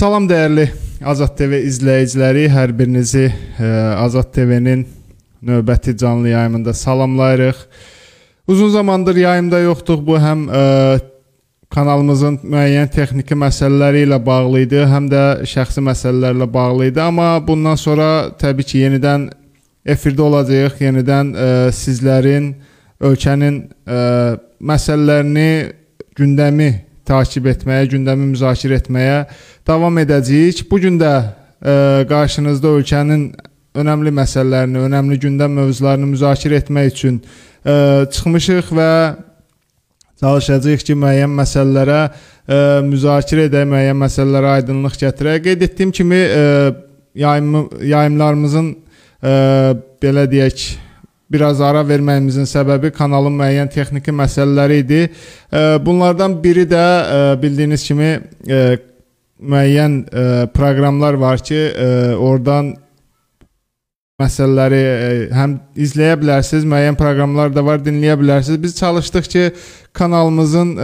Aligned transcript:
Salam 0.00 0.24
dəyərli 0.24 0.62
Azad 1.04 1.34
TV 1.36 1.58
izləyiciləri, 1.68 2.46
hər 2.48 2.70
birinizi 2.72 3.26
ə, 3.26 3.34
e, 3.60 3.66
Azad 4.00 4.30
TV-nin 4.32 4.86
növbəti 5.44 5.92
canlı 6.00 6.30
yayımında 6.30 6.72
salamlayırıq. 6.72 7.58
Uzun 8.48 8.70
zamandır 8.70 9.20
yayımda 9.20 9.60
yoxduq. 9.60 10.00
Bu 10.06 10.16
həm 10.16 10.46
ə, 10.48 10.62
e, 10.62 11.02
kanalımızın 11.76 12.40
müəyyən 12.40 12.88
texniki 12.96 13.36
məsələləri 13.44 14.06
ilə 14.06 14.22
bağlı 14.24 14.64
idi, 14.64 14.80
həm 14.88 15.12
də 15.12 15.24
şəxsi 15.52 15.84
məsələlərlə 15.84 16.48
bağlı 16.54 16.88
idi. 16.94 17.04
Amma 17.04 17.34
bundan 17.44 17.76
sonra 17.76 18.10
təbii 18.40 18.72
ki, 18.72 18.84
yenidən 18.86 19.28
efirdə 19.84 20.30
olacağıq. 20.30 20.80
Yenidən 20.80 21.36
ə, 21.36 21.50
e, 21.68 21.72
sizlərin 21.76 22.54
ölkənin 23.04 23.66
ə, 23.84 24.04
məsələlərini, 24.64 25.50
gündəmi 26.16 26.76
takib 27.10 27.48
etməyə, 27.50 27.88
gündəmi 27.94 28.30
müzakirə 28.32 28.78
etməyə 28.80 29.24
davam 29.66 29.98
edəcəyik. 30.02 30.64
Bu 30.70 30.80
gün 30.82 30.98
də 31.00 31.12
ə, 31.20 31.24
e, 31.62 31.74
qarşınızda 32.10 32.74
ölkənin 32.78 33.24
önəmli 33.80 34.12
məsələlərini, 34.14 34.84
önəmli 34.88 35.18
gündəm 35.24 35.58
mövzularını 35.58 36.10
müzakirə 36.14 36.60
etmək 36.62 36.92
üçün 36.94 37.20
ə, 37.20 37.72
e, 37.72 37.74
çıxmışıq 38.14 38.70
və 38.78 38.90
çalışacağıq 40.20 40.84
ki, 40.88 40.98
müəyyən 41.04 41.34
məsələlərə 41.38 42.02
ə, 42.04 42.10
e, 42.10 42.60
müzakirə 42.90 43.48
edək, 43.50 43.66
müəyyən 43.72 43.98
məsələlərə 44.04 44.54
aydınlıq 44.58 45.00
gətirək. 45.04 45.42
Qeyd 45.48 45.66
etdiyim 45.68 45.94
kimi 45.96 46.20
ə, 46.20 46.44
yayım 47.24 47.56
yayımlarımızın 47.94 48.70
ə, 48.74 49.34
belə 50.02 50.26
deyək 50.30 50.70
biraz 51.30 51.60
ara 51.62 51.84
verməyimizin 51.86 52.48
səbəbi 52.50 52.90
kanalın 52.90 53.36
müəyyən 53.38 53.70
texniki 53.70 54.10
məsələləri 54.10 54.78
idi. 54.82 55.00
Bunlardan 55.86 56.36
biri 56.42 56.66
də 56.68 56.84
bildiyiniz 57.42 57.86
kimi 57.86 58.10
müəyyən 59.40 59.92
proqramlar 60.54 61.14
var 61.20 61.38
ki, 61.38 61.60
oradan 62.18 62.74
məsələləri 64.20 64.80
həm 65.32 65.54
izləyə 65.80 66.18
bilərsiniz, 66.20 66.66
müəyyən 66.68 66.98
proqramlar 67.00 67.54
da 67.54 67.62
var, 67.64 67.78
dinləyə 67.80 68.18
bilərsiniz. 68.20 68.58
Biz 68.60 68.76
çalışdıq 68.76 69.30
ki, 69.32 69.44
kanalımızın 69.96 70.74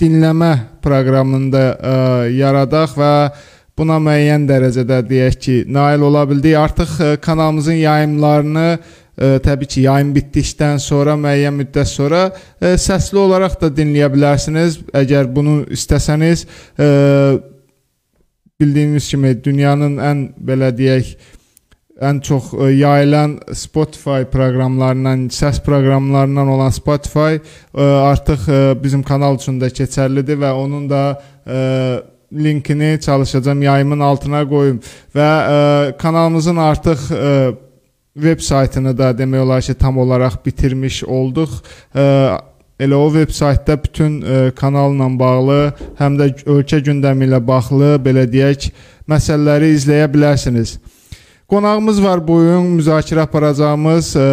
dinləmə 0.00 0.52
proqramını 0.82 1.52
da 1.52 1.64
yaradaq 2.32 2.96
və 2.98 3.12
buna 3.78 4.00
müəyyən 4.02 4.48
dərəcədə 4.48 4.98
deyək 5.06 5.38
ki, 5.44 5.54
nail 5.68 6.02
ola 6.08 6.24
bildik. 6.28 6.56
Artıq 6.58 7.20
kanalımızın 7.22 7.78
yayımlarını 7.84 8.78
ə, 9.20 9.38
təbii 9.44 9.68
ki, 9.68 9.84
yayım 9.86 10.14
bitdikdən 10.16 10.80
sonra 10.82 11.16
müəyyən 11.20 11.56
müddət 11.60 11.90
sonra 11.92 12.22
ə, 12.30 12.74
səsli 12.80 13.20
olaraq 13.20 13.58
da 13.60 13.70
dinləyə 13.76 14.08
bilərsiniz. 14.14 14.80
Əgər 14.96 15.28
bunu 15.34 15.60
istəsəniz, 15.76 16.46
ə, 16.80 16.88
bildiyiniz 18.60 19.10
kimi 19.12 19.34
dünyanın 19.44 19.98
ən 20.10 20.24
belə 20.36 20.72
deyək 20.76 21.14
ən 22.00 22.22
çox 22.24 22.54
ə, 22.56 22.70
yayılan 22.72 23.38
Spotify 23.52 24.24
proqramlarından, 24.32 25.28
səs 25.36 25.60
proqramlarından 25.66 26.54
olan 26.56 26.72
Spotify 26.74 27.40
ə, 27.40 27.90
artıq 28.08 28.48
ə, 28.48 28.62
bizim 28.82 29.04
kanal 29.04 29.36
üçün 29.40 29.60
də 29.60 29.72
keçərlidir 29.74 30.40
və 30.40 30.54
onun 30.56 30.88
da 30.90 31.04
linkini 32.30 33.00
çalışacağam 33.02 33.62
yayımın 33.62 34.00
altına 34.06 34.44
qoyum 34.48 34.76
və 35.16 35.96
kanalımızın 35.98 36.56
artıq 36.62 37.00
veb 38.16 38.40
saytını 38.40 38.96
da 38.98 39.10
demək 39.18 39.44
olar 39.44 39.62
ki, 39.62 39.74
tam 39.74 39.98
olaraq 39.98 40.40
bitirmiş 40.44 41.04
olduq. 41.04 41.60
Elə 42.80 42.96
o 42.96 43.08
veb 43.14 43.30
saytda 43.30 43.76
bütün 43.82 44.20
kanalla 44.56 45.10
bağlı, 45.18 45.58
həm 45.98 46.16
də 46.20 46.30
ölkə 46.46 46.80
gündəmi 46.84 47.28
ilə 47.28 47.40
bağlı, 47.46 47.98
belə 48.04 48.24
deyək, 48.30 48.70
məsələləri 49.10 49.74
izləyə 49.76 50.08
bilərsiniz. 50.12 50.78
Qonağımız 51.50 52.02
var 52.02 52.20
bu 52.22 52.36
gün 52.38 52.66
müzakirə 52.78 53.24
aparacağımız 53.26 54.12
ə, 54.14 54.26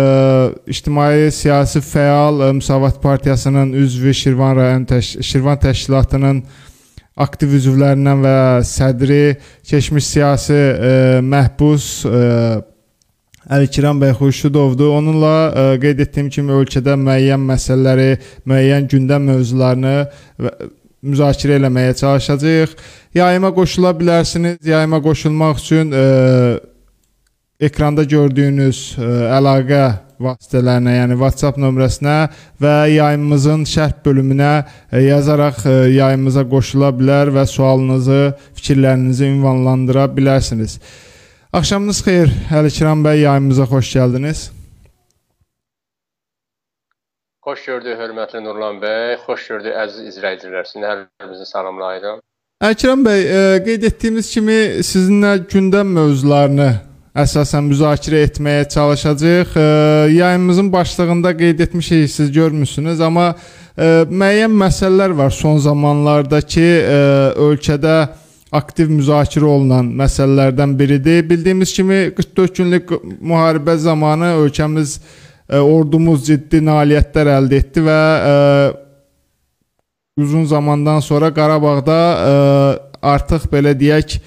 ictimai 0.69 1.31
siyasi 1.33 1.81
fəal 1.81 2.43
ə, 2.45 2.49
Müsavat 2.53 2.99
Partiyasının 3.01 3.71
üzvü 3.73 4.13
Şirvan 4.13 4.53
rayon 4.55 4.85
təş 4.85 5.15
Şirvan 5.25 5.57
təşkilatının 5.63 6.43
aktiv 7.17 7.55
üzvlərindən 7.57 8.21
və 8.21 8.35
sədri 8.69 9.23
keçmiş 9.65 10.11
siyasi 10.11 10.59
ə, 10.61 10.93
məhbus 11.25 11.87
ə, 12.05 12.21
Əlikiram 13.47 14.01
bəy 14.01 14.11
Xurşudovdur. 14.17 14.89
Onunla 14.97 15.35
ə, 15.47 15.61
e, 15.75 15.75
qeyd 15.79 16.01
etdiyim 16.03 16.31
kimi 16.35 16.51
ölkədə 16.51 16.97
müəyyən 16.99 17.45
məsələləri, 17.47 18.07
müəyyən 18.49 18.89
gündəm 18.91 19.29
mövzularını 19.29 19.93
və 20.43 20.51
müzakirə 21.07 21.55
eləməyə 21.61 21.93
çalışacağıq. 22.01 22.73
Yayıma 23.15 23.53
qoşula 23.55 23.93
bilərsiniz. 24.01 24.59
Yayıma 24.67 24.99
qoşulmaq 25.05 25.63
üçün 25.63 25.95
ə, 25.95 26.03
e, 26.03 27.69
ekranda 27.69 28.03
gördüyünüz 28.03 28.83
ə, 28.97 29.07
e, 29.07 29.15
əlaqə 29.39 29.81
vasitələrinə, 30.27 30.97
yəni 30.97 31.15
WhatsApp 31.15 31.63
nömrəsinə 31.63 32.19
və 32.59 32.75
yayımımızın 32.97 33.63
şərh 33.69 33.99
bölümünə 34.03 34.53
yazaraq 35.07 35.63
ə, 35.63 35.79
yayımıza 35.95 36.43
qoşula 36.51 36.91
bilər 36.99 37.31
və 37.31 37.47
sualınızı, 37.47 38.23
fikirlərinizi 38.59 39.31
ünvanlandıra 39.37 40.09
bilərsiniz. 40.19 40.81
Axşamınız 41.57 41.99
xeyir, 42.05 42.29
Əlikiram 42.53 42.99
bəy, 43.01 43.23
yayımıza 43.23 43.65
xoş 43.65 43.87
gəldiniz. 43.95 44.39
Xoş 47.45 47.63
gördük, 47.65 47.95
hörmətli 47.97 48.43
Nurlan 48.45 48.77
bəy. 48.83 49.15
Xoş 49.23 49.47
gördük, 49.49 49.73
əziz 49.83 50.11
izləyicilər. 50.11 50.67
Sizin 50.69 50.85
hər 50.85 50.99
birinizi 51.07 51.47
salamlayıram. 51.49 52.19
Əlikiram 52.61 53.05
bəy, 53.07 53.23
e, 53.37 53.39
qeyd 53.65 53.87
etdiyimiz 53.89 54.29
kimi 54.35 54.59
sizinlə 54.91 55.31
gündəm 55.53 55.95
mövzularını 55.97 56.69
əsasən 57.25 57.65
müzakirə 57.71 58.21
etməyə 58.27 58.69
çalışacağıq. 58.75 59.57
E, 59.57 59.65
yayımımızın 60.19 60.71
başlığında 60.77 61.33
qeyd 61.41 61.65
etmişik, 61.65 62.11
siz 62.11 62.31
görmüsünüz, 62.37 63.01
amma 63.01 63.31
e, 63.33 64.05
müəyyən 64.13 64.53
məsələlər 64.61 65.17
var 65.23 65.33
son 65.41 65.57
zamanlardakı 65.57 66.69
ə, 66.85 67.01
ölkədə 67.49 67.97
aktiv 68.55 68.91
müzakirə 68.91 69.47
olunan 69.47 69.89
məsələlərdən 69.99 70.75
biridir. 70.79 71.23
Bildiyimiz 71.29 71.73
kimi 71.75 71.99
44 72.15 72.57
günlük 72.61 72.91
müharibə 73.19 73.75
zamanı 73.77 74.33
ölkəmiz 74.43 74.97
ə, 74.97 75.57
e, 75.57 75.59
ordumuz 75.59 76.25
ciddi 76.27 76.61
nailiyyətlər 76.63 77.33
əldə 77.37 77.61
etdi 77.61 77.83
və 77.83 77.99
ə, 77.99 78.31
e, 78.31 78.73
uzun 80.23 80.47
zamandan 80.47 81.03
sonra 81.03 81.33
Qarabağda 81.33 81.99
ə, 81.99 82.33
e, 82.33 82.99
artıq 83.15 83.49
belə 83.51 83.75
deyək 83.77 84.19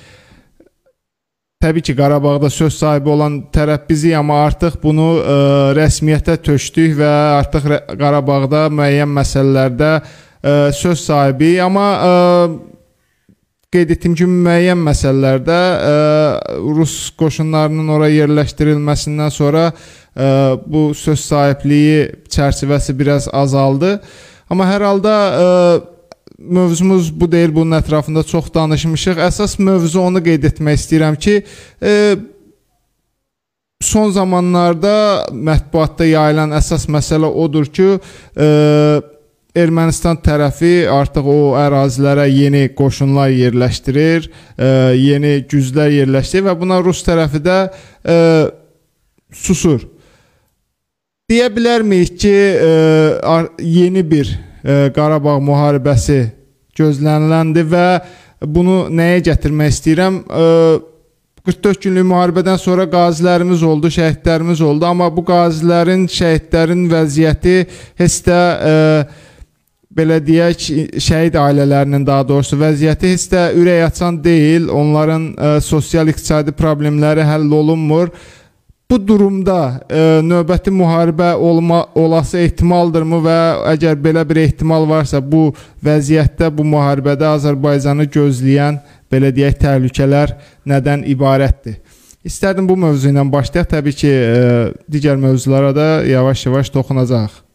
Təbii 1.60 1.82
ki, 1.84 1.92
Qarabağda 1.92 2.48
söz 2.48 2.72
sahibi 2.72 3.10
olan 3.12 3.34
tərəf 3.52 3.82
bizik, 3.84 4.14
amma 4.16 4.38
artıq 4.46 4.78
bunu 4.80 5.10
ə, 5.20 5.34
rəsmiyyətə 5.76 6.38
tökdük 6.40 6.94
və 6.96 7.10
artıq 7.34 7.66
Qarabağda 8.00 8.62
müəyyən 8.72 9.12
məsələlərdə 9.12 9.90
ə, 10.00 10.54
söz 10.72 11.02
sahibi, 11.04 11.58
amma 11.60 11.84
ə, 12.00 12.14
qeyd 13.70 13.92
etdiyim 13.94 14.16
kimi 14.18 14.40
müəyyən 14.48 14.80
məsələlərdə 14.82 15.56
ə, 15.56 15.90
e, 15.90 16.54
rus 16.74 16.94
qoşunlarının 17.18 17.92
ora 17.94 18.08
yerləşdirilməsindən 18.10 19.30
sonra 19.30 19.68
ə, 19.70 19.74
e, 19.76 20.30
bu 20.66 20.88
söz 20.98 21.22
sahibliyi 21.22 22.08
çərçivəsi 22.34 22.96
biraz 22.98 23.28
azaldı. 23.30 24.00
Amma 24.50 24.66
hər 24.66 24.82
halda 24.88 25.12
ə, 25.14 25.44
e, 25.44 26.42
mövzumuz 26.58 27.12
bu 27.14 27.28
deyil, 27.30 27.54
bunun 27.54 27.78
ətrafında 27.78 28.26
çox 28.26 28.50
danışmışıq. 28.56 29.22
Əsas 29.28 29.54
mövzu 29.62 30.02
onu 30.02 30.24
qeyd 30.24 30.50
etmək 30.50 30.80
istəyirəm 30.80 31.20
ki, 31.22 31.36
ə, 31.78 31.94
son 33.86 34.10
zamanlarda 34.18 35.30
mətbuatda 35.30 36.10
yayılan 36.10 36.58
əsas 36.58 36.90
məsələ 36.90 37.30
odur 37.46 37.70
ki, 37.70 37.92
ə, 38.34 38.50
Ermənistan 39.58 40.18
tərəfi 40.22 40.84
artıq 40.86 41.26
o 41.26 41.38
ərazilərə 41.58 42.28
yeni 42.30 42.68
qoşunlar 42.78 43.32
yerləşdirir, 43.34 44.28
ə, 44.30 44.66
e, 44.66 44.66
yeni 45.00 45.32
güclər 45.50 45.90
yerləşdirir 45.90 46.44
və 46.46 46.52
buna 46.60 46.78
Rus 46.84 47.00
tərəfi 47.02 47.40
də 47.42 47.56
ə, 47.66 47.70
e, 48.14 48.18
susur. 49.34 49.88
Deyə 51.30 51.48
bilərmiyik 51.50 52.14
ki, 52.22 52.30
ə, 52.30 52.68
e, 53.26 53.66
yeni 53.66 54.04
bir 54.06 54.30
ə, 54.30 54.92
Qarabağ 54.94 55.40
müharibəsi 55.42 56.20
gözləniləndir 56.78 57.66
və 57.72 57.86
bunu 58.46 58.84
nəyə 58.94 59.24
gətirmək 59.32 59.72
istəyirəm? 59.74 60.20
Ə, 60.30 60.44
44 61.50 61.80
günlük 61.88 62.06
müharibədən 62.06 62.60
sonra 62.60 62.84
qazilərimiz 62.92 63.64
oldu, 63.66 63.90
şəhidlərimiz 63.90 64.60
oldu, 64.62 64.86
amma 64.86 65.08
bu 65.10 65.24
qazilərin, 65.26 66.04
şəhidlərin 66.12 66.86
vəziyyəti 66.92 67.56
heç 67.98 68.20
də 68.28 68.38
ə, 68.38 68.78
belə 69.96 70.20
deyək, 70.22 70.66
şəhid 71.02 71.36
ailələrinin 71.38 72.04
daha 72.06 72.24
doğrusu 72.28 72.58
vəziyyəti 72.60 73.10
heç 73.10 73.24
də 73.32 73.46
ürək 73.58 73.86
açan 73.88 74.20
deyil. 74.22 74.68
Onların 74.70 75.30
ə, 75.32 75.56
e, 75.56 75.64
sosial-iqtisadi 75.66 76.54
problemləri 76.56 77.26
həll 77.26 77.50
olunmur. 77.58 78.12
Bu 78.90 78.98
durumda 79.06 79.58
ə, 79.66 79.74
e, 79.90 80.06
növbəti 80.26 80.72
müharibə 80.74 81.32
olma 81.34 81.82
olası 81.98 82.38
ehtimaldırmı 82.44 83.20
və 83.26 83.36
əgər 83.74 83.98
belə 84.02 84.24
bir 84.26 84.42
ehtimal 84.44 84.86
varsa, 84.90 85.20
bu 85.20 85.50
vəziyyətdə 85.84 86.52
bu 86.54 86.66
müharibədə 86.70 87.34
Azərbaycanı 87.34 88.06
gözləyən 88.14 88.80
belə 89.10 89.34
deyək 89.34 89.58
təhlükələr 89.66 90.36
nədən 90.70 91.06
ibarətdir. 91.10 91.80
İstərdim 92.26 92.66
bu 92.68 92.76
mövzu 92.78 93.10
ilə 93.10 93.24
başlayaq. 93.32 93.70
Təbii 93.74 94.02
ki, 94.04 94.10
ə, 94.10 94.50
digər 94.86 95.18
mövzulara 95.18 95.74
da 95.74 95.92
yavaş-yavaş 96.06 96.70
toxunacağıq. 96.78 97.49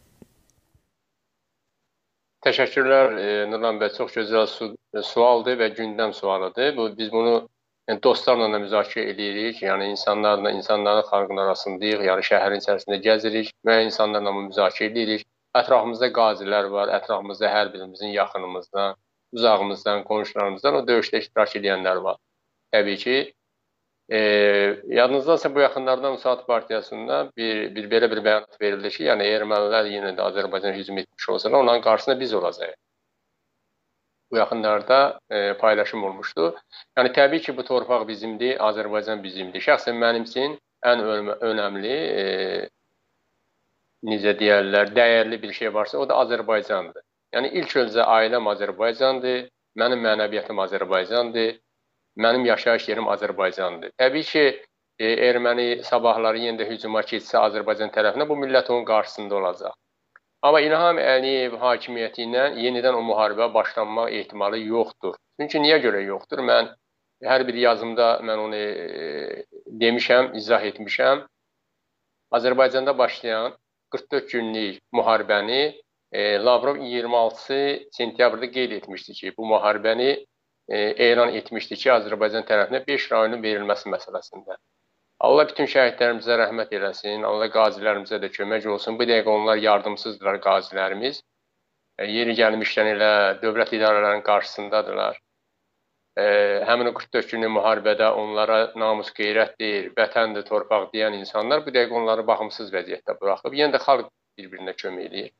Təşəkkürlər 2.46 3.16
e, 3.18 3.30
Nurlan 3.50 3.80
bəy. 3.80 3.90
Çox 3.96 4.12
gözəl 4.14 4.44
su 4.46 4.66
sualdır 5.02 5.56
və 5.58 5.66
gündəm 5.74 6.12
sualıdır. 6.14 6.76
Bu 6.76 6.84
biz 6.98 7.08
bunu 7.12 7.32
yəni 7.90 8.02
dostlarla 8.02 8.46
da 8.52 8.60
müzakirə 8.62 9.08
edirik. 9.12 9.62
Yəni 9.64 9.88
insanlarla, 9.94 10.52
insanların 10.54 11.08
xalqın 11.08 11.40
arasındayıq, 11.44 12.04
yəni 12.06 12.26
şəhərin 12.28 12.62
içərisində 12.62 13.00
gəzirik, 13.08 13.50
müəyyən 13.66 13.90
insanlarla 13.90 14.34
müzakirə 14.36 14.90
edirik. 14.92 15.26
Ətrafımızda 15.58 16.12
qazilər 16.20 16.70
var, 16.70 16.92
ətrafımızda 17.00 17.50
hər 17.50 17.72
birimizin 17.74 18.14
yaxınımızdan, 18.14 18.94
uzağımızdan, 19.34 20.04
qonşularımızdan 20.10 20.78
o 20.80 20.86
döyüşdə 20.86 21.24
iştirak 21.24 21.56
edənlər 21.60 22.02
var. 22.06 22.20
Təbii 22.74 23.02
ki, 23.02 23.16
e, 24.12 24.18
yadınızdadsa 24.86 25.54
bu 25.54 25.60
yaxınlardan 25.60 26.12
Müsaad 26.12 26.46
Partiyasında 26.46 27.32
bir, 27.36 27.74
bir 27.74 27.90
belə 27.90 28.10
bir 28.10 28.22
bəyanat 28.24 28.60
verildi 28.60 28.90
ki, 28.96 29.04
yəni 29.10 29.26
ermənilər 29.36 29.88
yenə 29.90 30.12
də 30.18 30.26
Azərbaycan 30.30 30.76
hücum 30.78 30.98
etmiş 30.98 31.28
olsalar, 31.28 31.58
onların 31.58 31.82
qarşısında 31.82 32.20
biz 32.20 32.34
olacağıq. 32.34 32.74
Bu 34.30 34.36
yaxınlarda 34.36 35.20
e, 35.30 35.52
paylaşım 35.52 36.04
olmuşdu. 36.04 36.54
Yəni 36.98 37.12
təbii 37.12 37.40
ki, 37.40 37.56
bu 37.56 37.64
torpaq 37.64 38.08
bizimdir, 38.08 38.56
Azərbaycan 38.58 39.22
bizimdir. 39.22 39.62
Şəxsən 39.62 39.98
mənim 39.98 40.26
üçün 40.26 40.56
ən 40.84 41.02
önəmli 41.50 41.98
e, 42.22 42.24
necə 44.06 44.34
deyərlər, 44.38 44.94
dəyərli 44.94 45.42
bir 45.42 45.52
şey 45.52 45.74
varsa, 45.74 45.98
o 45.98 46.08
da 46.08 46.18
Azərbaycandır. 46.22 47.02
Yəni 47.34 47.52
ilk 47.60 47.76
öncə 47.82 48.02
ailəm 48.02 48.50
Azərbaycandır, 48.54 49.46
mənim 49.78 50.02
mənəviyyatım 50.06 50.60
Azərbaycandır, 50.62 51.56
mənim 52.16 52.46
yaşayış 52.48 52.88
yerim 52.88 53.08
Azərbaycandır. 53.14 53.92
Təbii 54.00 54.28
ki, 54.30 54.44
e, 54.98 55.10
erməni 55.28 55.66
sabahları 55.84 56.40
yenə 56.44 56.62
də 56.62 56.68
hücuma 56.70 57.02
keçsə 57.10 57.42
Azərbaycan 57.48 57.92
tərəfinə 57.96 58.28
bu 58.28 58.38
millət 58.40 58.70
onun 58.72 58.84
qarşısında 58.88 59.36
olacaq. 59.40 59.76
Amma 60.46 60.60
İlham 60.60 60.98
Əliyev 61.02 61.56
hakimiyyəti 61.60 62.26
ilə 62.26 62.48
yenidən 62.62 62.96
o 62.96 63.02
müharibə 63.04 63.48
başlanma 63.54 64.08
ehtimalı 64.18 64.60
yoxdur. 64.62 65.16
Çünki 65.40 65.62
niyə 65.64 65.78
görə 65.84 66.02
yoxdur? 66.06 66.42
Mən 66.50 66.68
hər 67.24 67.46
bir 67.48 67.56
yazımda 67.62 68.08
mən 68.28 68.42
onu 68.44 68.60
e, 68.60 69.44
demişəm, 69.84 70.34
izah 70.40 70.64
etmişəm. 70.70 71.24
Azərbaycanda 72.36 72.98
başlayan 72.98 73.56
44 73.90 74.30
günlük 74.30 74.80
müharibəni 74.94 75.74
e, 76.12 76.38
Lavrov 76.38 76.76
26 76.76 77.80
sentyabrda 77.92 78.50
qeyd 78.50 78.70
etmişdi 78.70 79.12
ki, 79.12 79.32
bu 79.38 79.46
müharibəni 79.46 80.26
elan 80.68 81.34
etmişdi 81.40 81.76
ki, 81.82 81.90
Azərbaycan 81.94 82.46
tərəfinə 82.48 82.82
5 82.86 83.10
rayonun 83.12 83.42
verilməsi 83.42 83.92
məsələsində. 83.92 84.56
Allah 85.26 85.48
bütün 85.48 85.68
şəhidlərimizə 85.72 86.36
rəhmət 86.42 86.74
eləsin, 86.76 87.22
Allah 87.24 87.48
qazilərimizə 87.52 88.18
də 88.20 88.28
kömək 88.34 88.66
olsun. 88.74 88.98
Bu 88.98 89.06
dəqiqə 89.08 89.32
onlar 89.32 89.56
yardımsızdırlar 89.62 90.40
qazilərimiz. 90.44 91.22
E, 91.98 92.10
yeri 92.10 92.34
gəlmişdən 92.36 92.90
elə 92.96 93.12
dövlət 93.44 93.72
idarələrinin 93.78 94.26
qarşısındadılar 94.26 95.16
e, 96.16 96.24
həmin 96.66 96.90
o 96.90 96.94
44 96.96 97.30
günlük 97.32 97.52
müharibədə 97.58 98.08
onlara 98.20 98.58
namus 98.80 99.12
qeyrətdir, 99.16 99.90
vətəndir, 99.98 100.46
torpaq 100.48 100.88
deyən 100.94 101.18
insanlar 101.18 101.64
bu 101.66 101.74
dəqiqə 101.76 101.98
onları 102.00 102.24
baxımsız 102.30 102.72
vəziyyətdə 102.72 103.18
buraxıb. 103.20 103.56
Yenə 103.60 103.76
də 103.76 103.82
xalq 103.84 104.08
bir-birinə 104.40 104.76
kömək 104.80 105.10
eləyir. 105.10 105.32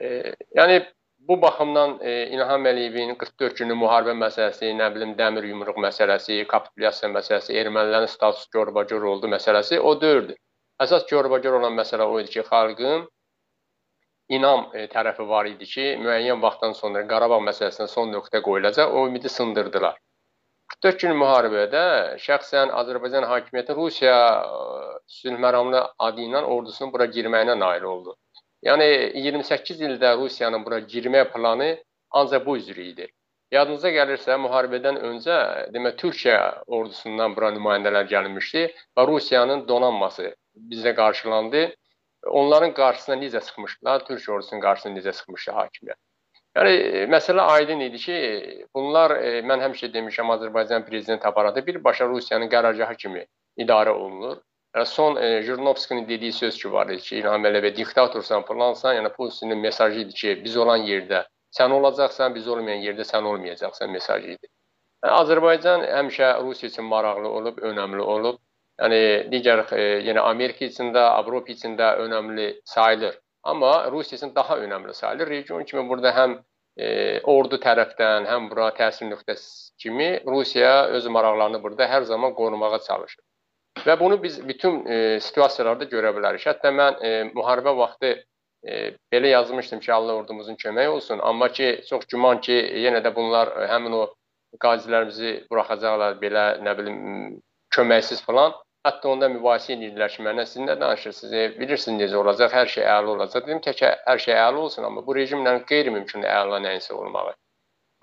E, 0.00 0.34
yəni 0.56 0.80
bu 1.28 1.42
baxımdan 1.42 1.98
e, 2.00 2.26
İlham 2.26 2.66
Əliyevin 2.66 3.14
44 3.18 3.58
günlük 3.58 3.78
müharibə 3.82 4.14
məsələsi, 4.24 4.70
nə 4.78 4.88
bilim 4.94 5.14
dəmir 5.18 5.46
yumruq 5.50 5.78
məsələsi, 5.84 6.38
kapitulyasiya 6.52 7.10
məsələsi, 7.16 7.54
ermənilərin 7.62 8.10
status 8.10 8.48
görbəcür 8.56 9.06
oldu 9.12 9.30
məsələsi 9.34 9.78
o 9.78 9.94
deyildi. 10.00 10.36
Əsas 10.82 11.06
görbəcür 11.10 11.58
olan 11.60 11.76
məsələ 11.78 12.08
o 12.10 12.18
idi 12.20 12.34
ki, 12.36 12.44
xalqın 12.48 13.06
inam 14.38 14.66
e, 14.74 14.86
tərəfi 14.94 15.28
var 15.28 15.50
idi 15.50 15.68
ki, 15.74 15.86
müəyyən 16.06 16.42
vaxtdan 16.42 16.74
sonra 16.80 17.04
Qarabağ 17.12 17.38
məsələsinə 17.50 17.86
son 17.94 18.10
nöqtə 18.16 18.42
qoyulacaq. 18.48 18.90
O 18.90 19.06
ümidi 19.06 19.28
sındırdılar. 19.28 20.00
44 20.74 21.00
gün 21.04 21.16
müharibədə 21.20 21.84
şəxsən 22.26 22.74
Azərbaycan 22.82 23.28
hakimiyyəti 23.30 23.78
Rusiya 23.78 24.18
e, 24.42 24.98
sülh 25.20 25.38
məramlı 25.46 25.86
adı 26.08 26.26
ilə 26.26 26.42
ordusunun 26.56 26.92
bura 26.96 27.06
girməyinə 27.16 27.58
nail 27.58 27.86
oldu. 27.94 28.16
Yəni 28.66 28.86
28 29.18 29.80
ildə 29.88 30.14
Rusiyanın 30.20 30.64
bura 30.64 30.78
girmə 30.94 31.24
planı 31.32 31.72
ancaq 32.10 32.46
bu 32.46 32.56
üzrə 32.60 32.84
idi. 32.92 33.08
Yadınıza 33.52 33.90
gəlirsə, 33.92 34.36
müharibədən 34.40 35.00
öncə 35.08 35.38
demək 35.74 35.98
Türkiyə 36.02 36.38
ordusundan 36.66 37.34
bura 37.36 37.50
nümayəndələr 37.56 38.06
gəlmişdi 38.12 38.62
və 38.96 39.06
Rusiyanın 39.10 39.66
donanması 39.68 40.30
bizə 40.72 40.94
qarşılandı 40.96 41.64
onların 42.40 42.72
qarşısına 42.74 43.16
necə 43.24 43.42
çıxmışdılar, 43.44 44.06
Türkiyə 44.08 44.36
ordusunun 44.36 44.62
qarşısına 44.62 44.98
necə 44.98 45.12
çıxmışdı 45.18 45.54
hakimiyyət. 45.58 46.00
Yəni 46.56 47.04
məsələ 47.08 47.44
aydın 47.56 47.80
idi 47.80 47.98
ki, 47.98 48.16
bunlar 48.76 49.16
e, 49.16 49.40
mən 49.48 49.62
həmişə 49.64 49.88
demişəm 49.92 50.32
Azərbaycan 50.36 50.84
prezident 50.88 51.26
aparatı 51.26 51.66
birbaşa 51.66 52.08
Rusiyanın 52.08 52.50
qərargahı 52.52 52.96
kimi 52.96 53.26
idarə 53.58 53.94
olunur. 53.96 54.38
Son 54.84 55.16
e, 55.16 55.42
Jurnovskinin 55.42 56.08
dediyi 56.08 56.32
söz 56.32 56.62
ki 56.62 56.72
var 56.72 56.86
idi 56.88 57.02
ki, 57.02 57.16
İlham 57.16 57.44
Əliyev 57.44 57.76
diktatorsan, 57.76 58.42
falansan, 58.48 58.94
yəni 58.96 59.10
Putinin 59.12 59.58
mesajı 59.58 59.98
idi 60.00 60.14
ki, 60.20 60.30
biz 60.44 60.56
olan 60.56 60.86
yerdə 60.88 61.26
sən 61.58 61.72
olacaqsan, 61.76 62.34
biz 62.34 62.48
olmayan 62.48 62.80
yerdə 62.80 63.04
sən 63.04 63.26
olmayacaqsan 63.28 63.90
mesajı 63.90 64.30
idi. 64.36 64.48
Yəni, 65.04 65.12
Azərbaycan 65.18 65.84
həmişə 65.84 66.30
Rusiya 66.44 66.70
üçün 66.70 66.88
maraqlı 66.88 67.28
olub, 67.28 67.58
önəmli 67.70 68.06
olub. 68.14 68.38
Yəni 68.80 69.00
digər 69.34 69.66
e, 69.76 69.82
yəni 70.08 70.24
Amerika 70.24 70.64
üçün 70.64 70.94
də, 70.94 71.02
Avropa 71.18 71.52
üçün 71.52 71.76
də 71.76 71.90
önəmli 72.06 72.46
sayılır. 72.64 73.18
Amma 73.42 73.90
Rusiya 73.92 74.16
üçün 74.16 74.34
daha 74.34 74.56
önəmli 74.58 74.94
sayılır. 74.94 75.28
Region 75.28 75.64
kimi 75.64 75.88
burada 75.88 76.14
həm 76.16 76.38
e, 76.76 77.20
ordu 77.34 77.60
tərəfdən, 77.66 78.30
həm 78.30 78.48
bura 78.50 78.70
təsir 78.80 79.12
nöqtəsi 79.12 79.76
kimi 79.84 80.08
Rusiya 80.26 80.72
öz 80.96 81.06
maraqlarını 81.06 81.62
burada 81.62 81.90
hər 81.92 82.08
zaman 82.08 82.34
qorumağa 82.34 82.78
çalışır. 82.88 83.24
Və 83.86 84.00
bunu 84.00 84.22
biz 84.22 84.36
bütün 84.48 84.84
e, 84.86 85.20
situasiyalarda 85.20 85.88
görə 85.90 86.12
bilərik. 86.16 86.44
Hətta 86.46 86.70
mən 86.74 86.98
e, 87.02 87.12
müharibə 87.32 87.72
vaxtı 87.76 88.10
e, 88.14 88.92
belə 89.12 89.32
yazmışdım 89.32 89.80
ki, 89.80 89.92
Allah 89.92 90.18
ordumuzun 90.20 90.58
köməyi 90.60 90.88
olsun. 90.88 91.18
Amma 91.18 91.48
ki, 91.52 91.70
çox 91.88 92.06
güman 92.06 92.40
ki, 92.40 92.58
yenə 92.84 93.02
də 93.04 93.14
bunlar 93.16 93.50
e, 93.56 93.66
həmin 93.72 93.96
o 93.96 94.02
qazilərimizi 94.62 95.32
buraxacaqlar 95.50 96.20
belə, 96.20 96.44
nə 96.62 96.76
bilim, 96.78 97.00
köməksiz 97.74 98.22
falan. 98.26 98.54
Hətta 98.86 99.08
onda 99.08 99.28
mübahisə 99.30 99.76
edirdilər 99.76 100.10
ki, 100.14 100.22
mənə 100.26 100.46
siz 100.46 100.62
nə 100.62 100.76
danışırsınız? 100.78 101.32
E, 101.32 101.44
bilirsiniz 101.58 102.04
necə 102.04 102.20
olacaq? 102.22 102.52
Hər 102.52 102.72
şey 102.76 102.86
əla 102.96 103.16
olacaq. 103.16 103.46
Dedim 103.48 103.62
ki, 103.64 103.74
hər 103.80 104.26
şey 104.26 104.36
əla 104.36 104.66
olsun, 104.66 104.86
amma 104.86 105.04
bu 105.06 105.16
rejimlə 105.18 105.56
qeyri-mümkün 105.70 106.28
əla 106.28 106.60
nəyinsə 106.66 106.94
olmağı. 106.98 107.34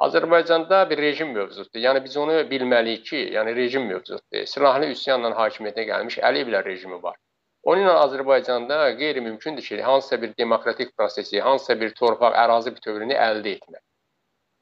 Azərbaycanda 0.05 0.83
bir 0.89 0.97
rejim 0.97 1.33
mövcuddur. 1.35 1.79
Yəni 1.85 2.03
biz 2.03 2.17
onu 2.17 2.35
bilməliyik 2.51 3.03
ki, 3.09 3.23
yəni 3.35 3.55
rejim 3.55 3.87
mövcuddur. 3.91 4.45
Silahlı 4.53 4.93
üsyanla 4.95 5.33
hakimiyyətə 5.39 5.85
gəlmiş 5.89 6.19
Əliyevlər 6.29 6.65
rejimi 6.65 7.01
var. 7.03 7.17
Onunla 7.63 7.95
Azərbaycanda 8.05 8.77
qeyri-mümkündür 9.01 9.63
ki, 9.63 9.81
hansısa 9.83 10.21
bir 10.21 10.37
demokratik 10.37 10.95
prosesi, 10.97 11.41
hansısa 11.41 11.79
bir 11.81 11.91
torpaq, 11.99 12.37
ərazi 12.45 12.71
bütövlüyünü 12.77 13.17
əldə 13.27 13.55
etmək. 13.57 13.83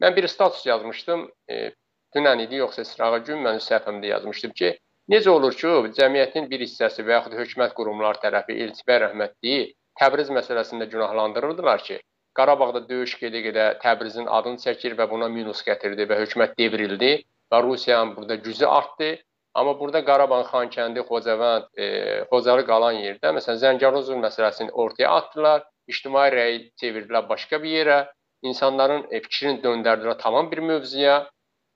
Mən 0.02 0.16
bir 0.16 0.28
status 0.28 0.66
yazmışdım, 0.66 1.30
e, 1.50 1.72
dünən 2.16 2.42
idi, 2.48 2.64
yoxsa 2.64 2.86
sırağa 2.86 3.22
gün 3.30 3.46
mən 3.46 3.62
səhifəmdə 3.70 4.14
yazmışdım 4.16 4.58
ki, 4.62 4.74
Necə 5.12 5.30
olur 5.32 5.54
ki, 5.56 5.70
cəmiyyətin 5.96 6.50
bir 6.52 6.60
hissəsi 6.66 7.06
və 7.08 7.14
yaxud 7.14 7.36
hökumət 7.40 7.74
qurumları 7.78 8.20
tərəfi 8.26 8.58
Elçibəy 8.66 8.98
rəhmətliyi 9.06 9.62
Təbriz 10.00 10.28
məsələsində 10.36 10.86
günahlandırırdılar 10.92 11.84
ki, 11.86 12.02
Qarabağda 12.38 12.84
döyüş 12.90 13.16
gedə-gedə 13.22 13.68
Təbrizin 13.82 14.28
adını 14.40 14.62
çəkir 14.64 14.96
və 15.00 15.08
buna 15.10 15.30
minus 15.34 15.64
gətirdi 15.68 16.06
və 16.10 16.20
hökumət 16.22 16.58
devrildi 16.60 17.14
və 17.54 17.64
Rusiyanın 17.64 18.16
burada 18.16 18.36
gücü 18.36 18.66
artdı. 18.66 19.16
Amma 19.58 19.80
burada 19.80 20.04
Qarabağ, 20.06 20.44
Xankəndi, 20.52 21.02
Xocavənd, 21.10 21.72
e, 21.82 21.86
Xocalı 22.30 22.66
qalan 22.68 23.00
yerdə 23.02 23.32
məsələn 23.38 23.62
Zəngəzur 23.64 24.20
məsələsini 24.22 24.70
ortaya 24.84 25.16
atdılar, 25.22 25.64
ictimai 25.90 26.28
rəyi 26.36 26.60
çevirdilər 26.82 27.26
başqa 27.30 27.64
bir 27.64 27.74
yerə, 27.80 27.98
insanların 28.46 29.08
e, 29.10 29.22
fikrini 29.26 29.64
döndərdilər 29.64 30.20
tamam 30.22 30.52
bir 30.52 30.62
mövzuya 30.70 31.18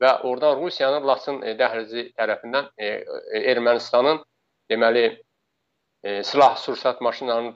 və 0.02 0.12
oradan 0.30 0.62
Rusiyanın 0.62 1.08
Laçın 1.08 1.42
e, 1.42 1.56
dəhlizi 1.58 2.08
tərəfindən 2.18 2.70
e, 2.78 2.88
e, 2.88 3.44
Ermənistanın 3.54 4.22
deməli 4.70 5.06
silah 6.04 6.56
sursat 6.58 7.02
maşınlarının 7.02 7.54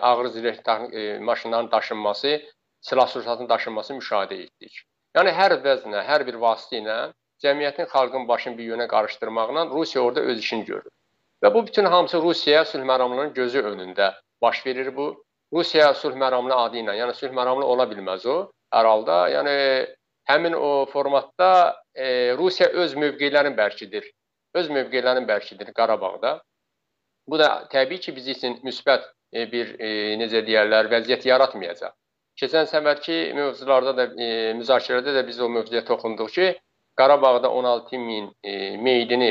ağır 0.00 0.26
zireh 0.26 1.20
maşınlarının 1.20 1.70
daşınması, 1.70 2.40
silah 2.80 3.06
sursatının 3.06 3.48
daşınması 3.48 3.94
müşahidə 3.94 4.42
etdik. 4.44 4.84
Yəni 5.16 5.32
hər 5.34 5.56
vəznə, 5.64 6.04
hər 6.06 6.22
bir 6.26 6.38
vasitə 6.38 6.78
ilə 6.78 6.98
cəmiyyətin, 7.42 7.88
xalqın 7.90 8.28
başını 8.28 8.58
bir 8.58 8.68
yönə 8.72 8.86
qarışdırmaqla 8.88 9.66
Rusiya 9.66 10.04
orada 10.04 10.20
öz 10.20 10.38
işini 10.38 10.64
görür. 10.64 10.92
Və 11.42 11.54
bu 11.54 11.66
bütün 11.66 11.84
hamısı 11.84 12.22
Rusiya 12.22 12.64
sülh 12.64 12.84
məramlının 12.84 13.32
gözü 13.34 13.62
önündə 13.72 14.12
baş 14.42 14.66
verir 14.66 14.96
bu. 14.96 15.24
Rusiya 15.52 15.94
sülh 15.94 16.14
məramlı 16.14 16.54
adı 16.54 16.76
ilə, 16.84 16.94
yəni 17.00 17.14
sülh 17.14 17.32
məramlı 17.34 17.64
ola 17.64 17.88
bilməz 17.90 18.26
o 18.28 18.36
hər 18.74 18.86
halda. 18.86 19.16
Yəni 19.34 19.54
həmin 20.30 20.54
o 20.54 20.86
formatda 20.92 21.50
e, 21.94 22.36
Rusiya 22.38 22.68
öz 22.68 22.94
mövqelərini 22.94 23.56
bərkidir. 23.56 24.06
Öz 24.54 24.70
mövqelərini 24.70 25.26
bərkidir 25.26 25.72
Qarabağda. 25.74 26.38
Bu 27.28 27.38
da 27.38 27.50
təbii 27.72 28.00
ki, 28.00 28.16
biz 28.16 28.28
üçün 28.28 28.58
müsbət 28.66 29.04
e, 29.32 29.46
bir 29.52 29.76
e, 29.78 29.90
necə 30.20 30.44
deyirlər, 30.46 30.90
vəziyyət 30.92 31.26
yaratmayacaq. 31.30 31.94
Keçən 32.40 32.66
səfərki 32.70 33.20
mövzularda 33.36 33.92
da 33.98 34.08
e, 34.16 34.30
müzakirədə 34.58 35.14
də 35.18 35.26
biz 35.28 35.40
o 35.40 35.48
mövzuya 35.52 35.84
toxunduq 35.84 36.32
ki, 36.36 36.50
Qarabağda 37.00 37.50
16 37.50 37.98
min 37.98 38.26
e, 38.44 38.76
meydini 38.76 39.30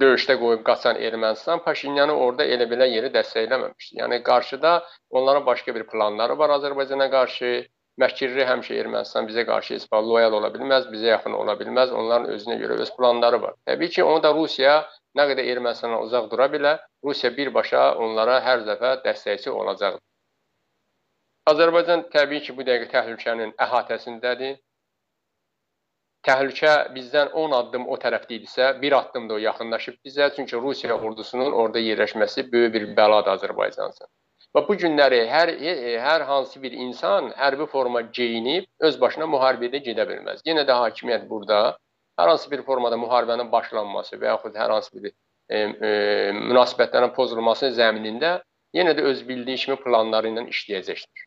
döyüşdə 0.00 0.36
qoyub 0.40 0.62
qaçan 0.66 0.98
Ermənistan 1.08 1.62
Paşinyanı 1.64 2.14
orada 2.24 2.44
elə 2.56 2.66
belə 2.72 2.88
yeri 2.90 3.10
dəstəkləməmişdi. 3.14 3.96
Yəni 4.00 4.20
qarşıda 4.28 4.74
onların 5.10 5.46
başqa 5.46 5.74
bir 5.74 5.86
planları 5.92 6.38
var 6.38 6.54
Azərbaycana 6.58 7.08
qarşı. 7.16 7.54
Məkirli 8.02 8.44
həmişə 8.44 8.76
Ermənistan 8.82 9.24
bizə 9.24 9.46
qarşı 9.48 9.78
heç 9.78 9.84
loyal 10.10 10.34
ola 10.38 10.50
bilməz, 10.52 10.90
bizə 10.92 11.14
yaxın 11.14 11.32
ola 11.32 11.54
bilməz. 11.60 11.94
Onların 12.00 12.28
özünə 12.34 12.58
görə 12.60 12.76
öz 12.84 12.90
planları 12.96 13.40
var. 13.42 13.54
Təbii 13.68 13.88
ki, 13.94 14.04
onu 14.04 14.22
da 14.22 14.34
Rusiya 14.34 14.74
nə 15.18 15.28
qədər 15.30 15.48
Ermənistandan 15.52 16.04
uzaq 16.04 16.28
dura 16.32 16.50
bilər, 16.52 16.82
Rusiya 17.04 17.32
birbaşa 17.36 17.86
onlara 18.04 18.40
hər 18.44 18.66
dəfə 18.68 18.92
dəstəkçi 19.06 19.50
olacaqdır. 19.50 20.02
Azərbaycan 21.52 22.08
təbii 22.12 22.42
ki, 22.46 22.56
bu 22.58 22.66
dəqiqə 22.66 22.90
təhlükənin 22.92 23.52
əhatəsindədir 23.66 24.56
təhlükə 26.26 26.74
bizdən 26.94 27.32
10 27.38 27.54
addım 27.60 27.84
o 27.92 27.96
tərəfdə 28.02 28.36
idisə, 28.40 28.70
bir 28.82 28.96
addım 28.98 29.28
da 29.30 29.36
o 29.36 29.42
yaxınlaşıb 29.42 29.98
bizə. 30.06 30.30
Çünki 30.36 30.58
Rusiya 30.58 30.98
ordusunun 30.98 31.52
orada 31.52 31.82
yerləşməsi 31.82 32.48
böyük 32.52 32.72
bir 32.74 32.86
bəladır 32.98 33.36
Azərbaycan 33.36 33.94
üçün. 33.94 34.10
Və 34.56 34.62
bu 34.68 34.76
günləri 34.80 35.20
hər 35.30 35.52
hər 36.02 36.24
hansı 36.30 36.62
bir 36.62 36.72
insan 36.72 37.30
hərbi 37.38 37.66
forma 37.72 38.02
geyinib 38.18 38.66
öz 38.88 39.00
başına 39.00 39.28
müharibədə 39.34 39.82
gedə 39.88 40.06
bilməz. 40.10 40.42
Yenə 40.48 40.64
də 40.68 40.78
hakimiyyət 40.82 41.28
burada 41.30 41.60
hər 42.20 42.32
hansı 42.32 42.50
bir 42.50 42.62
formada 42.66 42.98
müharibənin 43.00 43.50
başlanması 43.52 44.18
və 44.20 44.32
yaxud 44.32 44.56
hər 44.56 44.74
hansı 44.74 45.02
bir 45.02 45.12
e, 45.12 45.58
e, 45.58 45.90
münasibətlərin 46.36 47.12
pozulması 47.16 47.70
zəminində 47.76 48.38
yenə 48.76 48.96
də 48.96 49.04
öz 49.10 49.22
bildiyi 49.28 49.62
kimi 49.64 49.76
planları 49.82 50.32
ilə 50.32 50.46
işləyəcəkdir. 50.52 51.25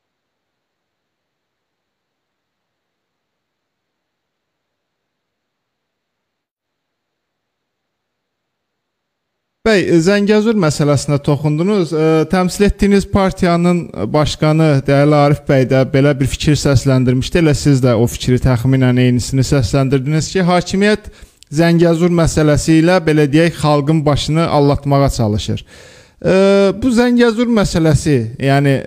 Bəy, 9.69 9.83
Zəngəzur 10.01 10.57
məsələsinə 10.57 11.19
toxundunuz. 11.21 11.91
Ə, 11.93 12.05
təmsil 12.31 12.65
etdiyiniz 12.65 13.03
partiyanın 13.11 13.83
başqanı 14.09 14.69
dəyərli 14.88 15.13
Arif 15.13 15.43
bəy 15.45 15.67
də 15.69 15.83
belə 15.91 16.15
bir 16.17 16.25
fikir 16.31 16.57
səsləndirmişdi. 16.57 17.43
Elə 17.43 17.53
siz 17.53 17.83
də 17.83 17.93
o 17.93 18.07
fikri 18.09 18.39
təxminən 18.41 18.97
eynisini 19.03 19.45
səsləndirdiniz 19.45 20.31
ki, 20.33 20.41
hakimiyyət 20.47 21.11
Zəngəzur 21.59 22.09
məsələsi 22.17 22.79
ilə 22.79 22.97
belə 23.05 23.27
deyək, 23.29 23.59
xalqın 23.61 24.01
başını 24.07 24.47
allatmağa 24.57 25.11
çalışır. 25.19 25.61
Ə, 25.61 26.33
bu 26.81 26.95
Zəngəzur 26.97 27.53
məsələsi, 27.61 28.17
yəni 28.49 28.77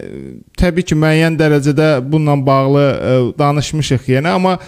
təbii 0.59 0.89
ki, 0.89 0.99
müəyyən 0.99 1.39
dərəcədə 1.39 1.93
bununla 2.03 2.41
bağlı 2.49 2.87
ə, 2.89 3.19
danışmışıq 3.39 4.11
yenə, 4.17 4.35
amma 4.35 4.59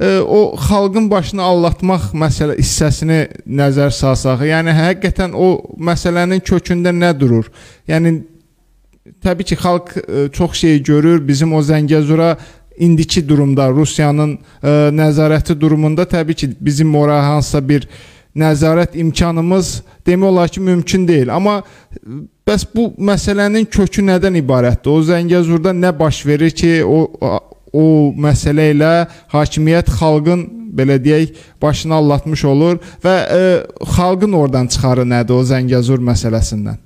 o 0.00 0.56
xalqın 0.56 1.10
başını 1.10 1.42
allatmaq 1.44 2.10
məsələ 2.16 2.56
hissəsini 2.56 3.20
nəzər 3.44 3.92
salsaq, 3.92 4.46
yəni 4.48 4.72
həqiqətən 4.72 5.34
o 5.36 5.48
məsələnin 5.76 6.40
kökündə 6.40 6.94
nə 6.96 7.10
durur? 7.20 7.50
Yəni 7.88 8.14
təbii 9.20 9.50
ki, 9.50 9.58
xalq 9.60 9.92
ə, 10.00 10.30
çox 10.32 10.56
şey 10.62 10.82
görür. 10.82 11.20
Bizim 11.28 11.52
o 11.52 11.60
Zəngəzura 11.60 12.36
indiki 12.80 13.20
durumda 13.28 13.68
Rusiyanın 13.68 14.38
ə, 14.38 14.72
nəzarəti 14.96 15.58
durumunda 15.60 16.08
təbii 16.08 16.34
ki, 16.34 16.50
bizim 16.60 16.96
ora 16.96 17.20
hansısa 17.26 17.60
bir 17.68 17.84
nəzarət 18.36 18.96
imkanımız 19.04 19.82
demək 20.06 20.32
olar 20.32 20.48
ki, 20.48 20.64
mümkün 20.64 21.08
deyil. 21.08 21.34
Amma 21.34 21.60
bəs 22.48 22.64
bu 22.72 22.88
məsələnin 22.96 23.68
kökü 23.68 24.06
nədən 24.08 24.40
ibarətdir? 24.40 24.96
O 24.96 25.04
Zəngəzurda 25.04 25.76
nə 25.76 25.92
baş 25.98 26.24
verir 26.26 26.56
ki, 26.56 26.78
o 26.84 27.04
o 27.72 28.10
məsələ 28.26 28.70
ilə 28.74 28.92
hakimiyyət 29.32 29.90
xalqın 30.00 30.46
belə 30.76 30.98
deyək 31.02 31.34
başını 31.62 31.94
allatmış 31.94 32.44
olur 32.44 32.78
və 33.04 33.16
e, 33.38 33.40
xalqın 33.96 34.36
oradan 34.42 34.70
çıxarı 34.70 35.06
nədir 35.14 35.36
o 35.36 35.42
Zəngəzur 35.46 36.02
məsələsindən? 36.10 36.78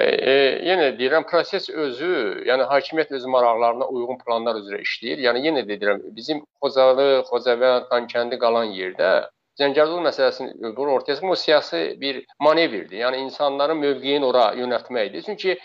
E, 0.00 0.04
e, 0.04 0.34
yenə 0.66 0.90
deyirəm, 0.98 1.24
proses 1.30 1.68
özü, 1.70 2.42
yəni 2.48 2.66
hakimiyyət 2.72 3.14
öz 3.18 3.24
maraqlarına 3.36 3.86
uyğun 3.86 4.18
planlar 4.24 4.58
üzrə 4.60 4.82
işləyir. 4.82 5.22
Yəni 5.28 5.44
yenə 5.46 5.62
də 5.68 5.78
deyirəm, 5.78 6.02
bizim 6.16 6.42
Xocalı, 6.64 7.22
Xocavənd, 7.30 7.88
Xankəndi 7.92 8.38
qalan 8.42 8.74
yerdə 8.76 9.12
Zəngəzur 9.60 10.02
məsələsini 10.04 10.74
vurur 10.76 10.98
ortaya 10.98 11.16
çıxmış 11.16 11.38
siyasi 11.46 11.78
bir 12.00 12.24
manevrdir. 12.40 12.98
Yəni 13.04 13.22
insanların 13.24 13.78
mövqeyini 13.80 14.26
ora 14.26 14.50
yönəltməkdir. 14.58 15.22
Çünki 15.26 15.56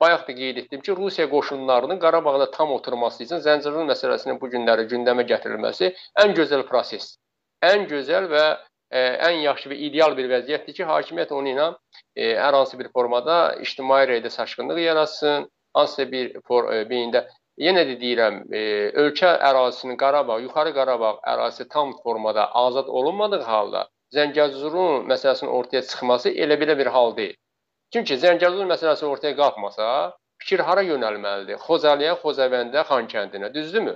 bayaq 0.00 0.28
da 0.28 0.34
qeyd 0.34 0.56
etdim 0.56 0.80
ki, 0.80 0.96
Rusiya 0.96 1.28
qoşunlarının 1.30 1.98
Qarabağda 1.98 2.50
tam 2.50 2.72
oturması 2.72 3.24
üçün 3.24 3.42
Zəncəzur 3.46 3.86
məsələsinin 3.90 4.40
bu 4.40 4.50
günləri 4.54 4.86
gündəmə 4.92 5.24
gətirilməsi 5.32 5.92
ən 6.24 6.34
gözəl 6.38 6.64
prosesdir. 6.70 7.18
Ən 7.70 7.86
gözəl 7.90 8.28
və 8.32 8.44
ə, 8.48 8.58
e, 8.90 9.02
ən 9.28 9.40
yaxşı 9.46 9.72
və 9.72 9.78
ideal 9.88 10.16
bir 10.18 10.30
vəziyyətdir 10.32 10.78
ki, 10.78 10.86
hakimiyyət 10.92 11.34
onu 11.34 11.52
ilə 11.54 11.68
ə, 11.72 12.30
hər 12.44 12.58
hansı 12.58 12.78
bir 12.78 12.90
formada 12.94 13.38
ictimai 13.64 14.04
rəydə 14.10 14.30
saçqınlıq 14.34 14.80
yaratsın, 14.84 15.48
hansısa 15.78 16.08
bir 16.12 16.32
for, 16.46 16.70
ə, 16.74 16.84
beyində 16.90 17.26
yenə 17.58 17.84
də 17.90 17.98
deyirəm, 18.02 18.40
ə, 18.50 18.64
ölkə 19.04 19.34
ərazisinin 19.50 19.98
Qarabağ, 20.00 20.40
Yuxarı 20.46 20.74
Qarabağ 20.78 21.16
ərazisi 21.34 21.68
tam 21.74 21.94
formada 22.02 22.50
azad 22.66 22.88
olunmadığı 23.00 23.42
halda 23.50 23.86
Zəngəzurun 24.14 25.04
məsələsinin 25.10 25.52
ortaya 25.52 25.82
çıxması 25.84 26.30
elə 26.44 26.56
belə 26.60 26.78
bir 26.78 26.88
hal 26.94 27.16
deyil. 27.16 27.36
Çünki 27.92 28.18
Zəngəzur 28.20 28.66
məsələsi 28.68 29.06
ortaya 29.08 29.34
qalxmasa, 29.36 29.88
fikir 30.42 30.60
hara 30.68 30.82
yönəlməlidir? 30.84 31.56
Xocalıya, 31.64 32.18
Xocavəndə, 32.22 32.82
Xankəndinə, 32.90 33.48
düzdürmü? 33.54 33.94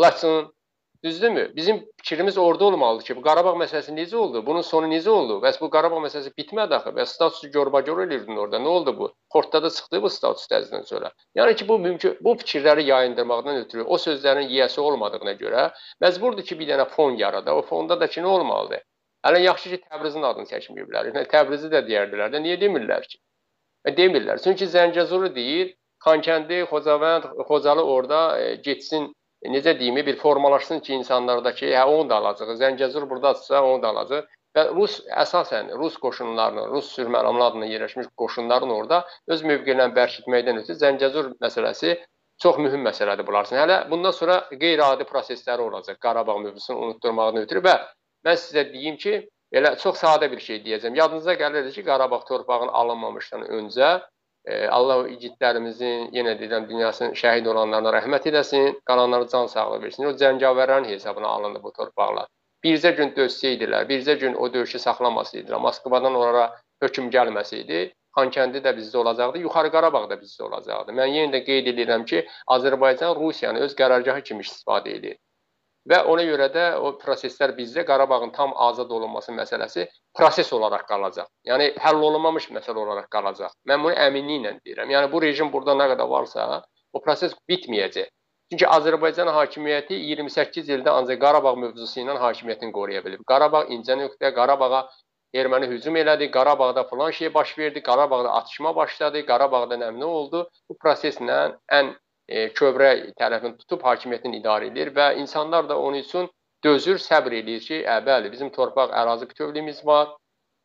Laçın, 0.00 0.46
düzdürmü? 1.04 1.42
Bizim 1.56 1.82
fikrimiz 2.04 2.38
orada 2.38 2.64
olmalıdır 2.64 3.04
ki, 3.04 3.16
bu 3.16 3.22
Qarabağ 3.26 3.52
məsələsi 3.64 3.92
necə 3.98 4.16
oldu? 4.16 4.40
Bunun 4.46 4.64
sonu 4.64 4.88
necə 4.94 5.10
oldu? 5.12 5.36
Bəs 5.44 5.60
bu 5.60 5.68
Qarabağ 5.74 6.00
məsələsi 6.06 6.32
bitmədi 6.38 6.74
axı. 6.78 6.92
Bəs 6.98 7.12
statusu 7.16 7.50
görbagör 7.56 8.00
eləyirdin 8.06 8.40
orada. 8.44 8.60
Nə 8.64 8.72
oldu 8.76 8.94
bu? 8.98 9.10
Portda 9.32 9.62
da 9.62 9.70
çıxdı 9.70 10.00
bu 10.02 10.10
status 10.10 10.48
təzyindən 10.54 10.88
sonra. 10.88 11.12
Yəni 11.36 11.56
ki, 11.56 11.68
bu 11.68 11.78
mümkün 11.78 12.16
bu 12.20 12.34
fikirləri 12.44 12.86
yayındırmaqdan 12.88 13.60
ötürü 13.66 13.82
o 13.82 13.98
sözlərin 14.06 14.48
yiyəsi 14.54 14.80
olmadığına 14.80 15.36
görə 15.44 15.68
məcburdur 16.00 16.48
ki, 16.48 16.58
bir 16.62 16.72
dənə 16.72 16.88
fon 16.96 17.20
yarada. 17.20 17.56
O 17.60 17.62
fonda 17.62 18.00
da 18.00 18.06
ki, 18.06 18.24
nə 18.24 18.32
olmalıdır? 18.38 18.80
Hələ 19.26 19.40
yaxşı 19.42 19.70
ki, 19.70 19.78
Təbrizin 19.86 20.24
adını 20.26 20.50
çəkməyiblər. 20.50 21.12
Təbrizi 21.30 21.70
də 21.70 21.84
deyərdilər 21.86 22.32
də, 22.34 22.40
niyə 22.42 22.58
demirlər 22.60 23.06
ki? 23.06 23.20
E, 23.86 23.94
demirlər. 23.96 24.42
Çünki 24.42 24.66
Zəngəzuru 24.72 25.30
deyir, 25.34 25.74
Xankəndi, 26.06 26.62
Xocavənd, 26.70 27.28
Xocalı 27.48 27.84
orada 27.94 28.22
e, 28.38 28.54
getsin, 28.66 29.12
e, 29.42 29.52
necə 29.54 29.78
deyim, 29.78 30.00
bir 30.06 30.18
formalaşsın 30.18 30.82
ki, 30.86 30.94
insanlardakı, 30.98 31.70
hə 31.70 31.84
onu 31.86 32.08
da 32.10 32.18
alacaq. 32.22 32.54
Zəngəzur 32.64 33.08
burdadırsa, 33.10 33.62
onu 33.62 33.82
da 33.82 33.94
alacaq. 33.94 34.30
Və 34.56 34.66
Rus 34.74 34.98
əsasən 35.22 35.70
Rus 35.80 35.94
qoşunlarının, 36.02 36.66
Rus 36.74 36.90
sürməlamlı 36.96 37.44
adına 37.44 37.66
yerləşmiş 37.70 38.10
qoşunların 38.20 38.74
orada 38.74 38.98
öz 39.32 39.44
mövqelərini 39.48 39.96
bərkitməkdən 39.96 40.60
ötürü 40.60 40.76
Zəngəzur 40.82 41.30
məsələsi 41.40 41.94
çox 42.42 42.58
mühüm 42.58 42.84
məsələdir 42.84 43.26
bunlar 43.26 43.46
üçün. 43.48 43.62
Hələ 43.62 43.78
bundan 43.90 44.12
sonra 44.12 44.42
qeyri-adi 44.50 45.06
prosesləri 45.08 45.64
olacaq 45.68 45.96
Qarabağ 46.04 46.36
mövzusunu 46.44 46.84
unutdurmağını 46.84 47.46
ötürü 47.46 47.64
və 47.64 47.78
Mən 48.26 48.38
sizə 48.38 48.64
deyim 48.72 48.96
ki, 49.04 49.14
elə 49.52 49.74
çox 49.82 50.00
sadə 50.04 50.30
bir 50.32 50.40
şey 50.40 50.62
deyəcəm. 50.66 50.96
Yadınıza 50.98 51.34
gəlir 51.40 51.70
ki, 51.74 51.84
Qarabağ 51.84 52.20
torpağının 52.28 52.72
alınmamışdan 52.82 53.46
öncə 53.58 53.90
e, 54.44 54.66
Allah 54.68 55.08
igidlərimizin, 55.14 56.10
yenə 56.16 56.36
deyirəm, 56.40 56.68
dünyasının 56.70 57.16
şəhid 57.22 57.48
olanlarına 57.54 57.94
rəhmət 57.98 58.28
eləsin, 58.30 58.78
qalanlara 58.90 59.28
can 59.32 59.50
sağlığı 59.54 59.82
versin. 59.82 60.06
O 60.10 60.14
cəngavərlərin 60.22 60.88
hesabına 60.90 61.34
alındı 61.38 61.62
bu 61.62 61.72
torpaqlar. 61.78 62.30
Bircə 62.64 62.92
gün 62.98 63.10
dözsəydilər, 63.16 63.88
bircə 63.90 64.14
gün 64.20 64.34
o 64.34 64.52
döyüşü 64.54 64.78
saxlamasaydılar, 64.78 65.60
Moskvadan 65.60 66.14
onlara 66.14 66.44
hökm 66.82 67.10
gəlməsəydi, 67.16 67.88
Xankəndi 68.18 68.60
də 68.62 68.74
bizdə 68.76 68.98
olacaqdı, 69.00 69.40
Yuxarı 69.46 69.70
Qarabağ 69.74 70.04
da 70.10 70.18
bizdə 70.20 70.44
olacaqdı. 70.46 70.94
Mən 70.98 71.14
yenə 71.16 71.32
də 71.34 71.40
qeyd 71.46 71.70
edirəm 71.72 72.04
ki, 72.10 72.26
Azərbaycan 72.56 73.16
Rusiyanı 73.18 73.64
öz 73.66 73.74
qərargahı 73.78 74.22
kimi 74.28 74.44
istifadə 74.46 74.94
edir. 74.98 75.16
Və 75.90 75.98
ona 76.06 76.22
görə 76.22 76.46
də 76.54 76.64
o 76.78 76.92
proseslər 76.98 77.56
bizdə 77.56 77.82
Qarabağın 77.86 78.30
tam 78.36 78.52
azad 78.68 78.90
olunması 78.90 79.32
məsələsi 79.34 79.88
proses 80.18 80.52
olaraq 80.54 80.84
qalacaq. 80.86 81.26
Yəni 81.48 81.72
həll 81.82 82.04
olunmamış 82.08 82.50
məsələ 82.54 82.84
olaraq 82.84 83.08
qalacaq. 83.10 83.54
Mən 83.66 83.82
bunu 83.82 83.96
əminliklə 84.06 84.52
deyirəm. 84.62 84.92
Yəni 84.94 85.10
bu 85.12 85.22
rejim 85.24 85.50
burada 85.52 85.74
nə 85.74 85.88
qədər 85.92 86.10
varsa, 86.10 86.62
o 86.92 87.02
proses 87.02 87.34
bitməyəcək. 87.50 88.10
Çünki 88.52 88.68
Azərbaycan 88.68 89.30
hakimiyyəti 89.32 89.96
28 90.12 90.70
ildə 90.76 90.92
ancaq 90.92 91.18
Qarabağ 91.20 91.54
mövzusu 91.64 92.02
ilə 92.04 92.18
hakimiyyətini 92.20 92.74
qoruya 92.78 93.02
bilib. 93.04 93.24
Qarabağ 93.26 93.64
incə 93.74 93.96
nöqtə, 93.98 94.30
Qarabağa 94.36 94.82
erməni 95.34 95.70
hücum 95.70 95.96
elədi, 95.96 96.30
Qarabağda 96.30 96.84
falan 96.90 97.10
şey 97.10 97.34
baş 97.34 97.58
verdi, 97.58 97.82
Qarabağda 97.82 98.32
atışma 98.38 98.76
başladı, 98.76 99.24
Qarabağda 99.26 99.80
nə 99.80 100.04
oldu? 100.04 100.44
Bu 100.68 100.76
proseslə 100.84 101.38
ən 101.72 101.94
e, 102.28 102.48
kövrə 102.58 102.92
tərəfini 103.18 103.58
tutub 103.60 103.84
hakimiyyətini 103.86 104.40
idarə 104.40 104.70
edir 104.70 104.92
və 104.96 105.12
insanlar 105.22 105.68
da 105.68 105.78
onun 105.78 106.00
üçün 106.00 106.28
dözür, 106.64 106.98
səbr 107.02 107.38
edir 107.42 107.60
ki, 107.60 107.82
ə, 107.82 108.00
bəli, 108.06 108.30
bizim 108.32 108.50
torpaq, 108.54 108.92
ərazi 109.02 109.28
bütövlüyümüz 109.30 109.82
var 109.86 110.12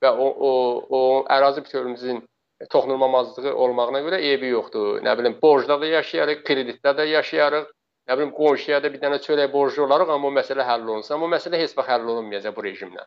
və 0.04 0.12
o, 0.14 0.28
o, 0.50 0.52
o 0.90 1.02
ərazi 1.34 1.64
bütövlüyümüzün 1.66 2.22
toxunulmamazlığı 2.70 3.56
olmağına 3.56 4.02
görə 4.06 4.20
eybi 4.32 4.54
yoxdur. 4.54 5.02
Nə 5.06 5.18
bilim, 5.18 5.38
borcda 5.42 5.80
da 5.82 5.90
yaşayarıq, 5.98 6.44
kreditdə 6.46 6.94
də 6.98 7.06
yaşayarıq. 7.12 7.68
Nə 8.10 8.18
bilim, 8.18 8.32
qonşuya 8.38 8.80
da 8.84 8.94
bir 8.94 9.02
dənə 9.02 9.20
çörək 9.24 9.52
borcu 9.54 9.84
olarıq, 9.84 10.14
amma 10.14 10.30
o 10.30 10.34
məsələ 10.34 10.66
həll 10.66 10.86
olunsa, 10.88 11.14
amma 11.16 11.28
o 11.28 11.34
məsələ 11.34 11.60
heç 11.62 11.76
vaxt 11.78 11.92
həll 11.92 12.08
olunmayacaq 12.14 12.56
bu 12.56 12.64
rejimlə. 12.66 13.04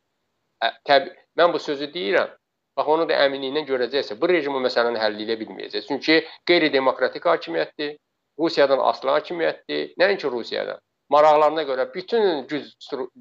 Təbii, 0.86 1.14
mən 1.40 1.54
bu 1.54 1.58
sözü 1.58 1.88
deyirəm. 1.94 2.36
Bax 2.76 2.90
onu 2.94 3.06
da 3.08 3.16
əminliklə 3.24 3.64
görəcəksə, 3.70 4.18
bu 4.20 4.28
rejim 4.30 4.54
o 4.54 4.60
məsələni 4.62 5.00
həll 5.00 5.18
edə 5.24 5.38
bilməyəcək. 5.40 5.86
Çünki 5.88 6.20
qeyri-demokratik 6.46 7.24
hakimiyyətdir, 7.26 7.96
Rusiyadan 8.40 8.78
asılı 8.78 9.10
hakimiyyətdir. 9.10 9.94
Nəinki 10.00 10.30
Rusiyadan. 10.32 10.80
Maraqlarına 11.10 11.62
görə 11.68 11.86
bütün 11.94 12.46
güc 12.48 12.66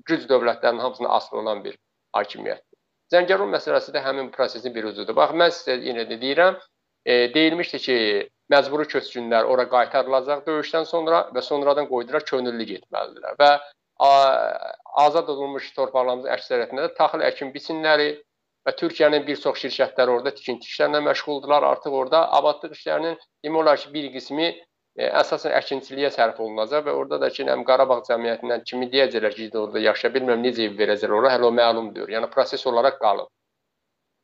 güc 0.06 0.28
dövlətlərinin 0.32 0.82
hamısına 0.86 1.10
asılı 1.10 1.40
olan 1.40 1.64
bir 1.64 1.78
hakimiyyətdir. 2.16 2.78
Zəngəzur 3.14 3.50
məsələsi 3.50 3.94
də 3.96 4.04
həmin 4.06 4.30
prosesin 4.32 4.76
bir 4.76 4.92
uzudur. 4.92 5.16
Bax 5.18 5.34
mən 5.42 5.54
sizə 5.56 5.80
yenə 5.82 6.06
də 6.10 6.20
deyirəm, 6.22 6.60
e, 7.06 7.34
deyilmişdi 7.34 7.80
ki, 7.86 7.98
məcburi 8.54 8.86
köçkünlər 8.94 9.50
ora 9.50 9.66
qaytarılacaq 9.70 10.46
döyüşdən 10.48 10.86
sonra 10.86 11.26
və 11.34 11.42
sonradan 11.42 11.90
qoydular 11.90 12.26
könüllü 12.26 12.70
getməlidirlər 12.74 13.38
və 13.42 13.52
azad 15.04 15.30
olunmuş 15.34 15.74
torpaqlarımızın 15.76 16.32
əksəriyyətində 16.38 16.86
də 16.88 16.94
taxıl 16.98 17.26
əkin 17.30 17.52
biçinləri 17.56 18.10
və 18.68 18.76
Türkiyənin 18.80 19.26
bir 19.28 19.42
çox 19.42 19.60
şirkətləri 19.64 20.16
orada 20.16 20.34
tikinti 20.36 20.70
işlərlə 20.70 21.02
məşğuldurlar. 21.10 21.66
Artıq 21.74 21.96
orada 22.02 22.24
abadlıq 22.38 22.78
işlərinin 22.78 23.18
demək 23.46 23.62
olar 23.64 23.82
ki, 23.82 23.94
bir 23.94 24.10
qismi 24.14 24.50
əsasən 25.00 25.54
əkinçiliyə 25.60 26.10
sərf 26.12 26.40
olunacaq 26.44 26.86
və 26.88 26.94
orada 26.96 27.20
da 27.22 27.30
ki, 27.32 27.46
həm 27.48 27.64
Qarabağ 27.68 28.02
cəmiyyətindən 28.10 28.66
kimi 28.68 28.90
deyəcəklər 28.92 29.36
ki, 29.36 29.50
orada 29.56 29.80
yaşaya 29.84 30.14
bilmirəm 30.16 30.44
necə 30.44 30.66
ev 30.68 30.76
verəcəklər 30.80 31.16
ora, 31.22 31.32
hələ 31.36 31.48
o 31.48 31.54
məlumdur. 31.56 32.12
Yəni 32.12 32.28
proses 32.34 32.66
olaraq 32.68 33.00
qalıb. 33.00 33.30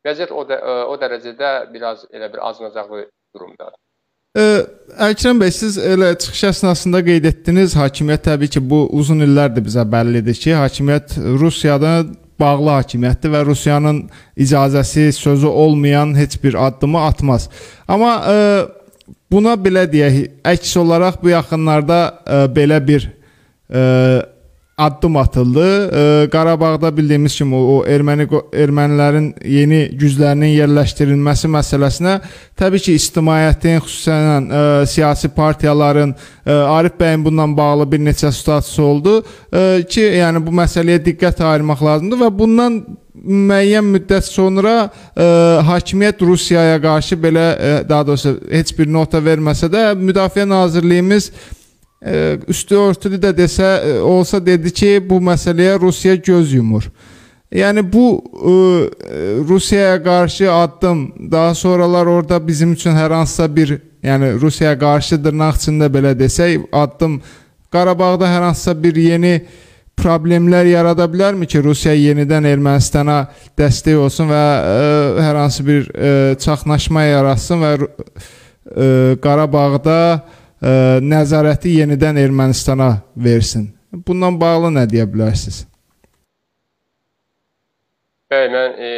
Vəziyyət 0.06 0.36
o 0.36 0.44
da, 0.50 0.60
e, 0.60 0.76
o 0.92 0.98
dərəcədə 1.02 1.54
biraz 1.74 2.06
elə 2.12 2.30
bir 2.34 2.44
acınacaqlı 2.50 3.06
durumdadır. 3.36 3.80
Ə, 4.36 4.44
Əkrəm 5.08 5.40
bəy, 5.40 5.52
siz 5.56 5.80
elə 5.80 6.12
çıxış 6.20 6.44
əsnasında 6.52 7.00
qeyd 7.08 7.30
etdiniz, 7.32 7.78
hakimiyyət 7.80 8.28
təbii 8.28 8.52
ki, 8.58 8.62
bu 8.72 8.84
uzun 9.00 9.24
illərdir 9.24 9.64
bizə 9.64 9.88
bəllidir 9.88 10.36
ki, 10.36 10.54
hakimiyyət 10.60 11.16
Rusiyada 11.40 12.02
bağlı 12.40 12.74
hakimiyyətdir 12.82 13.32
və 13.32 13.46
Rusiyanın 13.48 14.02
icazəsi, 14.36 15.14
sözü 15.16 15.48
olmayan 15.48 16.18
heç 16.20 16.36
bir 16.44 16.60
addımı 16.68 17.06
atmaz. 17.08 17.48
Amma 17.88 18.18
ə, 18.28 18.36
Buna 19.32 19.56
belə 19.58 19.88
deyək, 19.90 20.22
əks 20.46 20.76
olaraq 20.78 21.20
bu 21.24 21.34
yaxınlarda 21.34 22.00
ə, 22.06 22.40
e, 22.46 22.48
belə 22.54 22.78
bir 22.86 23.08
ə, 23.10 23.12
e, 23.80 23.84
addım 24.86 25.18
atıldı. 25.18 25.64
Ə, 25.66 26.04
e, 26.26 26.28
Qarabağda 26.30 26.92
bildiyimiz 26.94 27.38
kimi 27.40 27.58
o, 27.58 27.62
o 27.74 27.78
erməni 27.90 28.28
ermənilərin 28.54 29.32
yeni 29.50 29.80
güclərinin 29.98 30.54
yerləşdirilməsi 30.54 31.50
məsələsinə 31.56 32.20
təbii 32.60 32.86
ki, 32.86 32.98
ictimaiyyətin, 33.02 33.82
xüsusən 33.88 34.46
ə, 34.46 34.62
siyasi 34.94 35.32
partiyaların 35.34 36.14
ə, 36.14 36.60
Arif 36.76 37.00
bəyin 37.02 37.26
bununla 37.26 37.50
bağlı 37.58 37.90
bir 37.96 38.06
neçə 38.06 38.30
statüsü 38.30 38.86
oldu 38.86 39.16
ə, 39.24 39.82
ki, 39.90 40.06
yəni 40.22 40.44
bu 40.46 40.54
məsələyə 40.62 41.02
diqqət 41.10 41.42
ayırmaq 41.50 41.82
lazımdır 41.90 42.28
və 42.28 42.32
bundan 42.44 42.80
müəyyən 43.24 43.88
müddət 43.94 44.28
sonra 44.28 44.76
ə, 44.86 44.90
e, 44.92 45.26
hakimiyyət 45.70 46.22
Rusiyaya 46.28 46.80
qarşı 46.82 47.18
belə 47.22 47.46
ə, 47.46 47.56
e, 47.56 47.90
daha 47.90 48.08
doğrusu 48.08 48.36
heç 48.52 48.74
bir 48.78 48.92
nota 48.92 49.22
verməsə 49.24 49.70
də 49.72 49.86
Müdafiə 50.00 50.46
Nazirliyimiz 50.50 51.30
ə, 51.32 51.36
e, 52.02 52.24
üstü 52.52 52.78
örtülü 52.82 53.20
də 53.24 53.34
desə 53.38 53.66
ə, 53.66 53.98
olsa 54.06 54.42
dedi 54.44 54.74
ki, 54.74 54.92
bu 55.10 55.22
məsələyə 55.24 55.80
Rusiya 55.82 56.16
göz 56.16 56.54
yumur. 56.54 56.90
Yəni 57.56 57.86
bu 57.88 58.06
ə, 58.20 58.56
Rusiyaya 59.48 59.98
qarşı 60.04 60.52
addım 60.52 61.08
daha 61.32 61.56
sonralar 61.56 62.06
orada 62.06 62.42
bizim 62.48 62.74
üçün 62.74 62.98
hər 62.98 63.14
hansısa 63.14 63.50
bir, 63.56 63.78
yəni 64.04 64.36
Rusiyaya 64.42 64.80
qarşı 64.80 65.24
dırnaq 65.24 65.62
içində 65.62 65.92
belə 65.92 66.16
desək, 66.20 66.68
addım 66.72 67.22
Qarabağda 67.72 68.28
hər 68.30 68.44
hansısa 68.50 68.76
bir 68.84 68.96
yeni 68.96 69.40
ə, 69.40 69.65
problemlər 70.00 70.68
yarada 70.70 71.08
bilərmi 71.10 71.48
ki, 71.50 71.62
Rusiya 71.66 71.96
yenidən 71.98 72.48
Ermənistana 72.50 73.26
dəstək 73.58 73.98
olsun 74.00 74.30
və 74.32 74.42
ə, 74.42 74.72
e, 74.72 75.22
hər 75.26 75.40
hansı 75.40 75.66
bir 75.66 75.86
ə, 75.88 76.10
e, 76.10 76.40
çaxnaşma 76.44 77.06
yaratsın 77.08 77.64
və 77.64 77.72
ə, 77.76 77.86
e, 77.86 78.90
Qarabağda 79.24 80.00
ə, 80.16 80.76
nəzarəti 81.06 81.78
yenidən 81.80 82.20
Ermənistana 82.22 82.92
versin. 83.16 83.72
Bundan 84.08 84.40
bağlı 84.40 84.74
nə 84.76 84.86
deyə 84.92 85.08
bilərsiniz? 85.10 85.64
Bəli, 88.32 88.52
mən 88.52 88.80
e, 88.82 88.92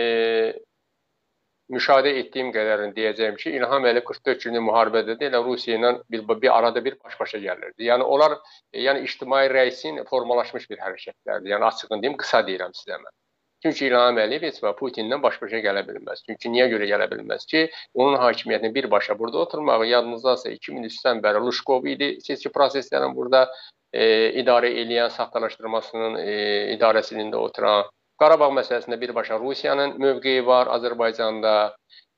müşahidə 1.73 2.13
etdiyim 2.21 2.49
qədərini 2.56 2.95
deyəcəyim 2.95 3.38
ki, 3.41 3.51
İlham 3.60 3.86
Əliyev 3.89 4.06
44 4.08 4.47
günlük 4.47 4.65
müharibədədir, 4.69 5.30
elə 5.30 5.43
Rusiya 5.43 5.77
ilə 5.77 5.93
bir, 6.12 6.23
bir 6.41 6.51
arada 6.56 6.84
bir 6.86 6.97
baş-başa 7.03 7.41
gəlirdi. 7.43 7.88
Yəni 7.89 8.08
onlar 8.08 8.38
e, 8.38 8.82
yəni 8.86 9.03
ictimai 9.08 9.45
rəisin 9.51 10.03
formalaşmış 10.10 10.69
bir 10.71 10.84
hərəkətlərdir. 10.86 11.51
Yəni 11.53 11.69
açığını 11.71 12.01
deyim, 12.03 12.17
qısa 12.21 12.43
deyirəm 12.47 12.75
sizə 12.77 12.99
mən. 13.01 13.13
Çünki 13.65 13.88
İlham 13.88 14.19
Əliyev 14.21 14.43
heç 14.47 14.60
vaxt 14.63 14.80
Putinlə 14.80 15.17
baş-başa 15.21 15.60
gələ 15.65 15.82
bilməz. 15.88 16.21
Çünki 16.27 16.51
niyə 16.53 16.67
görə 16.71 16.88
gələ 16.91 17.08
bilməz 17.12 17.47
ki, 17.51 17.63
onun 17.97 18.19
hakimiyyətini 18.21 18.73
birbaşa 18.75 19.17
burada 19.19 19.39
oturmağı 19.43 19.88
yadınızdasa 19.89 20.51
2003-dən 20.53 21.23
bəri 21.25 21.41
Luşkov 21.45 21.89
idi 21.89 22.12
seçki 22.21 22.53
proseslərinin 22.53 23.15
burada 23.17 23.47
e, 23.91 24.06
idarə 24.43 24.69
edən 24.84 25.10
saxtalaşdırmasının 25.15 26.19
e, 26.21 26.36
idarəsində 26.77 27.41
oturan 27.41 27.89
Qarabağ 28.21 28.49
məsələsində 28.58 28.97
birbaşa 29.01 29.38
Rusiyanın 29.39 29.97
mövqeyi 30.01 30.45
var 30.45 30.71
Azərbaycanda. 30.73 31.53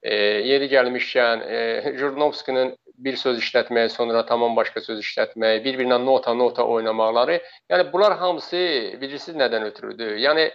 E, 0.03 0.15
yeri 0.47 0.69
gəlmişkən, 0.71 1.41
e, 1.43 1.59
Jurnovskinin 1.99 2.71
bir 3.03 3.17
söz 3.19 3.39
işlətməyi, 3.43 3.89
sonra 3.91 4.25
tamam 4.25 4.55
başqa 4.55 4.81
söz 4.85 5.01
işlətməyi, 5.03 5.59
bir-birinə 5.65 5.97
nota-nota 6.05 6.63
oynamaqları, 6.63 7.39
yəni 7.71 7.88
bunlar 7.93 8.15
hamısı 8.21 8.62
bilirsiniz 9.01 9.39
nədən 9.41 9.67
ötürüdür? 9.71 10.15
Yəni 10.23 10.49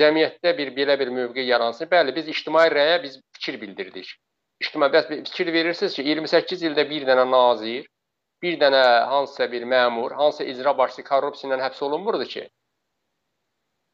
cəmiyyətdə 0.00 0.54
bir 0.58 0.70
belə 0.78 0.98
bir 1.00 1.10
mövqe 1.18 1.42
yaransın. 1.42 1.90
Bəli, 1.90 2.14
biz 2.16 2.30
ictimai 2.30 2.68
rəyə 2.72 3.02
biz 3.02 3.18
fikir 3.38 3.60
bildirdik. 3.60 4.14
İctimai 4.62 4.90
bəs 4.94 5.10
fikir 5.10 5.52
verirsiniz 5.52 5.98
ki, 5.98 6.06
28 6.14 6.62
ildə 6.70 6.86
bir 6.90 7.06
dənə 7.10 7.26
nazir, 7.30 7.86
bir 8.42 8.58
dənə 8.62 8.84
hansısa 9.10 9.50
bir 9.52 9.66
məmur, 9.74 10.14
hansısa 10.20 10.44
icra 10.50 10.78
başçısı 10.78 11.04
korrupsiya 11.10 11.50
ilə 11.50 11.66
həbs 11.66 11.82
olunmurdu 11.82 12.30
ki, 12.30 12.48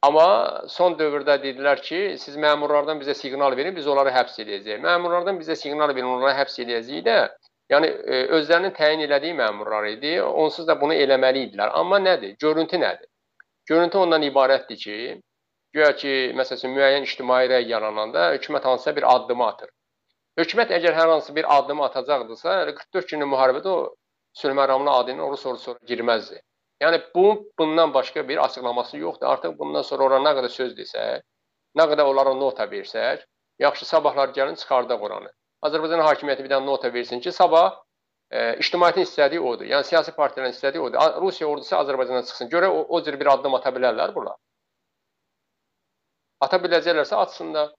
Amma 0.06 0.62
son 0.72 0.94
dövrdə 0.96 1.36
dedilər 1.42 1.80
ki, 1.84 1.98
siz 2.20 2.36
məmurlardan 2.40 3.00
bizə 3.02 3.14
siqnal 3.18 3.56
verin, 3.56 3.74
biz 3.76 3.88
onları 3.92 4.12
həbs 4.14 4.38
edəcəyik. 4.44 4.80
Məmurlardan 4.84 5.40
bizə 5.40 5.56
siqnal 5.60 5.92
verin, 5.92 6.08
onları 6.08 6.38
həbs 6.38 6.56
edəcəyik 6.64 7.04
də, 7.08 7.16
yəni 7.74 7.90
e, 7.90 8.20
özlərinin 8.38 8.72
təyin 8.78 9.04
elədiyi 9.04 9.36
məmurlar 9.42 9.90
idi. 9.90 10.14
Onsuz 10.44 10.68
da 10.70 10.78
bunu 10.80 10.96
eləməli 10.96 11.44
idilər. 11.48 11.74
Amma 11.82 12.00
nədir? 12.00 12.32
Görüntü 12.40 12.80
nədir? 12.80 13.10
Görüntü 13.68 14.00
ondan 14.00 14.24
ibarətdir 14.24 14.80
ki, 14.84 14.96
güya 15.76 15.92
ki, 16.02 16.14
məsələn, 16.40 16.72
müəyyən 16.78 17.06
ictimai 17.06 17.44
rəy 17.52 17.68
yarananda 17.68 18.30
hökumət 18.38 18.72
hansısa 18.72 18.96
bir 18.96 19.06
addımı 19.14 19.46
atır. 19.46 19.70
Hökumət 20.40 20.72
əgər 20.80 20.96
hər 20.96 21.12
hansı 21.12 21.36
bir 21.36 21.50
addım 21.58 21.84
atacaqdısa, 21.84 22.56
44 22.74 23.12
günlük 23.12 23.34
müharibədə 23.34 23.68
o 23.68 23.80
sülh 24.40 24.56
məramlı 24.56 24.90
adının 24.90 25.26
oru 25.28 25.36
soru 25.36 25.60
sonra 25.60 25.78
girməzdi. 25.92 26.40
Yəni 26.80 27.00
bu 27.14 27.52
bundan 27.58 27.94
başqa 27.94 28.28
bir 28.28 28.44
açıqlaması 28.44 28.96
yoxdur. 28.96 29.26
Artıq 29.26 29.58
bundan 29.58 29.82
sonra 29.82 30.04
ora 30.04 30.18
nə 30.24 30.32
qədər 30.38 30.52
söz 30.52 30.72
desək, 30.78 31.22
nə 31.76 31.86
qədər 31.92 32.08
onlara 32.08 32.32
nota 32.34 32.64
versək, 32.70 33.26
yaxşı 33.60 33.86
sabahlar 33.86 34.32
gəlin 34.36 34.56
çıxardaq 34.56 35.02
oranı. 35.02 35.30
Azərbaycan 35.62 36.00
hakimiyyəti 36.06 36.44
bir 36.44 36.52
dənə 36.54 36.66
nota 36.66 36.92
versin 36.92 37.20
ki, 37.20 37.32
sabah 37.32 37.74
e, 38.30 38.56
ictimaiyyətin 38.62 39.04
istədiyi 39.04 39.40
odur. 39.40 39.66
Yəni 39.68 39.84
siyasi 39.84 40.14
partiyaların 40.16 40.56
istədiyi 40.56 40.84
odur. 40.86 41.18
Rusiya 41.24 41.48
ordusu 41.48 41.76
Azərbaycandan 41.76 42.24
çıxsın. 42.30 42.48
Görə 42.54 42.70
o, 42.72 42.80
o 42.88 43.02
cür 43.04 43.20
bir 43.20 43.28
addım 43.34 43.54
ata 43.58 43.74
bilərlər 43.76 44.14
bunlar. 44.14 44.38
Ata 46.40 46.56
biləcəklərsə 46.64 47.20
atsınlar. 47.24 47.74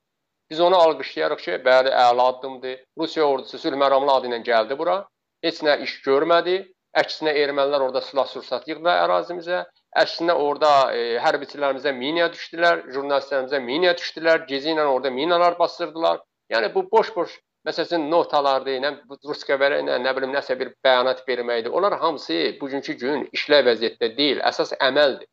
Biz 0.52 0.60
onu 0.60 0.78
alqışlayarıq 0.78 1.42
ki, 1.42 1.58
bəli, 1.66 1.90
əla 1.96 2.28
addımdır. 2.34 2.78
Rusiya 3.00 3.26
ordusu 3.26 3.58
sülh 3.58 3.78
məramlı 3.82 4.14
adı 4.14 4.30
ilə 4.30 4.42
gəldi 4.46 4.78
bura. 4.78 5.00
Heç 5.42 5.64
nə 5.66 5.80
iş 5.88 5.98
görmədi. 6.06 6.58
Əksinə 7.00 7.32
ermənilər 7.40 7.86
orada 7.86 8.02
silah-sursat 8.04 8.66
yığdılar 8.68 9.06
ərazimizə. 9.06 9.62
Əksinə 10.02 10.34
orada 10.36 10.72
e, 10.92 11.06
hərbiçilərimizə 11.24 11.94
mina 11.96 12.26
düşdülər, 12.34 12.82
jurnalistlərimizə 12.96 13.62
mina 13.64 13.94
düşdülər, 14.00 14.44
gecə 14.50 14.74
ilə 14.74 14.88
orada 14.96 15.12
minalar 15.16 15.56
basdırdılar. 15.60 16.20
Yəni 16.52 16.72
bu 16.74 16.84
boş-boş 16.92 17.38
məsələn 17.68 18.10
notalardır, 18.12 18.82
nə 18.84 18.92
ruskavərə 19.30 19.80
ilə 19.86 20.02
nə 20.04 20.16
bilim 20.18 20.36
nəsə 20.36 20.58
bir 20.60 20.74
bəyanat 20.84 21.24
verməkdir. 21.28 21.72
Onlar 21.72 21.96
hamısı 22.02 22.42
bugünkü 22.60 22.98
gün 23.06 23.24
işlə 23.40 23.62
vəziyyətdə 23.70 24.12
deyil, 24.18 24.44
əsas 24.52 24.76
əməldir. 24.90 25.30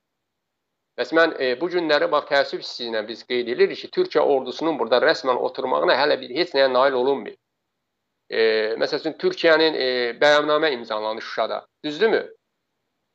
Bəs 0.99 1.11
mən 1.15 1.35
e, 1.43 1.53
bu 1.59 1.73
günləri 1.75 2.07
bax 2.15 2.31
təəssüf 2.31 2.63
hissi 2.63 2.87
ilə 2.93 3.03
biz 3.09 3.27
qeyd 3.27 3.51
edirik 3.55 3.83
ki, 3.83 3.91
Türkiyə 3.99 4.23
ordusunun 4.37 4.79
burada 4.79 5.03
rəsmən 5.03 5.43
oturmağına 5.49 5.99
hələ 5.99 6.21
bir 6.23 6.39
heç 6.39 6.55
nəyə 6.55 6.71
nail 6.73 7.03
olunmuyor. 7.03 7.37
E, 8.31 8.41
məsələn 8.81 9.17
Türkiyənin 9.19 9.75
e, 9.75 9.89
bəyannamə 10.21 10.73
imzalandı 10.77 11.23
Şuşada. 11.23 11.65
Düzdürmü? 11.85 12.23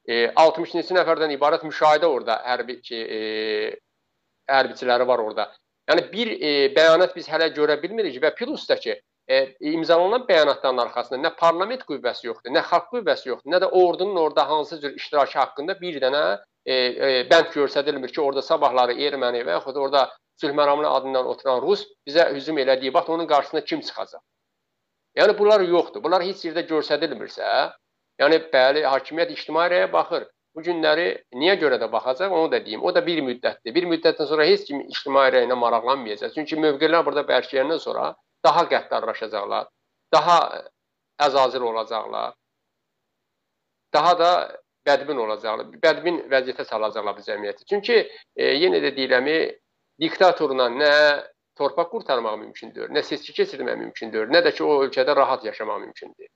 E, 0.08 0.32
62 0.36 0.96
nəfərdən 0.98 1.34
ibarət 1.38 1.64
müşahidə 1.68 2.10
orada 2.10 2.42
hərbi 2.46 2.80
ki, 2.82 2.96
e, 2.96 3.20
hərbiçiləri 4.52 5.08
var 5.08 5.20
orada. 5.24 5.50
Yəni 5.90 6.06
bir 6.12 6.32
e, 6.40 6.52
bəyanat 6.76 7.16
biz 7.16 7.28
hələ 7.32 7.50
görə 7.56 7.80
bilmirik 7.82 8.20
və 8.24 8.34
plus 8.36 8.66
da 8.70 8.76
ki, 8.80 8.98
e, 9.28 9.40
imzalanan 9.74 10.26
bəyanatların 10.28 10.82
arxasında 10.86 11.20
nə 11.28 11.32
parlament 11.40 11.86
qüvvəsi 11.88 12.28
yoxdur, 12.28 12.52
nə 12.56 12.64
xalq 12.70 12.90
qüvvəsi 12.96 13.30
yoxdur, 13.32 13.52
nə 13.54 13.62
də 13.64 13.70
ordunun 13.80 14.20
orada 14.26 14.50
hansı 14.50 14.80
cür 14.82 14.96
iştirakı 15.00 15.40
haqqında 15.40 15.80
bir 15.82 16.02
dənə 16.04 16.24
e, 16.66 16.74
e, 16.76 17.14
bənd 17.32 17.52
göstərilmir 17.56 18.12
ki, 18.12 18.22
orada 18.22 18.42
sabahları 18.42 18.98
erməni 19.08 19.44
və 19.48 19.58
yaxud 19.60 19.80
orada 19.86 20.10
sülhməramlı 20.42 20.90
adından 20.90 21.28
oturan 21.32 21.62
rus 21.62 21.86
bizə 22.08 22.30
hücum 22.36 22.58
elədiyi 22.64 22.94
vaxt 22.94 23.10
onun 23.10 23.28
qarşısında 23.28 23.64
kim 23.64 23.82
çıxacaq? 23.82 24.24
Yəni 25.18 25.38
bunlar 25.38 25.62
yoxdur. 25.62 26.04
Bunlar 26.04 26.24
heç 26.26 26.46
yerdə 26.48 26.64
göstərilmirsə, 26.70 27.50
yəni 28.22 28.40
bəli, 28.54 28.86
hakimiyyət 28.90 29.36
ictimai 29.36 29.68
rəyə 29.74 29.92
baxır. 29.94 30.26
Bu 30.54 30.62
günləri 30.62 31.08
niyə 31.34 31.56
görə 31.62 31.80
də 31.82 31.88
baxacaq, 31.92 32.32
onu 32.32 32.52
da 32.52 32.60
deyim. 32.66 32.84
O 32.86 32.92
da 32.94 33.02
bir 33.06 33.24
müddətdir. 33.26 33.74
Bir 33.74 33.88
müddətdən 33.90 34.28
sonra 34.30 34.46
heç 34.46 34.68
kim 34.68 34.84
ictimai 34.86 35.32
rəyinə 35.34 35.58
maraqlanmayacaq. 35.58 36.34
Çünki 36.36 36.60
mövqelər 36.62 37.06
burada 37.06 37.24
bərkiyəndən 37.30 37.82
sonra 37.82 38.12
daha 38.46 38.66
qəddarlaşacaqlar, 38.70 39.70
daha 40.14 40.38
əzazil 41.26 41.66
olacaqlar, 41.72 42.36
daha 43.94 44.14
da 44.20 44.32
bədbin 44.86 45.22
olacaqlar, 45.26 45.74
bədbin 45.82 46.22
vəziyyətə 46.30 46.66
salacaqlar 46.70 47.18
bu 47.18 47.26
cəmiyyəti. 47.26 47.66
Çünki 47.70 47.98
e, 48.04 48.54
yenə 48.62 48.82
də 48.84 48.94
deyirəm, 48.98 49.30
diktatorla 50.02 50.70
nə 50.74 50.94
torpaq 51.58 51.92
qurtarmaq 51.92 52.38
mümkündür, 52.42 52.90
nə 52.90 53.04
seçki 53.06 53.36
keçirmək 53.38 53.78
mümkündür, 53.86 54.30
nə 54.34 54.42
də 54.46 54.54
ki 54.56 54.64
o 54.66 54.80
ölkədə 54.86 55.16
rahat 55.16 55.46
yaşamaq 55.46 55.84
mümkündür. 55.86 56.30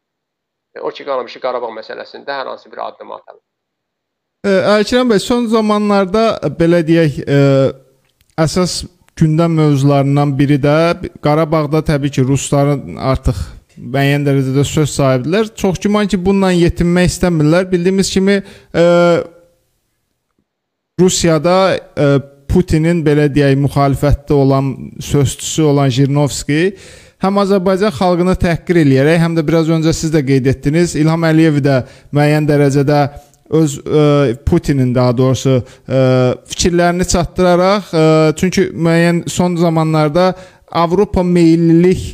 E, 0.75 0.79
o 0.79 0.91
ki 0.93 1.05
qalmışı 1.07 1.41
Qarabağ 1.41 1.71
məsələsində 1.79 2.35
hər 2.39 2.51
hansı 2.51 2.71
bir 2.71 2.83
addım 2.85 3.11
atalım. 3.17 3.43
Əlkərəm 4.47 5.11
bəy, 5.11 5.19
son 5.19 5.47
zamanlarda 5.51 6.23
belə 6.59 6.83
deyək, 6.85 7.19
ə, 7.25 7.39
əsas 8.39 8.83
gündəm 9.17 9.57
mövzularından 9.57 10.33
biri 10.37 10.59
də 10.61 10.77
Qarabağda 11.25 11.81
təbii 11.89 12.13
ki, 12.13 12.25
rusların 12.27 12.99
artıq 13.01 13.39
müəyyən 13.77 14.25
dərəcədə 14.27 14.63
söz 14.65 14.93
sahibidirlər. 14.93 15.49
Çox 15.57 15.81
güman 15.81 16.07
ki, 16.09 16.21
bununla 16.21 16.53
yetinmək 16.53 17.09
istəmirlər. 17.11 17.67
Bildiyimiz 17.71 18.13
kimi 18.13 18.37
ə, 18.37 18.85
Rusiyada 21.01 21.57
ə, 21.73 22.07
Putinin 22.57 23.03
belə 23.05 23.27
deyək, 23.29 23.53
müxalifətdə 23.67 24.33
olan 24.33 24.71
sözçüsü 25.05 25.67
olan 25.69 25.91
Jirnovski 25.93 26.71
həm 27.21 27.37
Azərbaycan 27.43 27.93
xalqını 27.93 28.33
təhqir 28.41 28.79
eləyərək, 28.81 29.19
həm 29.21 29.35
də 29.37 29.43
biraz 29.45 29.69
öncə 29.73 29.93
siz 29.93 30.09
də 30.13 30.23
qeyd 30.25 30.49
etdiniz, 30.49 30.95
İlham 30.97 31.27
Əliyev 31.29 31.59
də 31.61 31.75
müəyyən 32.17 32.49
dərəcədə 32.49 33.01
öz 33.61 33.77
ə, 33.77 34.05
Putinin 34.49 34.89
daha 34.95 35.13
doğrusu 35.19 35.59
ə, 35.59 36.01
fikirlərini 36.49 37.05
çatdıraraq, 37.13 37.93
ə, 37.93 38.07
çünki 38.41 38.71
müəyyən 38.73 39.27
son 39.29 39.57
zamanlarda 39.61 40.31
Avropa 40.81 41.21
meyillilik 41.23 42.07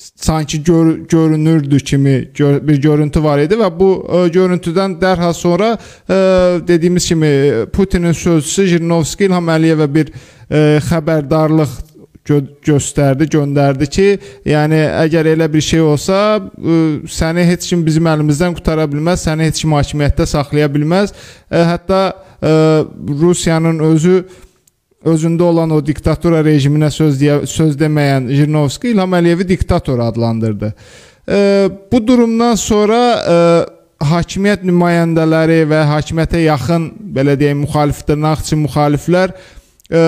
sanki 0.00 0.62
gör, 0.64 0.98
görünürdü 0.98 1.78
kimi 1.78 2.28
gör, 2.34 2.68
bir 2.68 2.80
görüntü 2.82 3.22
var 3.22 3.38
idi 3.38 3.58
və 3.60 3.68
bu 3.80 3.90
ə, 4.00 4.22
görüntüdən 4.32 4.96
dərhal 5.00 5.34
sonra 5.36 5.74
ə, 5.76 6.16
dediyimiz 6.68 7.06
kimi 7.08 7.30
Putinin 7.72 8.12
sözçüsü 8.12 8.66
Jirnovski 8.74 9.28
İlham 9.28 9.52
Əliyevə 9.52 9.88
bir 9.94 10.12
ə, 10.12 10.80
xəbərdarlıq 10.88 11.76
gö 12.24 12.40
göstərdi, 12.64 13.28
göndərdi 13.32 13.88
ki, 13.92 14.08
yəni 14.48 14.80
əgər 15.04 15.32
elə 15.34 15.48
bir 15.52 15.64
şey 15.64 15.84
olsa, 15.84 16.40
ə, 16.40 16.82
səni 17.08 17.44
heç 17.52 17.68
kim 17.68 17.84
bizim 17.86 18.08
əlimizdən 18.08 18.56
qutara 18.56 18.88
bilməz, 18.88 19.26
səni 19.28 19.50
heç 19.50 19.64
kim 19.64 19.76
hakimiyyətdə 19.76 20.28
saxlaya 20.32 20.70
bilməz. 20.72 21.12
Ə, 21.50 21.64
hətta 21.74 22.04
ə, 22.40 22.54
Rusiyanın 23.20 23.84
özü 23.92 24.22
özündə 25.04 25.42
olan 25.42 25.70
o 25.72 25.80
diktatura 25.84 26.42
rejiminə 26.44 26.90
söz 26.92 27.20
deyə, 27.20 27.40
söz 27.48 27.76
deməyən 27.80 28.28
Jirnovski 28.34 28.92
İlham 28.92 29.14
Əliyevi 29.16 29.48
diktator 29.48 29.98
adlandırdı. 30.04 30.74
E, 31.28 31.68
bu 31.92 32.06
durumdan 32.06 32.54
sonra 32.60 33.00
e, 33.16 33.36
hakimiyyət 34.04 34.64
nümayəndələri 34.68 35.62
və 35.70 35.80
hakimiyyətə 35.94 36.44
yaxın 36.44 36.90
belə 37.16 37.38
deyim 37.40 37.64
müxalif 37.64 38.04
dırnaqçı 38.08 38.60
müxaliflər 38.66 39.34
e, 39.92 40.02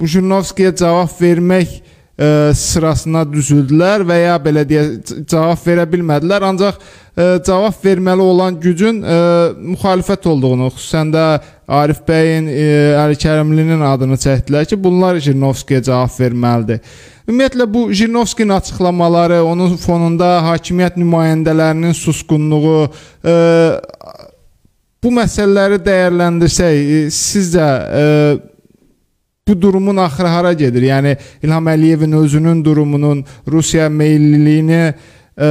Jurnovskiyə 0.00 0.74
cavab 0.76 1.12
vermək 1.20 1.80
ə, 2.20 2.52
sırasına 2.56 3.24
düzüldülər 3.32 4.04
və 4.06 4.18
ya 4.20 4.34
belə 4.42 4.64
deyə 4.68 4.84
cavab 5.24 5.60
verə 5.64 5.86
bilmədilər. 5.90 6.44
Ancaq 6.50 6.76
ə, 6.80 7.38
cavab 7.46 7.78
verməli 7.84 8.26
olan 8.26 8.58
gücün 8.60 9.00
ə, 9.00 9.20
müxalifət 9.72 10.28
olduğunu, 10.30 10.68
xüsusən 10.76 11.14
də 11.14 11.24
Arif 11.70 12.00
bəyin, 12.02 12.48
Əli 12.98 13.16
Kərimlinin 13.22 13.84
adını 13.86 14.18
çəkdilər 14.18 14.66
ki, 14.66 14.78
bunlar 14.82 15.20
Jurnovskiyə 15.22 15.84
cavab 15.86 16.10
verməlidir. 16.18 16.80
Ümumiyyətlə 17.30 17.66
bu 17.70 17.84
Jirnovskinin 17.94 18.56
açıqlamaları, 18.56 19.38
onun 19.46 19.76
fonunda 19.78 20.40
hakimiyyət 20.48 20.98
nümayəndələrinin 20.98 21.94
susqunluğu, 21.94 22.88
ə, 23.22 23.36
bu 25.00 25.12
məsələləri 25.14 25.78
dəyərləndirsək, 25.86 26.80
sizcə 27.14 27.68
ə, 27.70 28.08
bu 29.48 29.62
durumun 29.62 29.96
axırı 29.96 30.26
hara 30.26 30.52
gedir? 30.52 30.82
Yəni 30.82 31.16
İlham 31.42 31.66
Əliyevin 31.66 32.16
özünün 32.16 32.64
durumunun 32.64 33.24
Rusiya 33.48 33.88
meylliliyini 33.88 34.82
ə, 34.82 34.94
e, 35.38 35.48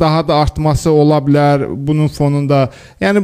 daha 0.00 0.28
da 0.28 0.34
artması 0.34 0.90
ola 0.90 1.18
bilər 1.18 1.66
bunun 1.86 2.08
fonunda. 2.08 2.68
Yəni 3.00 3.22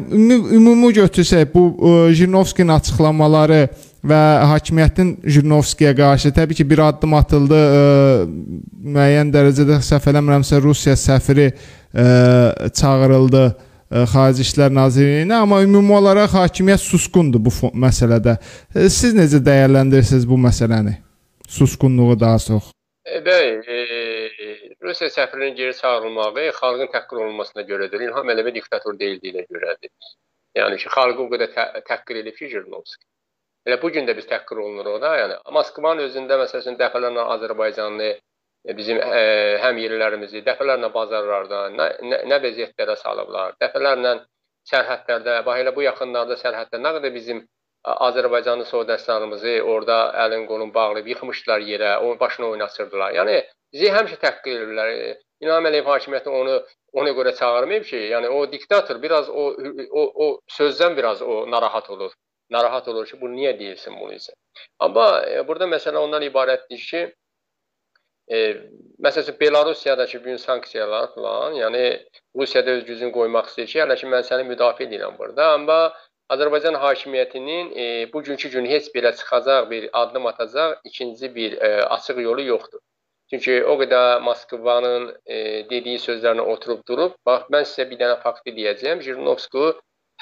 ümumi 0.57 0.93
götürsək 0.95 1.53
bu 1.55 1.67
ə, 1.69 1.93
e, 2.11 2.15
Jirnovskinin 2.15 2.75
açıqlamaları 2.77 3.69
və 4.07 4.23
hakimiyyətin 4.53 5.17
Jirnovskiyə 5.25 5.97
qarşı 5.97 6.31
təbii 6.37 6.61
ki 6.61 6.71
bir 6.71 6.85
addım 6.89 7.15
atıldı. 7.15 7.63
Ə, 7.63 7.81
e, 7.81 8.91
müəyyən 8.97 9.33
dərəcədə 9.35 9.81
səhv 9.83 10.13
eləmirəmsə 10.13 10.63
Rusiya 10.63 10.97
səfiri 10.97 11.51
ə, 11.51 12.71
çağırıldı 12.71 13.47
Xarici 13.91 14.43
İşlər 14.43 14.73
Nazirliyinə, 14.75 15.43
amma 15.45 15.61
ümumi 15.63 15.93
olaraq 15.95 16.33
hakimiyyət 16.35 16.83
susqundur 16.83 17.43
bu 17.47 17.53
məsələdə. 17.87 18.35
Siz 18.91 19.15
necə 19.15 19.39
dəyərləndirirsiniz 19.47 20.27
bu 20.27 20.39
məsələni? 20.43 20.97
Susqunluğu 21.59 22.17
daha 22.21 22.39
çox. 22.43 22.73
E, 23.07 23.21
bəli, 23.23 23.53
e, 23.71 23.77
Rusiya 24.83 25.11
səfirinin 25.11 25.55
geri 25.55 25.77
çağırılmağı 25.77 26.49
xalqın 26.61 26.91
təhqir 26.95 27.23
olunmasına 27.23 27.63
görədir. 27.71 28.03
İlham 28.09 28.31
Əliyev 28.35 28.55
diktator 28.55 28.99
deyildiyinə 28.99 29.47
görədir. 29.55 29.93
Yəni 30.59 30.81
ki, 30.83 30.91
xalqı 30.97 31.23
o 31.23 31.31
qədər 31.31 31.55
tə 31.55 31.67
təhqir 31.87 32.23
edib 32.25 32.35
ki, 32.35 32.51
Jirnovski. 32.55 33.05
Elə 33.67 33.79
bu 33.83 33.91
gün 33.95 34.07
də 34.09 34.17
biz 34.19 34.27
təhqir 34.27 34.59
olunuruq 34.63 35.01
da, 35.03 35.15
yəni 35.21 35.39
Moskvanın 35.55 36.09
özündə 36.09 36.39
məsələn 36.43 36.79
dəfələrlə 36.83 37.23
Azərbaycanlı 37.37 38.11
bizim 38.75 38.99
ə, 38.99 39.11
e, 39.19 39.59
həm 39.63 39.79
yerlərimizi 39.79 40.43
dəfələrlə 40.47 40.91
bazarlardan 40.95 41.77
nə, 41.79 41.91
nə, 42.03 42.23
nə 42.31 42.39
vəziyyətlərə 42.43 42.97
salıblar. 42.99 43.55
Dəfələrlə 43.63 44.15
sərhədlərdə, 44.71 45.43
bax 45.47 45.63
elə 45.63 45.75
bu 45.77 45.85
yaxınlarda 45.87 46.39
sərhəddə 46.41 46.81
nə 46.83 46.97
qədər 46.97 47.15
bizim 47.15 47.45
Azərbaycanlı 47.87 48.65
soydaşlarımızı 48.67 49.61
orada 49.63 49.99
əlin 50.25 50.47
qolun 50.51 50.73
bağlayıb 50.75 51.07
yıxmışdılar 51.13 51.63
yerə, 51.69 51.93
o 52.03 52.19
başına 52.21 52.49
oynatırdılar. 52.55 53.13
Yəni 53.15 53.37
bizi 53.73 53.93
həmişə 53.95 54.19
təhqir 54.25 54.65
edirlər. 54.65 54.91
E, 54.91 55.15
İlham 55.45 55.69
Əliyev 55.69 55.87
hakimiyyəti 55.93 56.33
onu 56.33 56.57
ona 56.97 57.11
görə 57.19 57.35
çağırmayıb 57.37 57.85
ki, 57.85 57.99
yəni 58.13 58.29
o 58.33 58.41
diktator 58.53 59.03
biraz 59.03 59.29
o 59.29 59.45
o 60.01 60.03
o 60.25 60.27
sözdən 60.59 60.97
biraz 60.97 61.23
o 61.23 61.45
narahat 61.51 61.91
olur. 61.91 62.13
Narahat 62.51 62.89
olur 62.89 63.07
ki, 63.07 63.21
bu 63.21 63.29
niyə 63.29 63.53
deyilsin 63.59 63.95
bunu 64.01 64.17
isə. 64.19 64.33
Amma 64.81 65.07
e, 65.29 65.47
burada 65.49 65.67
məsələ 65.71 66.03
ondan 66.03 66.23
ibarətdir 66.23 66.83
ki, 66.91 67.01
E, 68.33 68.39
məsələn 69.07 69.41
Belarusiyadakı 69.41 70.21
bu 70.21 70.25
gün 70.25 70.37
sanksiyalar 70.37 71.15
falan, 71.15 71.55
yəni 71.55 71.83
Rusiyada 72.37 72.71
öz 72.71 72.85
gücünü 72.85 73.13
qoymaq 73.13 73.53
istəyir 73.53 73.71
ki, 73.73 73.79
hələ 73.85 73.97
ki 74.01 74.11
mən 74.11 74.27
səni 74.27 74.49
müdafiə 74.49 74.89
edirəm 74.89 75.19
burada, 75.19 75.53
amma 75.59 75.79
Azərbaycan 76.35 76.75
hakimiyyətinin 76.83 77.71
e, 77.79 77.85
bugünkü 78.13 78.49
gün 78.51 78.67
heç 78.67 78.91
belə 78.95 79.13
çıxacaq 79.17 79.71
bir 79.71 79.89
addım 79.93 80.27
atacaq 80.27 80.81
ikinci 80.85 81.35
bir 81.35 81.53
e, 81.53 81.85
açıq 81.85 82.19
yolu 82.23 82.43
yoxdur. 82.43 82.81
Çünki 83.31 83.65
o 83.65 83.75
qədər 83.79 84.21
Moskvanın 84.23 85.07
e, 85.27 85.37
dediyi 85.71 85.99
sözlərinə 86.03 86.43
oturub 86.55 86.83
durub, 86.89 87.15
bax 87.27 87.47
mən 87.55 87.65
sizə 87.71 87.87
bir 87.91 87.99
dənə 88.03 88.19
faktı 88.23 88.55
deyəcəyəm. 88.59 89.03
Jirnovski 89.07 89.65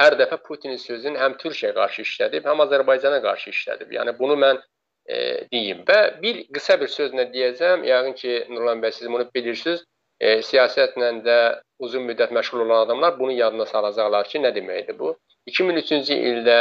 hər 0.00 0.16
dəfə 0.20 0.38
Putinin 0.46 0.80
sözünü 0.80 1.20
həm 1.24 1.36
Türkiyəyə 1.40 1.74
qarşı 1.80 2.04
işlədib, 2.04 2.48
həm 2.52 2.64
Azərbaycana 2.66 3.20
qarşı 3.24 3.52
işlədib. 3.56 3.92
Yəni 3.96 4.16
bunu 4.20 4.36
mən 4.44 4.60
e, 5.08 5.16
deyim. 5.52 5.82
Və 5.88 5.98
bir 6.22 6.40
qısa 6.54 6.78
bir 6.80 6.90
sözlə 6.92 7.28
deyəcəm, 7.34 7.84
yəqin 7.88 8.16
ki, 8.20 8.38
Nurlan 8.50 8.82
bəy 8.84 8.94
siz 8.96 9.10
bunu 9.10 9.28
bilirsiniz. 9.34 9.84
E, 10.20 10.38
siyasətlə 10.48 11.10
də 11.26 11.38
uzun 11.84 12.06
müddət 12.08 12.32
məşğul 12.32 12.64
olan 12.66 12.86
adamlar 12.86 13.18
bunu 13.18 13.32
yadına 13.32 13.66
salacaqlar 13.66 14.28
ki, 14.30 14.40
nə 14.44 14.54
deməkdir 14.56 14.98
bu? 14.98 15.14
2003-cü 15.50 16.16
ildə 16.30 16.58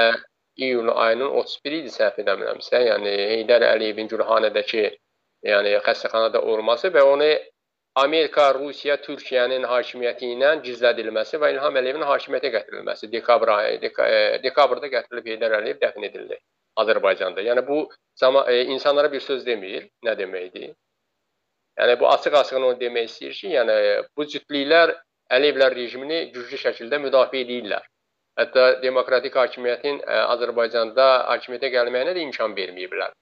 iyun 0.57 0.87
ayının 0.87 1.29
31 1.41 1.77
idi 1.79 1.93
səhv 1.93 2.19
etmirəmsə, 2.23 2.81
yəni 2.89 3.13
Heydər 3.31 3.65
Əliyevin 3.69 4.09
Gülhanədəki 4.11 4.83
yəni 5.47 5.77
xəstəxanada 5.85 6.41
olması 6.53 6.91
və 6.93 7.03
onu 7.13 7.29
Amerika, 8.01 8.47
Rusiya, 8.57 8.97
Türkiyənin 9.05 9.65
hakimiyyəti 9.69 10.31
ilə 10.33 10.55
gizlədilməsi 10.65 11.37
və 11.41 11.51
İlham 11.53 11.77
Əliyevin 11.81 12.05
hakimiyyətə 12.09 12.49
gətirilməsi 12.55 13.09
dekabr 13.11 13.51
ayı 13.55 13.75
e, 13.85 14.39
dekabrda 14.43 14.89
gətirilib 14.95 15.29
Heydər 15.31 15.57
Əliyev 15.59 15.81
dəfn 15.83 16.07
edildi 16.09 16.39
Azərbaycanda. 16.81 17.41
Yəni 17.41 17.67
bu 17.67 17.79
zaman 18.19 18.49
e, 18.51 18.63
insanlara 18.75 19.11
bir 19.11 19.19
söz 19.19 19.45
demir, 19.45 19.89
nə 20.05 20.17
deməkdir? 20.19 20.73
Yəni 21.79 21.99
bu 21.99 22.09
açıq-açığına 22.09 22.69
onu 22.69 22.79
demək 22.79 23.09
istəyir 23.09 23.33
ki, 23.39 23.55
yəni 23.57 23.79
bu 24.17 24.27
cütlüklər 24.35 24.95
Əliyevlər 25.33 25.73
rejimini 25.73 26.17
güclü 26.33 26.59
şəkildə 26.61 26.99
müdafiə 27.01 27.45
edirlər. 27.45 27.85
Hətta 28.37 28.65
demokratik 28.83 29.35
hakimiyyətin 29.39 30.01
ə, 30.01 30.05
e, 30.05 30.21
Azərbaycanda 30.35 31.09
hakimiyyətə 31.31 31.71
gəlməyinə 31.77 32.15
də 32.17 32.25
imkan 32.27 32.55
verməyiblər. 32.57 33.13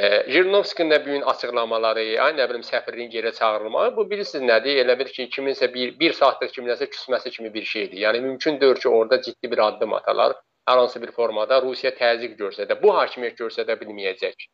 Jirinovskinin 0.00 0.90
də 0.90 0.98
bu 1.04 1.10
gün 1.12 1.22
açıqlamaları, 1.28 2.04
ay 2.24 2.32
nə 2.32 2.46
bilim 2.48 2.62
səfirliyin 2.64 3.10
geri 3.10 3.32
çağırılmağı, 3.36 3.96
bu 3.96 4.06
bilirsiniz 4.10 4.46
nədir? 4.48 4.78
Elə 4.84 4.94
bir 4.98 5.10
ki, 5.16 5.26
kiminsə 5.34 5.68
bir, 5.74 5.92
bir 6.00 6.14
saatlıq 6.16 6.54
kiminsə 6.54 6.88
küsməsi 6.94 7.30
kimi 7.34 7.52
bir 7.54 7.66
şeydir. 7.72 7.98
Yəni 8.06 8.20
mümkün 8.20 8.60
deyil 8.60 8.80
ki, 8.80 8.88
orada 8.88 9.20
ciddi 9.22 9.50
bir 9.50 9.58
addım 9.66 9.92
atalar, 9.94 10.36
hər 10.70 10.82
hansı 10.82 11.02
bir 11.02 11.12
formada 11.16 11.60
Rusiya 11.62 11.92
təzyiq 11.98 12.36
göstərsə, 12.38 12.78
bu 12.82 12.94
hakimiyyət 12.96 13.38
göstərə 13.42 13.76
bilməyəcək. 13.82 14.46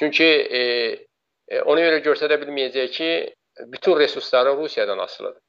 Çünki 0.00 0.28
e, 0.58 0.60
e, 1.48 1.60
ona 1.62 1.84
görə 1.86 2.02
göstərə 2.04 2.40
bilməyəcək 2.42 2.92
ki, 2.98 3.10
bütün 3.72 3.98
resursları 3.98 4.56
Rusiyadan 4.56 4.98
asılıdır. 4.98 5.40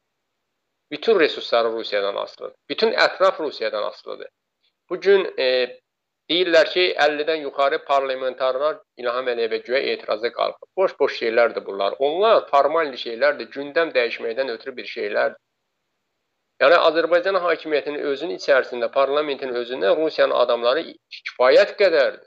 Bütün 0.91 1.19
resursları 1.19 1.71
Rusiyadan 1.71 2.15
asılıdır. 2.15 2.55
Bütün 2.69 2.91
ətraf 2.91 3.39
Rusiyadan 3.39 3.83
asılıdır. 3.83 4.29
Bu 4.89 5.01
gün 5.01 5.27
e, 5.39 5.47
Deyirlər 6.31 6.67
ki, 6.73 6.81
50-dən 7.03 7.43
yuxarı 7.45 7.77
parlamentarlar 7.87 8.79
İlham 8.99 9.29
Əliyevə 9.31 9.61
güya 9.63 9.79
etirazə 9.93 10.31
qalxıb. 10.37 10.67
Boş-boş 10.79 11.19
şeylərdir 11.21 11.63
bunlar. 11.67 11.93
Onlar 12.07 12.41
formal 12.49 12.91
şeylərdir, 13.03 13.47
gündəm 13.53 13.93
dəyişməkdən 13.95 14.51
ötürü 14.55 14.73
bir 14.79 14.89
şeylərdir. 14.91 15.37
Yəni 16.61 16.77
Azərbaycan 16.89 17.37
hakimiyyətinin 17.41 18.05
özünün 18.11 18.39
içərisində, 18.41 18.87
parlamentin 18.93 19.51
özündə 19.59 19.91
Rusiyanın 19.97 20.33
adamları 20.43 20.83
kifayət 21.17 21.75
qədərdir. 21.81 22.23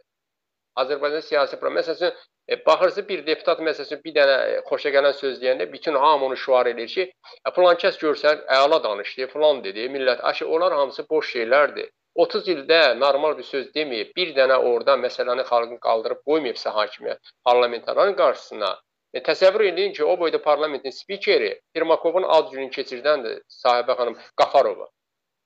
Azərbaycan 0.82 1.24
siyasi 1.26 1.56
məsələn 1.78 2.12
e, 2.48 2.58
baxırsınız 2.66 3.08
bir 3.08 3.24
deputat 3.26 3.62
məsələn 3.68 4.02
bir 4.04 4.14
dənə 4.18 4.36
e, 4.50 4.60
xoşa 4.68 4.92
gələn 4.96 5.16
söz 5.22 5.40
deyəndə 5.42 5.66
bütün 5.72 5.98
hamı 6.04 6.26
onu 6.26 6.36
şüar 6.36 6.70
edir 6.72 6.88
ki, 6.94 7.06
e, 7.46 7.52
filan 7.56 7.80
kəs 7.82 7.98
görsən 8.04 8.44
əla 8.58 8.78
danışdı, 8.84 9.26
filan 9.32 9.64
dedi, 9.64 9.88
millət, 9.96 10.22
aşı 10.30 10.48
onlar 10.48 10.78
hamısı 10.78 11.06
boş 11.10 11.34
şeylərdir. 11.34 11.90
30 12.14 12.48
ildə 12.54 12.80
normal 13.00 13.36
bir 13.38 13.46
söz 13.50 13.66
deməyib, 13.74 14.14
bir 14.16 14.30
dənə 14.38 14.56
orada 14.70 14.94
məsələni 15.06 15.46
xalqın 15.50 15.82
qaldırıb 15.88 16.22
qoymayıbsa 16.30 16.70
hakimiyyət 16.78 17.34
parlamentarların 17.50 18.16
qarşısına, 18.22 18.70
e, 19.14 19.20
təsəvvür 19.26 19.66
edin 19.72 19.92
ki, 19.92 20.04
o 20.04 20.16
boyda 20.18 20.42
parlamentin 20.42 20.90
spikeri 20.90 21.52
Firmakovun 21.76 22.26
ad 22.28 22.50
gününü 22.52 22.70
keçirdəndir 22.76 23.42
sahibə 23.60 23.96
xanım 23.98 24.18
Qafarova. 24.36 24.88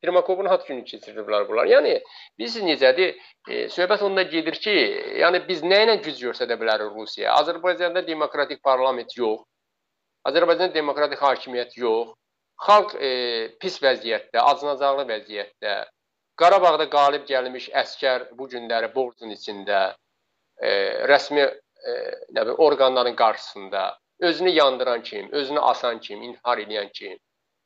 Firmakovun 0.05 0.51
ad 0.53 0.67
gününü 0.69 0.85
keçirdiblər 0.85 1.47
bunlar. 1.49 1.71
Yəni 1.71 1.95
biz 2.39 2.59
necədir? 2.61 3.15
E, 3.49 3.65
söhbət 3.73 4.05
onda 4.05 4.23
gedir 4.29 4.59
ki, 4.67 4.75
yəni 5.23 5.41
biz 5.49 5.63
nə 5.65 5.81
ilə 5.87 5.97
güc 6.05 6.21
göstərə 6.27 6.59
bilərik 6.61 6.93
Rusiyaya? 6.93 7.39
Azərbaycanda 7.41 8.05
demokratik 8.07 8.63
parlament 8.63 9.17
yox. 9.17 9.47
Azərbaycanda 10.29 10.75
demokratik 10.75 11.25
hakimiyyət 11.25 11.79
yox. 11.81 12.13
Xalq 12.65 12.95
e, 13.01 13.11
pis 13.61 13.81
vəziyyətdə, 13.83 14.39
acınacaqlı 14.53 15.09
vəziyyətdə. 15.09 15.75
Qarabağda 16.39 16.87
qalib 16.91 17.25
gəlmiş 17.31 17.71
əskər 17.83 18.29
bu 18.39 18.47
günləri 18.51 18.91
borcun 18.95 19.33
içində 19.35 19.81
e, 20.61 20.71
rəsmi 21.11 21.49
nə 21.85 22.43
bilim 22.43 22.59
orqanların 22.67 23.17
qarşısında 23.17 23.99
özünü 24.21 24.51
yandıran 24.51 25.03
kim, 25.03 25.33
özünü 25.33 25.61
asan 25.61 26.01
kim, 26.01 26.23
intihar 26.23 26.59
edən 26.59 26.91
kim. 26.93 27.19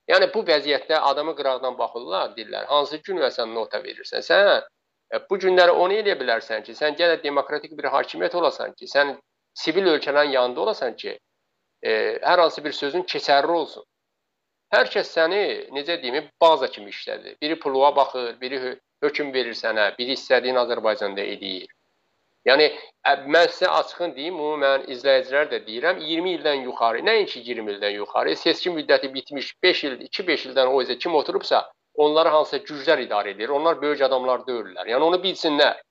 Yəni 0.08 0.30
bu 0.34 0.40
vəziyyətdə 0.48 0.98
adamı 1.10 1.34
qıraqdan 1.36 1.78
baxırlar, 1.78 2.30
deyirlər, 2.36 2.64
hansı 2.64 2.96
gün 3.04 3.20
sən 3.20 3.54
nota 3.54 3.78
verirsən? 3.84 4.24
Sən 4.24 4.62
e, 5.12 5.20
bu 5.30 5.38
günləri 5.38 5.70
onu 5.70 5.98
eləyə 6.00 6.16
bilərsən 6.20 6.64
ki, 6.64 6.72
sən 6.72 6.96
gələ 6.96 7.22
demokratik 7.22 7.76
bir 7.78 7.90
hakimiyyət 7.92 8.36
olasan 8.40 8.72
ki, 8.72 8.88
sən 8.88 9.16
sivil 9.54 9.86
ölkələrin 9.92 10.32
yanında 10.32 10.60
olasan 10.60 10.96
ki, 10.96 11.18
e, 11.82 11.90
hər 12.24 12.40
hansı 12.40 12.64
bir 12.64 12.72
sözün 12.72 13.04
keçərli 13.12 13.52
olsun. 13.60 13.84
Hər 14.72 14.88
kəs 14.92 15.12
səni, 15.16 15.42
necə 15.76 16.00
deyim, 16.02 16.30
baza 16.40 16.68
kimi 16.72 16.90
işlədir. 16.90 17.36
Biri 17.42 17.58
puluğa 17.60 17.96
baxır, 17.96 18.40
biri 18.40 18.78
hökm 19.04 19.32
verir 19.34 19.56
sənə, 19.56 19.90
biri 19.98 20.16
istədiyin 20.16 20.56
Azərbaycanda 20.64 21.24
edir. 21.36 21.68
Yəni 22.48 22.68
mən 23.34 23.48
sizə 23.52 23.68
açığın 23.80 24.14
deyim, 24.16 24.38
bunu 24.40 24.60
mən 24.62 24.86
izləyicilər 24.94 25.50
də 25.52 25.62
deyirəm, 25.66 25.98
20 26.04 26.34
ildən 26.36 26.62
yuxarı, 26.68 27.02
nəinki 27.08 27.42
20 27.48 27.74
ildən 27.74 27.96
yuxarı, 27.98 28.36
seçki 28.36 28.70
müddəti 28.76 29.12
bitmiş 29.14 29.50
5 29.62 29.84
il, 29.84 29.98
2-5 30.08 30.46
ildən 30.50 30.72
o 30.72 30.80
izə 30.82 30.98
kim 30.98 31.14
oturubsa, 31.18 31.66
onları 32.04 32.32
hansısa 32.34 32.62
güclər 32.70 33.02
idarə 33.04 33.34
edir. 33.34 33.48
Onlar 33.48 33.82
böyük 33.82 34.02
adamlar 34.06 34.46
deyirlər. 34.48 34.88
Yəni 34.92 35.04
onu 35.10 35.20
bilsinlər. 35.22 35.82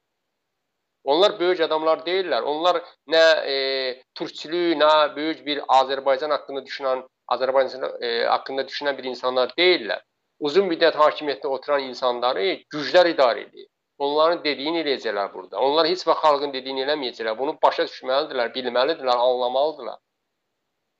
Onlar 1.07 1.37
böyük 1.39 1.61
adamlar 1.63 2.01
deyirlər. 2.05 2.41
Onlar 2.43 2.81
nə 3.11 3.23
e, 3.47 3.55
türkçülük, 4.15 4.75
nə 4.81 4.91
böyük 5.15 5.45
bir 5.45 5.61
Azərbaycan 5.79 6.33
haqqında 6.35 6.63
düşünən 6.67 7.05
Azərbaycan 7.35 7.85
e, 8.01 8.09
haqqında 8.25 8.67
düşünən 8.67 8.97
bir 8.97 9.07
insanlar 9.13 9.53
deyillər. 9.59 10.01
Uzun 10.39 10.67
müddət 10.71 10.99
hakimiyyətdə 10.99 11.47
oturan 11.47 11.87
insanları 11.87 12.49
güclər 12.73 13.09
idarə 13.13 13.45
edir. 13.47 13.67
Onların 14.05 14.43
dediyini 14.43 14.83
eləyəcəklər 14.83 15.31
burada. 15.33 15.59
Onlar 15.67 15.87
heç 15.89 16.03
vaxt 16.07 16.23
xalqın 16.25 16.51
dediyini 16.53 16.83
eləməyəcəklər. 16.85 17.37
Bunu 17.37 17.55
başa 17.63 17.87
düşməlidirlər, 17.87 18.51
bilməlidirlər, 18.57 19.23
anlamalıdırlar. 19.29 19.97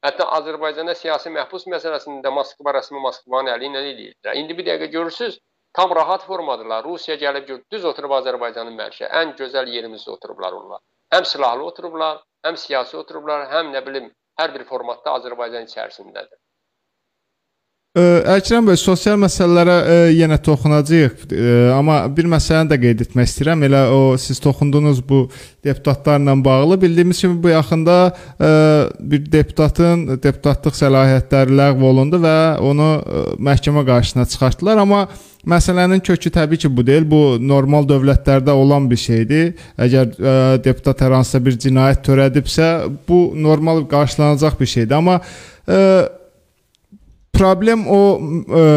Hətta 0.06 0.26
Azərbaycanda 0.38 0.96
siyasi 0.98 1.30
məhbus 1.36 1.68
məsələsində 1.74 2.32
Moskva 2.34 2.74
rəsmi 2.78 3.02
Moskvanın 3.04 3.54
əli 3.54 3.70
ilə 3.70 3.84
eləyirlər. 3.84 4.40
İndi 4.42 4.58
bir 4.58 4.68
dəqiqə 4.70 4.90
görürsüz, 4.96 5.40
tam 5.78 5.94
rahat 6.00 6.26
formadırlar. 6.26 6.84
Rusiya 6.90 7.18
gəlib 7.22 7.54
düz 7.74 7.86
oturub 7.92 8.18
Azərbaycanın 8.20 8.78
mərkəzi, 8.82 9.10
ən 9.22 9.36
gözəl 9.42 9.70
yerimizdə 9.78 10.14
oturublar 10.18 10.58
onlar. 10.58 10.82
Həm 11.14 11.26
silahlı 11.34 11.70
oturublar, 11.72 12.22
həm 12.46 12.58
siyasi 12.66 12.98
oturublar, 12.98 13.46
həm 13.54 13.74
nə 13.76 13.86
bilim 13.86 14.12
hər 14.42 14.54
bir 14.58 14.66
formatda 14.72 15.18
Azərbaycan 15.20 15.70
içərisindədir. 15.70 16.38
Əkrəm 17.98 18.68
bəy, 18.68 18.78
sosial 18.78 19.16
məsələlərə 19.18 19.76
ə, 19.76 19.94
yenə 20.14 20.38
toxunacağıq, 20.46 21.24
ə, 21.34 21.54
amma 21.74 22.04
bir 22.14 22.28
məsələni 22.30 22.70
də 22.70 22.78
qeyd 22.84 23.00
etmək 23.08 23.30
istəyirəm. 23.32 23.64
Elə 23.66 23.80
o 23.90 24.02
siz 24.22 24.38
toxundunuz 24.44 25.00
bu 25.08 25.24
deputatlarla 25.66 26.36
bağlı. 26.46 26.78
Bildiyimiz 26.84 27.22
kimi 27.24 27.40
bu 27.42 27.50
yaxında 27.50 27.96
ə, 28.38 28.52
bir 29.00 29.24
deputatın 29.34 30.04
deputatlıq 30.14 30.78
səlahiyyətləri 30.78 31.58
ləğv 31.58 31.88
olundu 31.90 32.20
və 32.22 32.36
onu 32.70 32.92
ə, 33.00 33.24
məhkəmə 33.50 33.86
qarşısına 33.88 34.28
çıxartdılar, 34.34 34.84
amma 34.86 35.08
Məsələnin 35.48 36.02
kökü 36.04 36.28
təbii 36.34 36.58
ki, 36.60 36.68
bu 36.76 36.84
deyil. 36.84 37.06
Bu 37.08 37.38
normal 37.40 37.86
dövlətlərdə 37.88 38.52
olan 38.52 38.90
bir 38.92 39.00
şeydir. 39.00 39.54
Əgər 39.80 40.10
ə, 40.20 40.34
deputat 40.66 41.06
hər 41.06 41.16
hansısa 41.16 41.40
bir 41.46 41.56
cinayət 41.56 42.02
törədibsə, 42.04 42.68
bu 43.08 43.22
normal 43.32 43.86
qarşılanacaq 43.88 44.58
bir 44.60 44.72
şeydir. 44.74 44.98
Amma 44.98 45.22
ə, 45.22 45.78
problem 47.38 47.86
o 47.88 48.02
ə, 48.18 48.68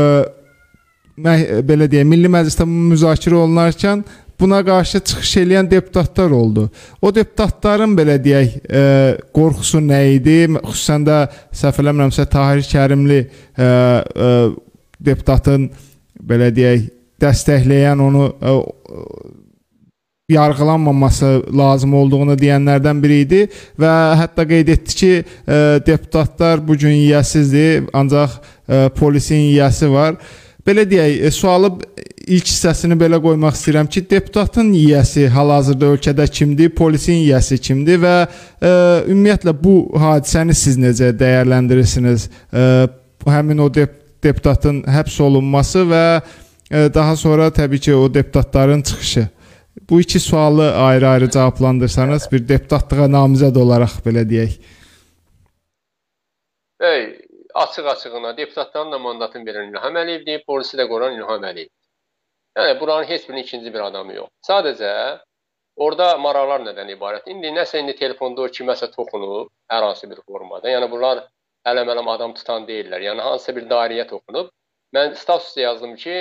mə, 1.21 1.37
belə 1.67 1.89
deyək, 1.91 2.09
Milli 2.09 2.31
Məclisdə 2.33 2.67
müzakirə 2.69 3.41
olunarkən 3.41 4.05
buna 4.41 4.63
qarşı 4.65 5.01
çıxış 5.05 5.35
edən 5.43 5.71
deputatlar 5.71 6.31
oldu. 6.31 6.69
O 7.03 7.13
deputatların 7.15 7.97
belə 7.99 8.17
deyək, 8.23 8.57
ə, 8.65 8.85
qorxusu 9.37 9.83
nə 9.85 10.01
idi? 10.17 10.39
Xüsusən 10.55 11.05
də 11.09 11.19
səhv 11.63 11.83
eləmirəmsə 11.83 12.27
Tahir 12.33 12.65
Kərimli 12.71 13.21
ə, 13.21 13.67
ə, 13.67 14.31
deputatın 15.11 15.69
belə 16.31 16.49
deyək, 16.57 16.89
dəstəkləyən 17.21 18.01
onu 18.01 18.31
ə, 18.33 18.57
yarğılanmaması 20.31 21.31
lazım 21.59 21.95
olduğunu 21.95 22.37
deyənlərdən 22.41 23.03
biri 23.03 23.21
idi 23.25 23.41
və 23.81 23.95
hətta 24.21 24.47
qeyd 24.49 24.75
etdi 24.77 24.99
ki, 25.03 25.13
ə, 25.47 25.59
deputatlar 25.87 26.63
bu 26.67 26.77
gün 26.79 26.95
yiyəsizdir, 26.95 27.89
ancaq 27.93 28.39
ə, 28.39 28.89
polisin 28.97 29.43
yiyəsi 29.49 29.91
var. 29.93 30.19
Belə 30.67 30.85
deyək, 30.89 31.17
e, 31.27 31.31
sualı 31.33 31.71
ilk 32.31 32.47
hissəsini 32.47 32.97
belə 33.01 33.19
qoymaq 33.23 33.57
istəyirəm 33.57 33.89
ki, 33.91 34.05
deputatın 34.11 34.69
yiyəsi 34.77 35.27
hal-hazırda 35.33 35.95
ölkədə 35.95 36.27
kimdir, 36.31 36.71
polisin 36.77 37.23
yiyəsi 37.23 37.59
kimdir 37.65 38.01
və 38.03 38.15
ə, 38.27 38.29
ümumiyyətlə 39.09 39.57
bu 39.63 39.75
hadisəni 39.99 40.55
siz 40.55 40.79
necə 40.81 41.11
dəyərləndirirsiniz? 41.17 42.29
Ə, 42.53 42.69
həmin 43.27 43.65
o 43.65 43.71
dep 43.73 43.99
deputatın 44.21 44.83
həbs 44.85 45.15
olunması 45.25 45.87
və 45.89 46.05
ə, 46.21 46.87
daha 46.93 47.17
sonra 47.17 47.49
təbii 47.57 47.81
ki, 47.87 47.95
o 47.95 48.09
deputatların 48.15 48.83
çıxışı. 48.83 49.29
Bu 49.89 50.01
iki 50.01 50.21
sualı 50.21 50.75
ayrı-ayrı 50.75 51.31
cavablandırsanız 51.31 52.29
bir 52.33 52.49
deputatlığa 52.49 53.09
namizəd 53.17 53.59
olaraq 53.59 53.97
belə 54.07 54.23
deyək. 54.33 54.59
Ey, 56.81 57.03
açıq-açığına 57.55 58.37
deputatların 58.37 58.93
da 58.93 58.99
mandatını 58.99 59.45
verən 59.51 59.73
İlham 59.73 59.97
Əliyevdir, 59.97 60.45
polisi 60.47 60.77
də 60.77 60.87
qoran 60.89 61.17
İlham 61.17 61.43
Əliyev. 61.45 61.73
Yəni 62.59 62.81
buranın 62.81 63.09
heç 63.09 63.29
birinin 63.29 63.43
ikinci 63.43 63.75
bir 63.75 63.81
adamı 63.81 64.15
yox. 64.15 64.29
Sadəcə 64.49 64.93
Orada 65.81 66.07
maraqlar 66.21 66.61
nədən 66.61 66.91
ibarət? 66.93 67.29
İndi 67.33 67.53
nəsə 67.57 67.81
indi 67.81 67.95
telefonda 67.97 68.45
kiməsə 68.57 68.91
toxunub 68.93 69.49
hər 69.73 69.87
hansı 69.87 70.09
bir 70.11 70.19
formada. 70.27 70.69
Yəni 70.69 70.91
bunlar 70.93 71.23
ələm-ələm 71.71 72.11
adam 72.15 72.35
tutan 72.37 72.67
deyirlər. 72.69 73.01
Yəni 73.07 73.25
hansısa 73.25 73.55
bir 73.57 73.69
dairəyə 73.71 74.05
toxunub. 74.11 74.51
Mən 74.97 75.15
statusda 75.17 75.63
yazdım 75.63 75.95
ki, 76.03 76.17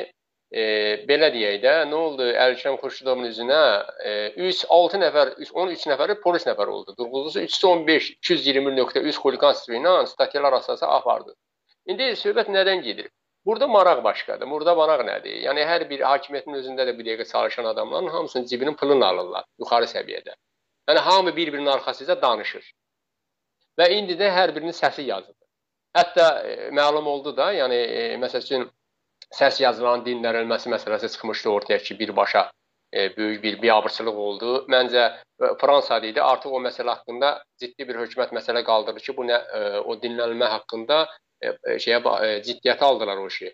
e, 0.51 0.63
belə 1.09 1.29
deyək 1.33 1.59
də, 1.63 1.75
nə 1.89 1.95
oldu? 1.95 2.25
Əlikram 2.45 2.79
Xurşudovun 2.81 3.29
üzünə 3.29 3.59
e, 4.05 4.15
3 4.49 4.65
6 4.75 5.01
nəfər, 5.03 5.35
13 5.45 5.85
nəfəri 5.91 6.17
polis 6.23 6.47
nəfər 6.49 6.71
oldu. 6.73 6.95
Durğuzusu 6.97 7.45
315 7.45 8.11
220.3 8.29 9.21
xuliqanstv 9.23 9.77
ilə 9.77 9.95
statyalar 10.09 10.59
əsasında 10.59 10.91
apardı. 10.97 11.35
İndi 11.89 12.11
söhbət 12.19 12.51
nədən 12.53 12.83
gedir? 12.85 13.09
Burada 13.45 13.67
maraq 13.67 14.03
başqadır. 14.03 14.49
Burada 14.49 14.75
maraq 14.75 15.05
nədir? 15.07 15.39
Yəni 15.45 15.63
hər 15.65 15.85
bir 15.89 16.03
hakimiyyətin 16.05 16.57
özündə 16.59 16.85
də 16.89 16.97
bu 16.97 17.05
dəqiqə 17.07 17.25
çalışan 17.31 17.65
adamların 17.65 18.07
hamısının 18.13 18.45
cibinin 18.45 18.75
pulunu 18.75 19.05
alırlar 19.05 19.45
yuxarı 19.59 19.87
səviyyədə. 19.93 20.35
Yəni 20.89 20.99
hamı 20.99 21.35
bir-birinin 21.35 21.71
arxasınca 21.75 22.21
danışır. 22.21 22.65
Və 23.79 23.89
indi 23.95 24.17
də 24.19 24.29
hər 24.35 24.55
birinin 24.55 24.75
səsi 24.75 25.05
yazılır. 25.07 25.35
Hətta 25.97 26.25
e, 26.45 26.69
məlum 26.75 27.07
oldu 27.07 27.31
da, 27.37 27.47
yəni 27.53 27.75
e, 27.75 28.01
məsəl 28.21 28.43
üçün 28.45 28.67
səs 29.35 29.61
yazılan 29.61 30.05
dinlənilməsi 30.05 30.71
məsələsi 30.73 31.11
çıxmışdı 31.15 31.49
ortaya 31.49 31.77
ki, 31.77 31.99
birbaşa 31.99 32.51
e, 32.93 33.17
böyük 33.17 33.43
bir 33.43 33.61
biabırçılıq 33.61 34.17
oldu. 34.27 34.65
Məncə 34.69 35.05
e, 35.15 35.53
Fransada 35.61 36.07
idi. 36.07 36.21
Artıq 36.21 36.53
o 36.53 36.61
məsələ 36.61 36.95
haqqında 36.97 37.43
ciddi 37.61 37.87
bir 37.87 38.03
hökumət 38.03 38.33
məsələ 38.33 38.63
qaldırır 38.63 39.05
ki, 39.05 39.17
bu 39.17 39.25
nə 39.29 39.41
e, 39.41 39.63
o 39.79 39.97
dinlənilmə 40.01 40.53
haqqında 40.57 41.05
E, 41.39 41.47
e, 41.47 41.77
şeyə 41.79 41.99
e, 41.99 42.29
ciddiyyətə 42.43 42.85
aldılar 42.85 43.19
o 43.21 43.27
işi. 43.31 43.53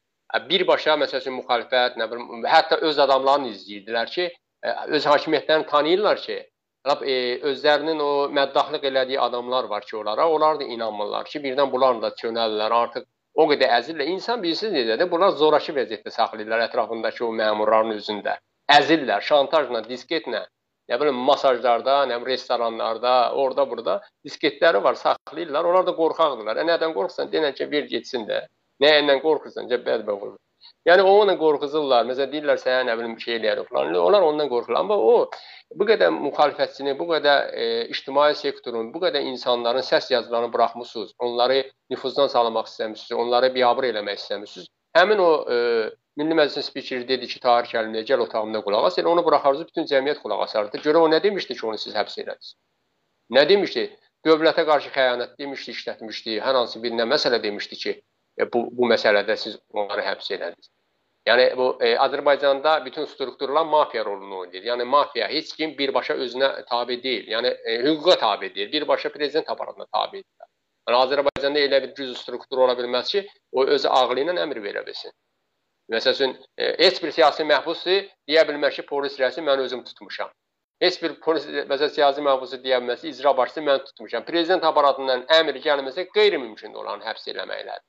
Birbaşa 0.49 0.95
məsəl 0.99 1.21
üçün 1.21 1.37
müxalifət, 1.37 1.99
nə 2.01 2.07
bilim, 2.11 2.45
hətta 2.49 2.79
öz 2.89 2.99
adamlarını 3.03 3.51
izləyirdilər 3.53 4.09
ki, 4.11 4.25
öz 4.97 5.05
hakimiyyətlərini 5.11 5.67
tanıyırlar 5.69 6.21
ki, 6.23 6.37
lap 6.89 7.03
e, 7.05 7.17
özlərinin 7.51 8.01
o 8.01 8.09
məddahlıq 8.33 8.87
elədiyi 8.89 9.19
adamlar 9.21 9.69
var 9.73 9.85
ki, 9.85 9.97
onlara, 10.01 10.27
onlar 10.29 10.59
da 10.59 10.69
inanmırlar 10.75 11.29
ki, 11.29 11.43
birdən 11.45 11.71
bunlar 11.71 12.01
da 12.01 12.11
çönəlirlər, 12.21 12.77
artıq 12.81 13.05
o 13.35 13.45
qədər 13.51 13.71
əzirlər. 13.79 14.11
İnsan 14.15 14.41
bilirsiniz 14.43 14.75
necədir? 14.79 15.09
Bunlar 15.11 15.35
zorakı 15.39 15.75
vəziyyətdə 15.75 16.13
saxlayırlar 16.17 16.65
ətrafındakı 16.69 17.25
o 17.27 17.31
məmurların 17.35 17.95
özündə. 17.99 18.37
Əzirlər, 18.79 19.23
şantajla, 19.29 19.83
disketlə 19.89 20.45
nə 20.89 20.99
bilim 21.01 21.17
masajlarda, 21.27 21.97
nə 22.09 22.19
bilim 22.19 22.31
restoranlarda, 22.31 23.13
orada 23.43 23.67
burada 23.69 23.99
disketləri 24.25 24.83
var, 24.83 24.97
saxlayırlar. 25.01 25.65
Onlar 25.71 25.85
da 25.87 25.95
qorxaqdırlar. 25.99 26.61
E, 26.61 26.67
nədən 26.71 26.93
qorxursan? 26.97 27.31
Denən 27.33 27.55
ki, 27.57 27.69
ver 27.71 27.87
getsin 27.91 28.27
də. 28.29 28.43
Nəyindən 28.83 29.21
qorxursan? 29.25 29.69
Cə 29.71 29.81
bədbəxt 29.85 30.27
olur. 30.29 30.39
Yəni 30.85 31.01
onunla 31.01 31.33
qorxuzurlar. 31.41 32.05
Məsələn 32.05 32.31
deyirlər 32.31 32.59
sənə 32.61 32.85
nə 32.89 32.95
bilim 32.99 33.15
bir 33.17 33.25
şey 33.25 33.37
eləyər 33.39 33.63
falan. 33.69 33.95
Onlar 33.97 34.25
ondan 34.27 34.49
qorxurlar. 34.51 34.83
Amma 34.83 34.97
o 34.97 35.15
bu 35.79 35.87
qədər 35.89 36.13
müxalifətçini, 36.13 36.93
bu 36.99 37.07
qədər 37.09 37.49
e, 37.57 37.65
ictimai 37.93 38.35
sektorun, 38.37 38.91
bu 38.93 39.01
qədər 39.01 39.25
insanların 39.31 39.85
səs 39.87 40.11
yazılarını 40.13 40.53
buraxmısınız. 40.53 41.15
Onları 41.19 41.63
nüfuzdan 41.89 42.29
salmaq 42.33 42.69
istəmirsiniz, 42.69 43.17
onları 43.23 43.49
biabır 43.55 43.89
eləmək 43.89 44.21
istəmirsiniz. 44.21 44.69
Həmin 44.95 45.19
o 45.19 45.31
e, 45.51 45.57
Milli 46.15 46.37
Məclisin 46.37 46.63
spikeri 46.63 47.07
dedi 47.07 47.27
ki, 47.27 47.41
Tahir 47.43 47.67
Kərimliyə 47.67 48.05
gəl 48.07 48.21
otağımda 48.23 48.61
qulaq 48.63 48.85
as. 48.87 48.99
Elə 49.01 49.09
onu 49.11 49.25
buraxarız, 49.25 49.65
bütün 49.67 49.89
cəmiyyət 49.89 50.21
qulaq 50.21 50.45
asardı. 50.45 50.79
Görə 50.85 51.01
o 51.03 51.09
nə 51.11 51.19
demişdi 51.23 51.57
ki, 51.57 51.65
onu 51.67 51.81
siz 51.81 51.97
həbs 51.97 52.21
elədiniz? 52.21 52.53
Nə 53.35 53.43
demişdi? 53.49 53.89
Dövlətə 54.25 54.63
qarşı 54.69 54.93
xəyanət 54.95 55.33
demişdi, 55.41 55.73
işlətmişdi. 55.75 56.37
Hər 56.45 56.61
hansı 56.61 56.79
bir 56.83 56.95
nə 56.95 57.09
məsələ 57.09 57.41
demişdi 57.43 57.75
ki, 57.81 57.93
bu 58.53 58.65
bu 58.77 58.89
məsələdə 58.91 59.37
siz 59.39 59.59
onları 59.73 60.03
həbs 60.05 60.31
elədiniz. 60.37 60.69
Yəni 61.25 61.45
bu 61.57 61.67
e, 61.81 61.95
Azərbaycanda 61.97 62.85
bütün 62.85 63.05
strukturlar 63.05 63.65
mafiya 63.65 64.05
rolunu 64.05 64.37
oynayır. 64.43 64.63
Yəni 64.63 64.85
mafiya 64.85 65.27
heç 65.27 65.55
kim 65.57 65.77
birbaşa 65.77 66.13
özünə 66.13 66.49
tabe 66.69 66.99
deyil. 67.03 67.31
Yəni 67.33 67.53
e, 67.65 67.77
hüquqa 67.85 68.19
tabe 68.21 68.55
deyil. 68.55 68.71
Birbaşa 68.71 69.09
prezident 69.09 69.49
aparatına 69.49 69.87
tabedirlər. 69.95 70.49
Yəni 70.89 70.99
Azərbaycanda 70.99 71.63
elə 71.65 71.81
bir 71.83 71.95
güc 71.97 72.13
strukturu 72.19 72.67
ola 72.67 72.75
bilməz 72.77 73.09
ki, 73.15 73.23
o 73.51 73.65
öz 73.77 73.87
ağlı 73.89 74.19
ilə 74.21 74.37
əmr 74.43 74.61
verə 74.67 74.85
bilsin. 74.85 75.15
Məsəl 75.91 76.13
üçün, 76.13 76.37
e, 76.57 76.69
heç 76.83 77.01
bir 77.01 77.11
siyasi 77.17 77.47
məhbusdur, 77.49 78.05
deyə 78.29 78.45
bilmər 78.49 78.77
ki, 78.77 78.85
polis 78.85 79.17
rəisi 79.21 79.41
mən 79.41 79.65
özüm 79.65 79.83
tutmuşam. 79.89 80.29
Heç 80.81 81.01
bir 81.01 81.17
polis 81.25 81.49
məsəl 81.73 81.89
siyasi 81.97 82.21
məhbusu 82.21 82.61
deyə 82.61 82.83
bilməz 82.83 83.01
ki, 83.01 83.15
icra 83.15 83.33
başçısı 83.37 83.65
mən 83.65 83.83
tutmuşam. 83.89 84.29
Prezident 84.29 84.63
aparatından 84.69 85.25
əmr 85.39 85.57
gəlməsə 85.65 86.05
qeyri-mümkündür 86.13 86.83
onların 86.83 87.05
həbs 87.09 87.29
eləməkləri. 87.33 87.81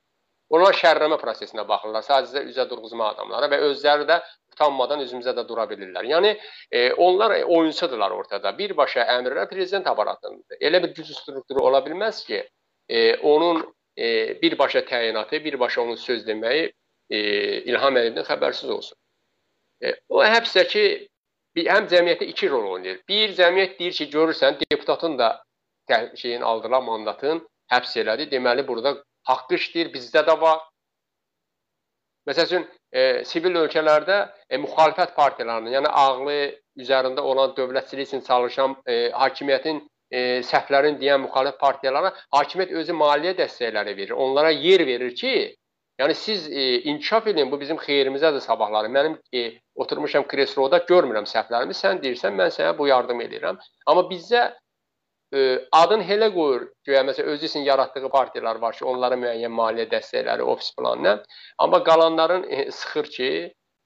Onlar 0.49 0.75
şərrəmə 0.79 1.17
prosesinə 1.19 1.65
baxırlar, 1.67 2.05
sadəcə 2.07 2.45
üzə 2.47 2.65
durğuzma 2.69 3.09
adamlara 3.13 3.49
və 3.51 3.59
özləri 3.67 4.05
də 4.07 4.21
utanmadan 4.53 5.01
üzümüzə 5.03 5.33
də 5.35 5.43
dura 5.47 5.65
bilirlər. 5.69 6.07
Yəni 6.07 6.31
e, 6.71 6.91
onlar 6.93 7.35
oyuncudurlar 7.43 8.15
ortada. 8.15 8.53
Birbaşa 8.57 9.03
əmrlər 9.17 9.49
prezident 9.49 9.87
aparatındadır. 9.91 10.61
Elə 10.61 10.81
bir 10.83 10.93
güc 10.95 11.11
strukturu 11.13 11.65
ola 11.67 11.83
bilməz 11.85 12.23
ki, 12.25 12.39
e, 12.89 13.15
onun 13.17 13.61
e, 13.97 14.07
birbaşa 14.41 14.85
təyinatı, 14.87 15.43
birbaşa 15.43 15.81
onun 15.81 15.95
söz 15.95 16.23
deməyi 16.27 16.71
e, 17.09 17.19
İlham 17.67 17.99
Əliyevdən 17.99 18.27
xəbərsiz 18.31 18.71
olsun. 18.71 18.97
E, 19.83 19.93
o 20.09 20.23
həbsdəki 20.23 20.85
bir 21.55 21.69
həm 21.73 21.91
cəmiyyətdə 21.91 22.29
iki 22.31 22.49
rol 22.49 22.71
oynayır. 22.77 23.03
Bir 23.09 23.35
cəmiyyət 23.37 23.77
deyir 23.79 23.99
ki, 23.99 24.09
görürsən 24.15 24.57
deputatın 24.63 25.19
da 25.19 25.29
şeyin 26.15 26.41
aldılar 26.41 26.81
mandatın 26.81 27.43
həbs 27.71 27.97
elədi. 28.01 28.29
Deməli 28.31 28.67
burada 28.67 28.97
haqqı 29.27 29.59
işləyir, 29.59 29.91
bizdə 29.93 30.23
də 30.27 30.35
var. 30.41 30.63
Məsəl 32.27 32.49
üçün 32.49 32.65
e, 32.91 33.23
sivil 33.25 33.55
ölkələrdə 33.63 34.17
e, 34.49 34.57
müxalifət 34.63 35.13
partiyalarının, 35.15 35.73
yəni 35.77 35.91
ağlı 36.03 36.39
üzərində 36.83 37.23
olan 37.23 37.53
dövlətçilik 37.57 38.09
üçün 38.09 38.25
çalışan 38.27 38.75
e, 38.85 38.97
hakimiyyətin 39.21 39.79
e, 40.11 40.19
səhvlərini 40.49 40.99
deyən 41.03 41.23
müxalif 41.27 41.55
partiyalara 41.61 42.11
hakimiyyət 42.35 42.75
özü 42.81 42.97
maliyyə 43.03 43.37
dəstəkləri 43.39 43.95
verir. 43.97 44.17
Onlara 44.25 44.51
yer 44.51 44.85
verir 44.87 45.15
ki, 45.15 45.33
Yəni 45.97 46.13
siz 46.15 46.51
e, 46.51 46.81
inkişaf 46.81 47.27
edin, 47.27 47.51
bu 47.51 47.59
bizim 47.59 47.77
xeyrimizədir 47.81 48.41
sabahları. 48.41 48.87
Mənim 48.93 49.15
e, 49.33 49.57
oturmuşam 49.75 50.27
kresloda, 50.29 50.77
görmürəm 50.89 51.25
səhvlərimi. 51.25 51.73
Sən 51.73 52.01
deyirsən, 52.03 52.35
mən 52.37 52.53
sənə 52.53 52.75
bu 52.77 52.85
yardım 52.87 53.23
edirəm. 53.25 53.57
Amma 53.89 54.03
bizdə 54.11 54.43
e, 55.33 55.67
adın 55.71 56.03
elə 56.15 56.29
qoyur, 56.33 56.67
güya 56.85 57.03
məsələn 57.07 57.33
özü 57.33 57.45
üçün 57.45 57.65
yaratdığı 57.67 58.09
partiyalar 58.09 58.61
var 58.61 58.75
ki, 58.75 58.85
onlara 58.85 59.15
müəyyən 59.19 59.53
maliyyə 59.59 59.89
dəstəkləri, 59.91 60.41
ofis 60.41 60.71
planı. 60.77 61.23
Amma 61.57 61.83
qalanların 61.83 62.45
e, 62.49 62.71
sıxır 62.71 63.11
ki, 63.17 63.29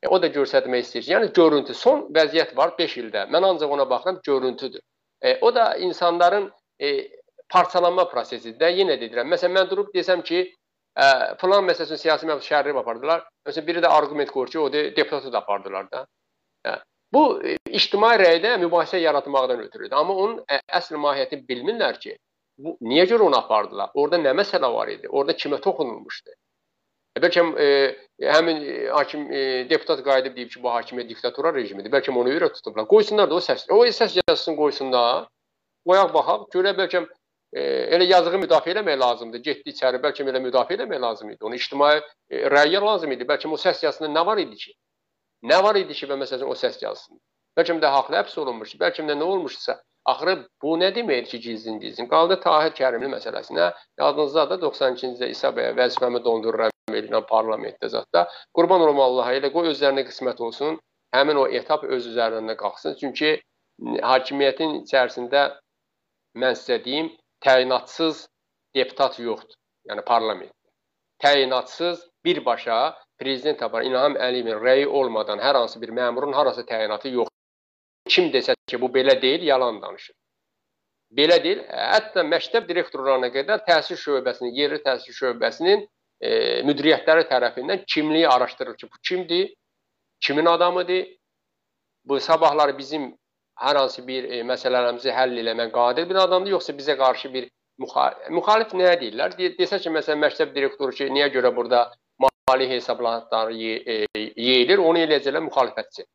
e, 0.04 0.08
o 0.08 0.22
da 0.22 0.28
göstərmək 0.28 0.86
istəyir. 0.86 1.10
Yəni 1.16 1.34
görüntü, 1.34 1.74
son 1.74 2.08
vəziyyət 2.16 2.56
var 2.58 2.76
5 2.80 2.98
ildə. 3.04 3.28
Mən 3.34 3.48
ancaq 3.50 3.72
ona 3.78 3.90
baxıram, 3.90 4.22
görüntüdür. 4.26 4.82
E, 5.22 5.38
o 5.42 5.56
da 5.56 5.76
insanların 5.76 6.52
e, 6.80 7.08
parçalanma 7.50 8.10
prosesidir. 8.10 8.74
Yenə 8.82 9.00
deyirəm. 9.02 9.30
Məsələn 9.36 9.58
mən 9.60 9.70
durub 9.70 9.94
desəm 9.96 10.24
ki, 10.24 10.48
Ə, 10.92 11.36
plan 11.40 11.64
məsələsini 11.64 12.02
siyasi 12.02 12.28
məbud 12.28 12.44
şəhərləri 12.44 12.80
apardılar. 12.82 13.22
Məsələn, 13.48 13.68
biri 13.68 13.84
də 13.84 13.92
arqument 13.96 14.32
qoyur 14.32 14.50
ki, 14.52 14.60
o 14.60 14.72
de, 14.74 14.82
deputatı 14.96 15.32
da 15.32 15.40
apardılar 15.40 15.88
da. 15.92 16.02
Hə. 16.68 16.74
Bu 17.14 17.24
e, 17.44 17.58
ictimai 17.76 18.16
rəydə 18.22 18.54
mübahisə 18.62 19.00
yaratmaqdan 19.02 19.66
ötürüdür. 19.66 19.96
Amma 19.98 20.16
onun 20.16 20.38
ə, 20.48 20.62
əsl 20.80 21.00
mahiyyətini 21.02 21.48
bilmirlər 21.50 22.00
ki, 22.00 22.16
bu 22.62 22.78
niyə 22.88 23.08
görə 23.10 23.28
onu 23.28 23.38
apardılar? 23.40 23.92
Orada 24.00 24.22
nə 24.22 24.34
məsələ 24.38 24.70
var 24.74 24.92
idi? 24.94 25.10
Orada 25.10 25.36
kimə 25.36 25.60
toxunulmuşdu? 25.64 26.36
E, 27.16 27.20
bəlkə 27.24 27.44
e, 27.60 27.70
həmin 28.32 28.62
e, 28.64 28.76
hakim 28.96 29.26
e, 29.28 29.42
deputat 29.70 30.04
qayıdıb 30.06 30.38
deyib 30.38 30.52
ki, 30.54 30.62
bu 30.64 30.72
hakimiyyət 30.72 31.10
diktatura 31.12 31.52
rejimidir. 31.56 31.92
Bəlkə 31.92 32.16
onu 32.16 32.32
görə 32.38 32.52
tutublar. 32.56 32.88
Qoysunlar 32.94 33.30
da 33.30 33.36
o 33.36 33.44
səs. 33.44 33.66
O 33.72 33.84
səs 34.00 34.16
yazsın 34.22 34.56
qoysunlar. 34.60 35.28
Qoyaq 35.88 36.14
baxaq, 36.14 36.48
görə 36.56 36.72
bəlkə 36.78 37.04
e, 37.52 37.62
elə 37.98 38.08
yazığı 38.08 38.40
müdafiə 38.46 38.78
eləmək 38.78 39.00
lazımdır. 39.04 39.44
Getdi 39.50 39.76
içəri, 39.76 40.00
bəlkə 40.04 40.24
elə 40.32 40.44
müdafiə 40.48 40.80
eləmək 40.80 41.04
lazım 41.04 41.34
idi. 41.34 41.42
Onu 41.44 41.60
ictimai 41.60 41.98
e, 42.00 42.46
rəyə 42.56 42.80
lazım 42.86 43.12
idi. 43.18 43.28
Bəlkə 43.28 43.52
o 43.52 43.60
səs 43.60 43.84
yazısında 43.84 44.14
nə 44.16 44.26
var 44.26 44.40
idi 44.40 44.64
ki? 44.64 44.78
Nə 45.50 45.58
var 45.66 45.78
idi 45.80 45.96
ki 45.98 46.10
və 46.10 46.18
məsələn 46.22 46.50
o 46.50 46.56
səs 46.58 46.78
yazsın? 46.82 47.18
Bəlkə 47.58 47.78
də 47.84 47.90
haqlı 47.94 48.20
həbs 48.20 48.36
olunmuş, 48.42 48.76
bəlkə 48.82 49.04
də 49.08 49.16
nə 49.18 49.26
olmuşsa, 49.28 49.76
axırı 50.12 50.36
bu 50.64 50.76
nə 50.80 50.92
deməkdir 50.96 51.32
ki, 51.32 51.40
gizlin 51.46 51.80
gizlin. 51.82 52.08
Qaldı 52.12 52.40
Tahir 52.44 52.72
Kərimli 52.78 53.10
məsələsinə. 53.12 53.72
Yadınızda 54.00 54.46
da 54.52 54.60
92-ci 54.62 55.08
ildə 55.10 55.30
İsa 55.34 55.52
bəyə 55.58 55.74
vəzifəmi 55.80 56.22
dondururam 56.26 56.96
eləyən 57.00 57.26
parlamentdə 57.30 57.90
zətdə. 57.96 58.26
Qurban 58.56 58.86
olum 58.86 59.02
Allaha 59.04 59.36
elə 59.40 59.52
qoy 59.54 59.72
özlərinə 59.74 60.06
qismət 60.08 60.42
olsun. 60.48 60.80
Həmin 61.16 61.42
o 61.42 61.48
etap 61.60 61.84
öz 61.84 62.08
üzərindən 62.14 62.58
qalxsın. 62.62 62.96
Çünki 63.02 63.34
hakimiyyətin 64.14 64.82
içərisində 64.84 65.44
mən 66.42 66.56
sizə 66.56 66.80
deyim, 66.86 67.12
təyinatsız 67.44 68.28
deputat 68.78 69.20
yoxdur. 69.20 69.58
Yəni 69.90 70.06
parlamentdə. 70.08 70.56
Təyinatsız 71.24 72.06
birbaşa 72.26 72.80
prezident 73.22 73.60
tapar 73.60 73.86
İlham 73.86 74.18
Əliyevin 74.18 74.58
rəyi 74.66 74.88
olmadan 74.88 75.40
hər 75.40 75.60
hansı 75.60 75.82
bir 75.82 75.94
məmurun 75.94 76.34
harasa 76.34 76.66
təyinatı 76.66 77.14
yoxdur. 77.14 77.38
Kim 78.10 78.32
desə 78.34 78.56
ki, 78.68 78.82
bu 78.82 78.90
belə 78.96 79.16
deyil, 79.22 79.46
yalan 79.46 79.78
danışır. 79.82 80.16
Belə 81.18 81.38
deyil. 81.44 81.62
Hətta 81.70 82.26
məktəb 82.26 82.68
direktorlarına 82.70 83.30
qədər 83.36 83.62
təhsil 83.68 84.00
şöbəsinin, 84.02 84.56
yerli 84.58 84.82
təhsil 84.88 85.14
şöbəsinin 85.20 85.86
e, 85.86 86.32
müdiriyyətləri 86.66 87.28
tərəfindən 87.30 87.86
kimliyi 87.94 88.28
araşdırılır 88.30 88.78
ki, 88.82 88.90
bu 88.94 89.02
kimdir? 89.10 89.54
Kimin 90.26 90.46
adamıdır? 90.46 91.08
Bu 92.06 92.20
sabahları 92.20 92.78
bizim 92.78 93.12
hər 93.62 93.78
hansı 93.78 94.08
bir 94.08 94.30
e, 94.32 94.42
məsələlərimizi 94.50 95.14
həll 95.14 95.38
etməyə 95.44 95.72
qadir 95.78 96.10
bir 96.10 96.24
adamdır, 96.26 96.58
yoxsa 96.58 96.74
bizə 96.74 96.98
qarşı 96.98 97.34
bir 97.34 97.50
müxalif, 97.82 98.30
müxalif 98.38 98.74
nəyə 98.82 98.96
deyirlər? 99.04 99.38
De 99.38 99.54
desə 99.60 99.78
ki, 99.84 99.94
məsələn, 99.94 100.26
məktəb 100.26 100.56
direktoru 100.56 100.98
ki, 100.98 101.12
niyə 101.14 101.30
görə 101.36 101.54
burada 101.56 101.92
mali 102.50 102.70
hesablatları 102.70 103.54
yeyilir, 103.54 104.78
onu 104.78 105.00
eləyəcəklər 105.06 105.46
müxalifətçi. 105.50 106.06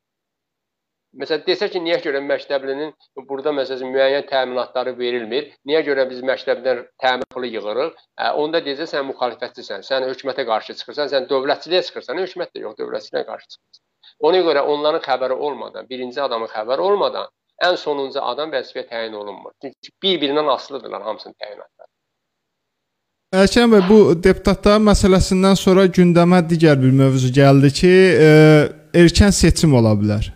Məsələn, 1.17 1.47
desə 1.47 1.69
ki, 1.73 1.81
niyə 1.81 1.97
görə 2.05 2.21
məktəblinin 2.21 2.91
burada 3.29 3.53
məsələn 3.57 3.93
müəyyən 3.95 4.27
təminatları 4.29 4.93
verilmir? 4.99 5.47
Niyə 5.69 5.81
görə 5.87 6.05
biz 6.11 6.21
məktəbdən 6.29 6.83
təmin 7.01 7.31
pulu 7.33 7.49
yığırıq? 7.55 7.95
Ə, 8.21 8.33
onda 8.43 8.61
deyəcək 8.67 8.91
sən 8.91 9.09
müxalifətçisən, 9.13 9.87
sən 9.87 10.05
hökumətə 10.11 10.45
qarşı 10.51 10.77
çıxırsan, 10.83 11.09
sən 11.15 11.31
dövlətçiliyə 11.31 11.83
çıxırsan, 11.89 12.21
hökumət 12.21 12.53
də 12.53 12.67
yox, 12.67 12.77
dövlətçiliyə 12.83 13.25
qarşı 13.31 13.49
çıxırsan. 13.55 13.83
Ona 14.29 14.45
görə 14.45 14.67
onların 14.75 15.05
xəbəri 15.09 15.41
olmadan, 15.49 15.89
birinci 15.89 16.21
adamın 16.21 16.53
xəbəri 16.53 16.85
olmadan 16.91 17.33
ən 17.65 17.81
sonuncu 17.81 18.21
adam 18.21 18.53
vəzifəyə 18.53 18.89
təyin 18.91 19.17
olunmur. 19.17 19.57
Çünki 19.63 19.97
bir-birindən 20.03 20.53
asılıdırlar 20.53 21.03
hamısının 21.03 21.35
təyinatları. 21.41 21.91
Əlkəm 23.37 23.73
bəy, 23.75 23.83
bu 23.85 23.97
deputatlar 24.23 24.79
məsələsindən 24.81 25.59
sonra 25.61 25.85
gündəmə 25.93 26.39
digər 26.49 26.79
bir 26.81 26.93
mövzu 26.97 27.29
gəldi 27.37 27.69
ki, 27.75 27.91
e, 28.27 28.29
erkən 28.97 29.35
seçim 29.35 29.75
ola 29.77 29.93
bilər. 29.99 30.31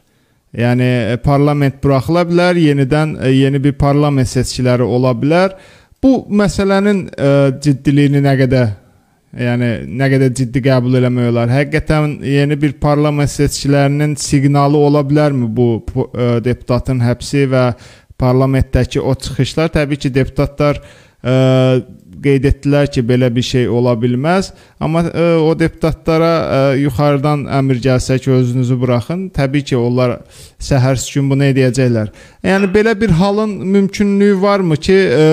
Yəni 0.59 0.88
e, 1.14 1.14
parlament 1.24 1.78
buraxıla 1.80 2.26
bilər, 2.28 2.59
yenidən 2.61 3.14
e, 3.22 3.30
yeni 3.38 3.62
bir 3.64 3.78
parlament 3.80 4.28
seçkiləri 4.28 4.84
ola 4.84 5.14
bilər. 5.16 5.55
Bu 6.03 6.12
məsələnin 6.42 7.01
ə, 7.12 7.30
ciddiliyini 7.61 8.22
nə 8.24 8.34
qədər 8.40 8.68
yəni 9.46 9.70
nə 10.01 10.09
qədər 10.12 10.34
ciddi 10.36 10.62
qəbul 10.64 10.96
eləmək 11.01 11.30
olar? 11.30 11.51
Həqiqətən 11.53 12.18
yeni 12.24 12.57
bir 12.61 12.74
parlament 12.80 13.32
seçkilərinin 13.32 14.16
siqnalı 14.20 14.80
ola 14.80 15.05
bilərmi 15.07 15.48
bu 15.57 15.70
ə, 15.78 16.40
deputatın 16.44 17.01
həbsi 17.05 17.46
və 17.53 17.64
parlamentdəki 18.20 19.01
o 19.01 19.12
çıxışlar? 19.14 19.72
Təbii 19.76 20.01
ki, 20.05 20.12
deputatlar 20.20 20.80
ə, 20.80 21.36
qeyd 22.22 22.46
etdilər 22.50 22.90
ki, 22.92 23.02
belə 23.06 23.30
bir 23.34 23.44
şey 23.46 23.68
ola 23.68 23.94
bilməz, 23.98 24.52
amma 24.82 25.04
ə, 25.08 25.24
o 25.44 25.54
deputatlara 25.58 26.30
ə, 26.40 26.60
yuxarıdan 26.82 27.46
əmr 27.60 27.80
gəlsə 27.86 28.18
ki, 28.20 28.30
özünüzü 28.36 28.78
buraxın, 28.80 29.28
təbii 29.36 29.64
ki, 29.70 29.78
onlar 29.78 30.18
səhər 30.60 31.00
gün 31.14 31.32
bunu 31.32 31.48
edəcəklər. 31.50 32.12
Yəni 32.46 32.70
belə 32.74 32.94
bir 33.00 33.16
halın 33.20 33.56
mümkünlüyü 33.76 34.38
varmı 34.42 34.76
ki, 34.76 34.98
ə, 35.16 35.26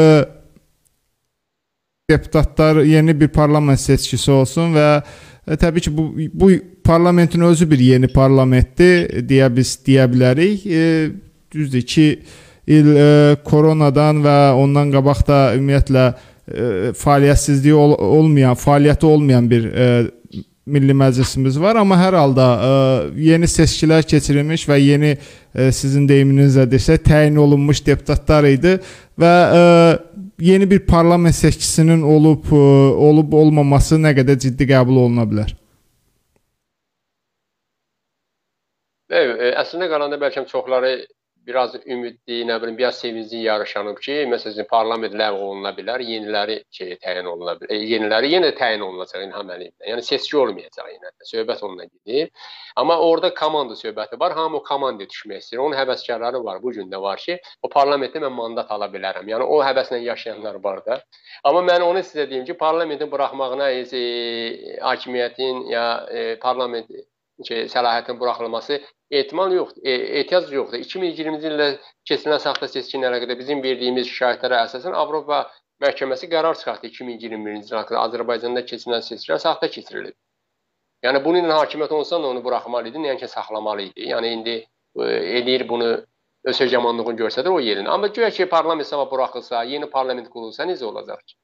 deputatlar 2.12 2.84
yeni 2.88 3.20
bir 3.20 3.28
parlament 3.36 3.80
seçkisi 3.80 4.32
olsun 4.32 4.74
və 4.78 4.90
ə, 4.98 5.60
təbii 5.60 5.88
ki, 5.88 5.98
bu 5.98 6.10
bu 6.34 6.52
parlamentin 6.88 7.42
özü 7.42 7.72
bir 7.72 7.80
yeni 7.80 8.08
parlamentdir 8.08 9.24
deyə 9.30 9.50
biz 9.56 9.76
deyə 9.86 10.08
bilərik. 10.12 10.64
E, 10.66 11.12
düzdür 11.52 11.82
2 11.82 12.08
il 12.68 12.90
e, 12.96 13.36
koronadan 13.48 14.22
və 14.24 14.38
ondan 14.60 14.92
qabaq 14.92 15.24
da 15.28 15.40
ümumiyyətlə 15.56 16.08
e, 16.48 16.92
fəaliyyətsizliyi 16.98 17.76
ol, 17.76 17.96
olmayan, 18.20 18.58
fəaliyyəti 18.60 19.06
olmayan 19.06 19.50
bir 19.52 19.68
e, 19.72 19.88
Milli 20.68 20.92
Məclisimiz 20.92 21.56
var, 21.62 21.78
amma 21.80 21.96
hər 21.96 22.16
halda 22.20 22.46
ə, 22.60 22.72
yeni 23.24 23.48
seçkilər 23.48 24.04
keçirilmiş 24.04 24.66
və 24.68 24.76
yeni 24.82 25.14
ə, 25.16 25.70
sizin 25.72 26.04
deyiminizlə 26.10 26.66
desək 26.68 27.06
təyin 27.08 27.40
olunmuş 27.40 27.80
deputatlar 27.86 28.44
idi 28.50 28.74
və 29.16 29.32
ə, 29.32 29.62
yeni 30.44 30.68
bir 30.68 30.84
parlament 30.90 31.36
seçkisinin 31.38 32.04
olub 32.04 32.52
ə, 32.52 32.60
olub 33.10 33.38
olmaması 33.40 33.96
nə 34.02 34.12
qədər 34.18 34.42
ciddi 34.44 34.68
qəbul 34.68 35.00
oluna 35.06 35.24
bilər? 35.30 35.56
Evet, 39.08 39.40
əslində 39.64 39.88
qalanda 39.88 40.20
bəlkə 40.20 40.44
çoxları 40.52 40.98
biraz 41.48 41.76
ümidli, 41.86 42.42
nə 42.48 42.58
bilim, 42.62 42.78
biraz 42.78 43.00
sevincli 43.00 43.40
yarışanıb 43.46 44.00
ki, 44.04 44.16
məsələn, 44.32 44.68
parlament 44.70 45.16
ləğv 45.18 45.40
oluna 45.48 45.72
bilər, 45.78 46.04
yeniləri 46.04 46.58
şey 46.76 46.98
təyin 47.04 47.30
oluna 47.32 47.56
bilər. 47.60 47.72
E, 47.74 47.80
yeniləri 47.94 48.32
yenə 48.34 48.52
təyin 48.58 48.84
olunacaq 48.86 49.24
İlham 49.24 49.52
Əliyevlə. 49.56 49.88
Yəni 49.92 50.06
seçki 50.06 50.38
olmayacaq 50.42 50.92
yenə. 50.92 51.14
Söhbət 51.32 51.64
onunla 51.64 51.88
gedir. 51.88 52.30
Amma 52.76 53.00
orada 53.02 53.34
komanda 53.34 53.80
söhbəti 53.80 54.20
var. 54.20 54.36
Hamı 54.38 54.60
o 54.60 54.64
komandaya 54.64 55.10
düşmək 55.10 55.44
istəyir. 55.44 55.64
Onun 55.64 55.78
həvəskarları 55.80 56.44
var. 56.44 56.62
Bu 56.64 56.72
gün 56.76 56.92
də 56.92 57.02
var 57.02 57.24
ki, 57.24 57.40
o 57.64 57.72
parlamentdə 57.74 58.22
mən 58.24 58.36
mandat 58.36 58.72
ala 58.72 58.92
bilərəm. 58.94 59.28
Yəni 59.32 59.48
o 59.48 59.62
həvəslə 59.66 60.04
yaşayanlar 60.04 60.62
var 60.64 60.84
da. 60.86 61.02
Amma 61.44 61.64
mən 61.72 61.88
onu 61.88 62.04
sizə 62.06 62.30
deyim 62.30 62.46
ki, 62.46 62.58
parlamentin 62.60 63.12
buraxmağına 63.12 63.72
e, 63.72 63.84
hakimiyyətin 64.84 65.70
ya 65.72 65.86
e, 66.12 66.36
parlament 66.40 66.92
şey, 67.46 67.66
səlahiyyətin 67.74 68.20
buraxılması 68.20 68.82
ehtimal 69.12 69.52
yoxdur, 69.54 69.82
e, 69.84 69.94
ehtiyac 70.20 70.52
yoxdur. 70.52 70.80
2020-ci 70.80 71.50
ildə 71.52 71.68
keçirilən 72.10 72.42
saxta 72.42 72.68
seçki 72.72 72.98
ilə 72.98 73.12
əlaqədar 73.12 73.40
bizim 73.40 73.64
verdiyimiz 73.64 74.10
şikayətlərə 74.10 74.64
əsasən 74.68 74.98
Avropa 74.98 75.44
məhkəməsi 75.84 76.30
qərar 76.32 76.58
çıxartdı 76.58 76.90
2021-ci 76.94 77.74
il 77.74 77.80
haqqında 77.80 78.04
Azərbaycanda 78.08 78.66
keçirilən 78.72 79.06
seçkilər 79.06 79.42
saxta 79.44 79.70
keçirilib. 79.70 80.18
Yəni 81.06 81.22
bunun 81.24 81.46
ilə 81.46 81.60
hakimiyyət 81.62 81.94
olsa 81.94 82.18
da 82.22 82.28
onu 82.34 82.44
buraxmalı 82.44 82.90
idi, 82.90 83.04
yəni 83.10 83.22
ki, 83.22 83.28
saxlamalı 83.30 83.90
idi. 83.92 84.08
Yəni 84.12 84.32
indi 84.38 84.56
e, 84.58 85.10
eləyir 85.40 85.68
bunu 85.70 85.92
öz 86.48 86.62
hegemonluğunu 86.62 87.14
göstərir 87.22 87.54
o 87.54 87.60
yerini. 87.60 87.90
Amma 87.90 88.08
güya 88.08 88.30
ki, 88.30 88.50
parlament 88.50 88.88
sabah 88.88 89.12
buraxılsa, 89.12 89.64
yeni 89.64 89.90
parlament 89.90 90.30
qurulsa 90.34 90.66
necə 90.66 90.86
olacaq 90.90 91.22
ki? 91.26 91.36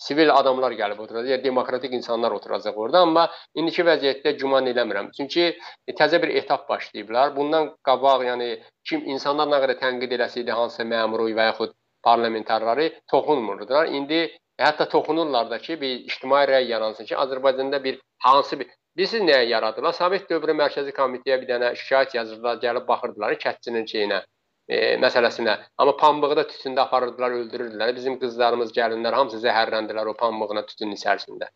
Sivil 0.00 0.32
adamlar 0.32 0.74
gəlib 0.78 1.00
oturacaq, 1.04 1.30
yəni 1.34 1.44
demokratik 1.44 1.92
insanlar 1.98 2.32
oturacaq 2.36 2.78
orada, 2.84 3.02
amma 3.06 3.26
indiki 3.54 3.84
vəziyyətdə 3.88 4.34
güman 4.40 4.70
eləmirəm. 4.72 5.10
Çünki 5.16 5.46
e, 5.52 5.94
təzə 6.00 6.22
bir 6.22 6.34
etap 6.40 6.68
başlayıblar. 6.68 7.34
Bundan 7.36 7.70
qabaq, 7.88 8.24
yəni 8.30 8.50
kim 8.88 9.04
insanlar 9.14 9.50
nə 9.52 9.60
qədər 9.64 9.80
tənqid 9.84 10.16
eləsəydi 10.18 10.56
hansısa 10.56 10.88
məmuru 10.94 11.28
və 11.36 11.50
yaxud 11.50 11.76
parlamentarları 12.06 12.90
toxunmurdular. 13.12 13.92
İndi 14.00 14.22
hətta 14.60 14.88
toxunurlar 14.88 15.50
da 15.50 15.58
ki, 15.58 15.80
bir 15.80 15.96
ictimai 16.08 16.44
rəy 16.48 16.70
yaransın 16.74 17.04
ki, 17.04 17.16
Azərbaycanda 17.16 17.84
bir 17.84 18.00
hansı 18.24 18.60
bir 18.60 18.76
Bilirsiniz 18.98 19.22
nəyə 19.28 19.44
yaradılar? 19.46 19.94
Sovet 19.94 20.24
dövrü 20.30 20.54
Mərkəzi 20.58 20.90
Komitəyə 20.92 21.36
bir 21.40 21.48
dənə 21.48 21.68
şikayət 21.78 22.16
yazırdılar, 22.16 22.56
gəlib 22.64 22.88
baxırdılar 22.88 23.36
kətçinin 23.44 23.86
şeyinə, 23.86 24.18
e, 24.70 24.78
məsələsinə. 25.02 25.56
Amma 25.82 25.96
pambığı 26.00 26.36
da 26.38 26.44
tütündə 26.52 26.84
aparırdılar, 26.86 27.34
öldürürdülər. 27.40 27.94
Bizim 27.96 28.18
qızlarımız, 28.22 28.70
gəlinlər 28.76 29.16
hamısı 29.18 29.42
zəhərləndilər 29.42 30.12
o 30.12 30.14
pambığına 30.22 30.64
tütünün 30.70 30.96
içərisində. 30.98 31.50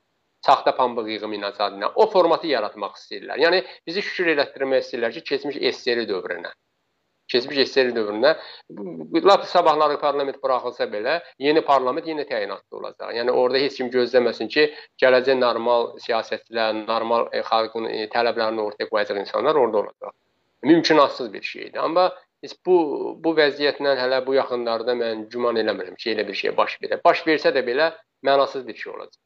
Saxta 0.47 0.75
pambıq 0.77 1.09
yığımı 1.15 1.39
ilə 1.39 1.53
adına. 1.55 1.93
O 1.95 2.11
formatı 2.11 2.51
yaratmaq 2.51 2.99
istəyirlər. 2.99 3.41
Yəni 3.47 3.63
bizi 3.87 4.03
şükür 4.03 4.35
elətdirmək 4.35 4.85
istəyirlər 4.85 5.15
ki, 5.17 5.25
keçmiş 5.31 5.61
SSR 5.71 6.05
dövrünə. 6.11 6.51
Keçmiş 7.33 7.63
SSR 7.63 7.95
dövrünə 7.97 8.35
lap 9.25 9.47
sabahları 9.49 9.97
parlament 10.01 10.43
buraxılsa 10.43 10.85
belə, 10.93 11.15
yeni 11.41 11.63
parlament 11.65 12.11
yenə 12.11 12.27
təyinatlı 12.29 12.77
olacaq. 12.81 13.15
Yəni 13.17 13.33
orada 13.33 13.63
heç 13.63 13.79
kim 13.81 13.89
gözləməsin 13.95 14.53
ki, 14.53 14.67
gələcək 15.01 15.39
normal 15.41 15.95
siyasətçilər, 16.05 16.85
normal 16.85 17.31
e, 17.33 17.41
xalqın 17.49 17.89
e, 17.89 18.05
tələblərini 18.13 18.61
ortaya 18.67 18.91
qoyacaq 18.93 19.23
insanlar 19.23 19.57
orada 19.63 19.81
olacaq. 19.87 20.13
Mümkünatsız 20.65 21.33
bir 21.33 21.43
şeydir. 21.43 21.79
Amma 21.79 22.13
Heç 22.45 22.59
bu 22.67 22.79
bu 23.25 23.31
vəziyyətlə 23.39 23.95
hələ 23.97 24.19
bu 24.27 24.35
yaxınlarda 24.37 24.93
mən 24.99 25.23
güman 25.33 25.57
eləmirəm 25.57 25.97
ki, 25.97 26.11
elə 26.13 26.27
bir 26.29 26.37
şey 26.37 26.53
baş 26.57 26.77
verə. 26.83 26.99
Baş 27.05 27.23
versə 27.25 27.55
də 27.57 27.63
belə 27.65 27.93
mənasız 28.27 28.67
bir 28.67 28.77
şey 28.77 28.91
olacaq. 28.93 29.21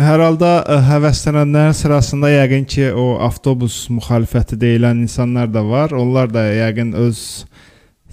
Hər 0.00 0.22
halda 0.24 0.52
e, 0.64 0.78
həvəslənənlərin 0.86 1.76
sırasında 1.76 2.30
yəqin 2.32 2.64
ki, 2.72 2.86
o 2.96 3.04
avtobus 3.26 3.76
müxalifəti 3.92 4.56
deyilən 4.60 5.02
insanlar 5.04 5.52
da 5.52 5.62
var. 5.68 5.92
Onlar 5.92 6.32
da 6.32 6.44
yəqin 6.56 6.94
öz 7.02 7.20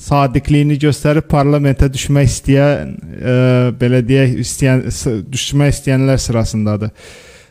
sadiqliyini 0.04 0.76
göstərib 0.82 1.30
parlamentə 1.32 1.88
düşmək 1.94 2.28
istəyən, 2.28 2.92
e, 3.20 3.36
belə 3.80 4.02
deyək, 4.10 4.34
istəyən 4.44 4.84
düşmək 5.32 5.72
istəyənlər 5.78 6.20
sırasındadır. 6.26 6.92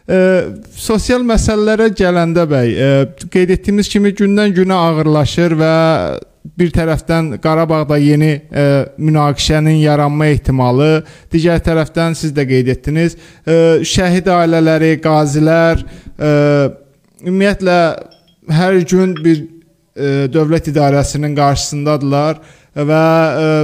E, 0.09 0.18
sosial 0.76 1.24
məsələlərə 1.24 1.88
gələndə 1.96 2.44
bəy, 2.50 2.76
e, 2.76 2.92
qeyd 3.32 3.55
etdiyimiz 3.57 3.88
kimi 3.92 4.12
gündən-günə 4.20 4.80
ağırlaşır 4.90 5.57
və 5.62 5.72
bir 6.59 6.70
tərəfdən 6.74 7.36
Qarabağda 7.43 7.97
yeni 8.03 8.30
e, 8.34 8.64
münaqişənin 8.99 9.78
yaranma 9.82 10.28
ehtimalı, 10.34 11.05
digər 11.32 11.62
tərəfdən 11.64 12.16
siz 12.18 12.34
də 12.36 12.45
qeyd 12.49 12.70
etdiniz, 12.74 13.16
e, 13.47 13.57
şəhid 13.86 14.30
ailələri, 14.32 14.97
qazilər 15.05 15.82
e, 15.82 16.32
ümumiyyətlə 17.22 17.78
hər 18.53 18.80
gün 18.90 19.14
bir 19.22 19.38
e, 19.43 20.26
dövlət 20.32 20.72
idarəsinin 20.72 21.36
qarşısındadılar 21.38 22.43
və 22.76 23.05
e, 23.05 23.55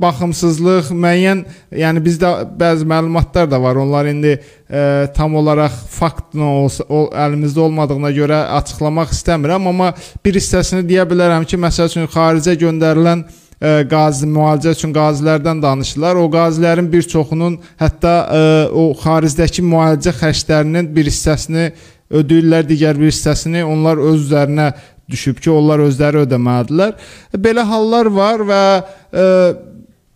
baxımsızlıq, 0.00 0.90
müəyyən, 0.96 1.42
yəni 1.76 2.02
bizdə 2.04 2.30
bəzi 2.60 2.86
məlumatlar 2.88 3.50
da 3.50 3.60
var. 3.62 3.76
Onlar 3.82 4.08
indi 4.10 4.32
e, 4.36 5.08
tam 5.16 5.34
olaraq 5.40 5.74
faktla 5.90 6.48
olsa, 6.62 6.86
o, 6.88 7.04
əlimizdə 7.12 7.60
olmadığına 7.66 8.10
görə 8.16 8.40
açıqlamaq 8.60 9.12
istəmirəm, 9.16 9.68
amma 9.72 9.92
bir 10.24 10.40
hissəsini 10.40 10.86
deyə 10.88 11.06
bilərəm 11.10 11.46
ki, 11.48 11.60
məsəl 11.60 11.90
üçün 11.92 12.10
xaricə 12.10 12.56
göndərilən 12.64 13.24
ə, 13.26 13.30
e, 13.60 13.72
qazi 13.90 14.28
müalicə 14.30 14.74
üçün 14.76 14.94
qazilərdən 14.96 15.62
danışırlar. 15.62 16.20
O 16.20 16.28
qazilərin 16.32 16.90
bir 16.92 17.08
çoxunun 17.14 17.60
hətta 17.80 18.14
ə, 18.20 18.42
e, 18.42 18.68
o 18.72 18.90
xaricdəki 19.04 19.64
müalicə 19.66 20.16
xərclərinin 20.22 20.92
bir 20.94 21.10
hissəsini 21.12 21.70
ödəyirlər, 22.10 22.64
digər 22.66 22.98
bir 22.98 23.12
hissəsini 23.12 23.62
onlar 23.66 24.00
öz 24.02 24.24
üzərinə 24.24 24.72
düşüb 25.10 25.40
ki, 25.42 25.50
onlar 25.50 25.82
özləri 25.84 26.24
ödəməlidirlər. 26.24 26.94
Belə 27.42 27.64
hallar 27.66 28.10
var 28.14 28.44
və 28.46 28.62
e, 28.78 29.24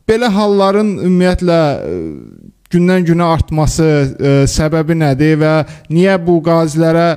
belə 0.09 0.31
halların 0.33 0.97
ümumiyyətlə 1.07 1.61
e, 1.61 2.01
gündən-günə 2.75 3.29
artması 3.37 3.85
e, 3.85 4.35
səbəbi 4.51 4.99
nədir 5.01 5.39
və 5.43 5.55
niyə 5.93 6.19
bu 6.27 6.41
qazilərə 6.45 7.09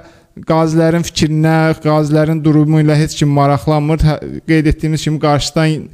qazilərin 0.47 1.05
fikrinə, 1.05 1.57
qazilərin 1.81 2.43
durumu 2.43 2.83
ilə 2.83 2.97
heç 2.99 3.17
kim 3.17 3.31
maraqlanmır. 3.33 4.03
Hə, 4.05 4.19
qeyd 4.49 4.69
etdiyimiz 4.73 5.07
kimi 5.07 5.19
qarşıdan 5.19 5.89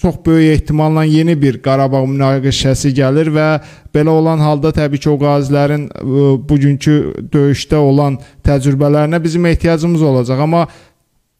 çox 0.00 0.14
böyük 0.26 0.52
ehtimalla 0.54 1.04
yeni 1.04 1.36
bir 1.42 1.58
Qarabağ 1.62 2.06
münaqişəsi 2.08 2.92
gəlir 2.96 3.28
və 3.34 3.48
belə 3.94 4.08
olan 4.08 4.40
halda 4.40 4.72
təbii 4.72 5.00
ki, 5.00 5.10
o 5.12 5.16
qazilərin 5.20 5.88
e, 5.88 6.28
bugünkü 6.48 6.96
döyüşdə 7.32 7.80
olan 7.80 8.18
təcrübələrinə 8.46 9.22
bizim 9.24 9.46
ehtiyacımız 9.46 10.02
olacaq. 10.02 10.40
Amma 10.40 10.66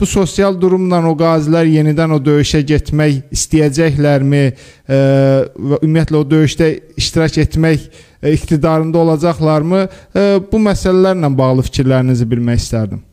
bu 0.00 0.06
sosial 0.06 0.56
durumla 0.60 1.00
o 1.08 1.12
qazilər 1.18 1.68
yenidən 1.68 2.16
o 2.16 2.18
döyüşə 2.24 2.62
getmək 2.66 3.34
istəyəcəklərmi 3.36 4.42
e, 4.46 5.00
ümumiyyətlə 5.58 6.22
o 6.22 6.24
döyüşdə 6.30 6.70
iştirak 7.00 7.36
etmək 7.44 7.84
e, 8.22 8.32
iqtidarında 8.32 8.98
olacaqlarmı? 9.04 9.84
E, 10.16 10.24
bu 10.52 10.62
məsələlərlə 10.70 11.30
bağlı 11.38 11.66
fikirlərinizi 11.68 12.28
bilmək 12.30 12.64
istərdim. 12.64 13.04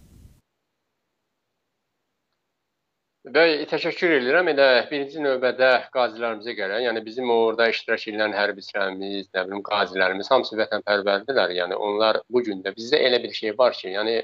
Bəli, 3.38 3.66
təşəkkür 3.68 4.14
edirəm. 4.22 4.48
Elə 4.54 4.68
birinci 4.88 5.20
növbədə 5.20 5.72
qazilərimizə 5.92 6.54
görə, 6.56 6.80
yəni 6.86 7.04
bizim 7.04 7.28
orada 7.34 7.68
iştirak 7.70 8.06
edən 8.14 8.32
hərbiçilərimiz, 8.38 9.28
nə 9.36 9.44
bilim 9.50 9.64
qazilərimiz 9.68 10.32
hamısı 10.32 10.56
vətənpərvərdirlər. 10.62 11.52
Yəni 11.60 11.76
onlar 11.90 12.22
bu 12.32 12.42
gün 12.48 12.64
də 12.64 12.72
bizdə 12.78 13.04
elə 13.10 13.20
bir 13.24 13.36
şey 13.36 13.58
var 13.60 13.76
ki, 13.76 13.92
yəni 13.98 14.22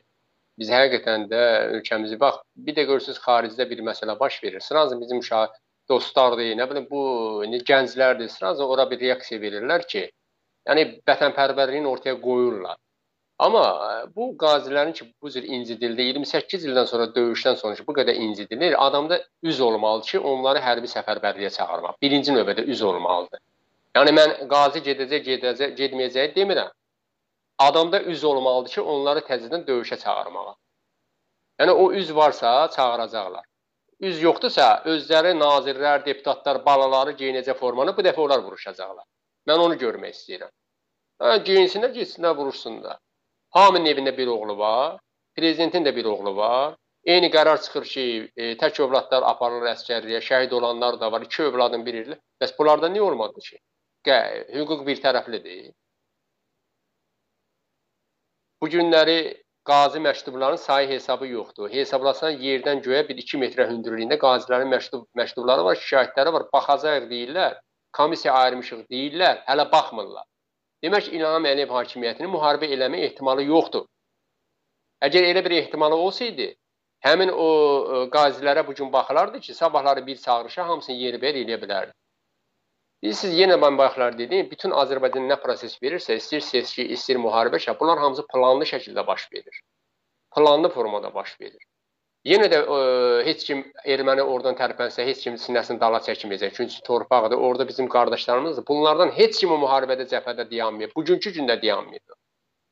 biz 0.59 0.69
həqiqətən 0.69 1.27
də 1.31 1.43
ölkəmizi 1.77 2.19
bax, 2.19 2.41
bir 2.55 2.75
də 2.77 2.85
görürsüz 2.89 3.19
xaricdə 3.23 3.69
bir 3.69 3.81
məsələ 3.89 4.19
baş 4.19 4.43
verir. 4.43 4.59
Sırazı 4.59 4.99
bizim 5.01 5.21
uşaq 5.23 5.55
dostlardır, 5.89 6.53
nə 6.59 6.69
bilim 6.69 6.87
bu 6.89 7.03
gənclərdir. 7.69 8.29
Sırazı 8.29 8.65
ora 8.65 8.89
bir 8.91 8.99
reaksiya 8.99 9.41
verirlər 9.41 9.87
ki, 9.87 10.07
yəni 10.69 10.87
vətənpərvərliyini 11.09 11.87
ortaya 11.87 12.15
qoyurlar. 12.21 12.77
Amma 13.43 13.63
e, 13.65 14.15
bu 14.15 14.29
qazilərin 14.39 14.93
ki, 14.93 15.07
bu 15.21 15.31
cür 15.33 15.43
incidildi, 15.43 16.05
28 16.09 16.65
ildən 16.69 16.85
sonra 16.87 17.07
döyüşdən 17.15 17.57
sonra 17.59 17.75
ki, 17.79 17.85
bu 17.87 17.95
qədər 17.97 18.19
incidilir, 18.25 18.75
adamda 18.85 19.19
üz 19.43 19.61
olmalıdır 19.61 20.11
ki, 20.11 20.19
onları 20.19 20.61
hərbi 20.63 20.91
səfərbərliyə 20.91 21.49
çağırmaq. 21.57 21.97
Birinci 22.01 22.35
növbədə 22.35 22.65
üz 22.75 22.85
olmalıdır. 22.91 23.41
Yəni 23.97 24.13
mən 24.19 24.35
qazi 24.53 24.83
gedəcək, 24.85 25.25
gedəcək, 25.31 25.75
getməyəcək 25.81 26.35
demirəm. 26.37 26.69
Adamda 27.59 28.01
üz 28.01 28.23
olmalıdır 28.23 28.71
ki, 28.73 28.81
onları 28.81 29.19
təzədən 29.29 29.65
döyüşə 29.67 29.97
çağırmağa. 29.99 30.55
Yəni 31.61 31.71
o 31.71 31.91
üz 31.93 32.15
varsa 32.15 32.69
çağıracaqlar. 32.75 33.45
Üz 33.99 34.21
yoxdursa, 34.21 34.81
özləri 34.85 35.33
nazirlər, 35.37 36.05
deputatlar, 36.05 36.65
balaları 36.65 37.13
geyinəcək 37.19 37.59
formanı 37.59 37.93
bu 37.97 38.01
dəfə 38.07 38.21
onlar 38.25 38.41
vuruşacaqlar. 38.43 39.05
Mən 39.47 39.65
onu 39.65 39.77
görmək 39.83 40.15
istəyirəm. 40.17 40.51
Hə, 41.21 41.37
geyinsinlər, 41.47 41.93
getsinlər, 41.97 42.33
vuruşsunlar. 42.39 42.97
Hamının 43.55 43.85
evində 43.91 44.15
bir 44.17 44.31
oğlu 44.33 44.57
var, 44.57 44.97
prezidentin 45.37 45.85
də 45.85 45.95
bir 45.95 46.09
oğlu 46.09 46.35
var. 46.35 46.75
Eyni 47.05 47.29
qərar 47.29 47.61
çıxır 47.61 47.85
ki, 47.93 48.03
e, 48.37 48.49
tək 48.59 48.79
övladlar 48.83 49.23
aparılır 49.29 49.69
əskərliyə, 49.75 50.21
şəhid 50.29 50.53
olanlar 50.57 50.99
da 50.99 51.11
var, 51.11 51.21
iki 51.21 51.43
övladın 51.43 51.85
biridir. 51.85 52.19
Bəs 52.41 52.55
bunlarda 52.59 52.89
niyə 52.89 53.03
olmadı 53.11 53.43
ki? 53.47 53.59
Qə, 54.07 54.19
hüquq 54.57 54.85
bir 54.87 55.01
tərəflidir. 55.05 55.71
Bu 58.63 58.69
günləri 58.69 59.43
qazi 59.67 59.99
məktubların 59.99 60.55
sayı 60.55 60.87
hesabı 60.89 61.27
yoxdur. 61.27 61.69
Hesablasan 61.69 62.37
yerdən 62.43 62.79
göyə 62.85 63.01
bir 63.07 63.17
2 63.23 63.39
metrə 63.41 63.65
hündürlüyündə 63.67 64.15
qazilərin 64.21 64.69
məktub 64.71 65.01
məktubları 65.19 65.65
var, 65.65 65.79
şikayətləri 65.81 66.31
var. 66.35 66.45
Baxacaq 66.53 67.09
deyirlər, 67.09 67.57
komissiya 67.97 68.33
ayırmışıq 68.33 68.85
deyirlər, 68.93 69.41
hələ 69.49 69.65
baxmırlar. 69.73 70.23
Demək 70.85 71.09
İlham 71.11 71.49
Əliyev 71.51 71.75
hakimiyyətinin 71.75 72.31
müharibə 72.37 72.69
eləmə 72.77 73.03
ehtimalı 73.09 73.43
yoxdur. 73.49 73.83
Əgər 75.09 75.27
elə 75.33 75.43
bir 75.49 75.57
ehtimalı 75.57 75.99
olsaydı, 76.05 76.47
həmin 77.09 77.35
o 77.35 77.49
e, 77.49 78.01
qazilərə 78.15 78.63
bu 78.67 78.77
gün 78.79 78.93
baxılardı 78.93 79.43
ki, 79.43 79.53
sabahları 79.59 80.07
bir 80.07 80.23
çağırışa 80.27 80.69
hamısını 80.71 80.95
yerbəyer 81.01 81.43
eləyə 81.43 81.59
bilərdi. 81.65 81.91
Bilirsiniz, 83.03 83.35
yenə 83.35 83.57
mən 83.59 83.75
bayaqlar 83.75 84.15
dedim, 84.15 84.47
bütün 84.47 84.71
Azərbaycan 84.79 85.25
nə 85.27 85.35
proses 85.43 85.75
verirsə, 85.83 86.15
istər 86.21 86.39
seçki, 86.45 86.85
istər 86.95 87.17
müharibə 87.19 87.59
şəkli, 87.59 87.79
bunlar 87.81 87.99
hamısı 87.99 88.23
planlı 88.31 88.67
şəkildə 88.69 89.03
baş 89.07 89.25
verir. 89.33 89.57
Planlı 90.35 90.69
formada 90.71 91.11
baş 91.13 91.33
verir. 91.41 91.59
Yenə 92.23 92.47
də 92.47 92.61
ə, 92.63 92.77
e, 92.79 93.25
heç 93.27 93.43
kim 93.49 93.65
erməni 93.83 94.23
oradan 94.23 94.55
tərpənsə, 94.55 95.03
heç 95.03 95.25
kim 95.25 95.35
sinəsini 95.35 95.81
dala 95.81 95.99
çəkməyəcək. 96.05 96.53
Çünki 96.55 96.79
torpaqdır, 96.87 97.43
orada 97.49 97.67
bizim 97.67 97.91
qardaşlarımızdır. 97.91 98.67
Bunlardan 98.67 99.11
heç 99.17 99.41
kim 99.41 99.51
o 99.51 99.59
müharibədə 99.65 100.07
cəbhədə 100.13 100.47
dayanmayıb. 100.51 100.95
Bugünkü 100.95 101.35
gündə 101.35 101.59
dayanmayıb. 101.61 102.15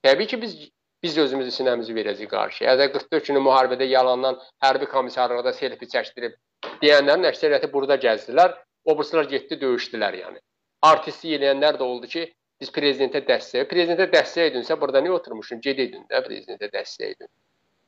Təbii 0.07 0.31
ki, 0.31 0.41
biz 0.41 0.55
biz 1.03 1.17
özümüzü 1.17 1.51
sinəmizi 1.57 1.93
verəcəyik 1.97 2.29
qarşıya. 2.31 2.75
Əgər 2.77 2.91
44 2.93 3.29
günü 3.31 3.39
müharibədə 3.43 3.87
yalandan 3.89 4.39
hərbi 4.63 4.87
komissarlıqda 4.91 5.53
selfie 5.57 5.89
çəkdirib 5.89 6.35
deyənlərin 6.83 7.25
əksəriyyəti 7.31 7.71
burada 7.73 7.97
gəzdilər. 8.03 8.53
Obrislər 8.89 9.29
getdi, 9.29 9.57
döyüşdülər 9.61 10.17
yəni. 10.23 10.41
Artistlik 10.81 11.37
eləyənlər 11.37 11.77
də 11.77 11.85
oldu 11.85 12.09
ki, 12.09 12.25
biz 12.61 12.71
prezidentə 12.73 13.21
dəstək. 13.25 13.67
Prezidentə 13.69 14.07
dəstək 14.09 14.51
edinsə, 14.51 14.77
burada 14.81 15.01
niyə 15.01 15.17
oturmuşun? 15.17 15.61
Gedəydin 15.65 16.07
də 16.09 16.21
prezidentə 16.25 16.69
dəstək 16.73 17.15
edin. 17.15 17.29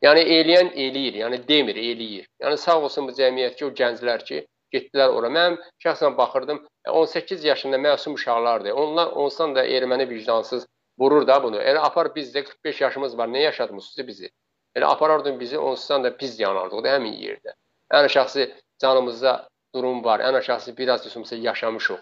Yəni 0.06 0.24
eləyən 0.38 0.74
eləyir, 0.86 1.20
yəni 1.24 1.40
demir, 1.48 1.80
eləyir. 1.80 2.28
Yəni 2.44 2.58
sağ 2.60 2.80
olsun 2.86 3.08
bu 3.08 3.16
cəmiyyət 3.18 3.58
ki, 3.60 3.66
o 3.66 3.72
gənclər 3.80 4.26
ki, 4.28 4.44
getdilər 4.74 5.14
ora. 5.18 5.30
Mən 5.32 5.58
şəxsən 5.84 6.18
baxırdım, 6.18 6.62
18 6.90 7.44
yaşında 7.44 7.78
məsum 7.78 8.14
uşaqlardır. 8.20 8.72
Onlar 8.72 9.14
onsan 9.24 9.56
da 9.56 9.66
erməni 9.66 10.10
vicdansız 10.10 10.68
vurur 11.00 11.28
da 11.28 11.44
bunu. 11.44 11.62
Elə 11.62 11.80
apar 11.88 12.16
biz 12.16 12.36
də 12.36 12.44
45 12.44 12.82
yaşımız 12.82 13.18
var. 13.18 13.28
Nə 13.28 13.46
yaşatmısınız 13.48 14.08
bizi? 14.08 14.30
Elə 14.76 14.86
aparardın 14.86 15.40
bizi 15.40 15.58
onsan 15.58 16.04
da 16.04 16.20
biz 16.20 16.40
yanardıq 16.40 16.84
da 16.84 16.98
həmin 16.98 17.16
yerdə. 17.22 17.54
Ən 17.94 18.10
şəxsi 18.10 18.50
canımızda 18.82 19.48
durum 19.76 20.04
var. 20.04 20.20
Ən 20.20 20.40
şəxsi 20.50 20.78
biraz 20.78 21.08
üsumsa 21.08 21.36
yaşamışıq. 21.36 22.00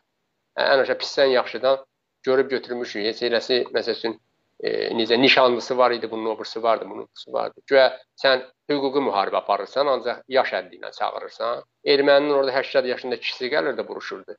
Ən 0.58 0.84
aşağı 0.84 1.00
pisdən 1.04 1.32
yaxşıdan 1.38 1.86
görüb 2.24 2.52
götürmüşük. 2.52 3.06
Heç 3.06 3.24
eləsi 3.28 3.64
məsəl 3.76 3.98
üçün 3.98 4.20
e, 4.60 4.90
necə 4.98 5.22
nişanlısı 5.22 5.78
var 5.78 5.92
idi, 5.92 6.12
bunun 6.12 6.26
obrisi 6.26 6.64
vardı, 6.64 6.86
bunun 6.90 7.04
obrisi 7.04 7.34
vardı. 7.34 7.62
Güya 7.68 7.88
sən 8.24 8.46
hüquqi 8.70 9.04
müharibə 9.08 9.42
aparırsan, 9.42 9.88
ancaq 9.88 10.24
yaş 10.28 10.54
həddi 10.54 10.80
ilə 10.80 10.92
çağırırsan. 11.00 11.64
Erməninin 11.86 12.34
orada 12.34 12.52
80 12.52 12.86
yaşında 12.86 13.20
kişisi 13.20 13.52
gəlir 13.56 13.78
də 13.80 13.88
vuruşurdu. 13.88 14.36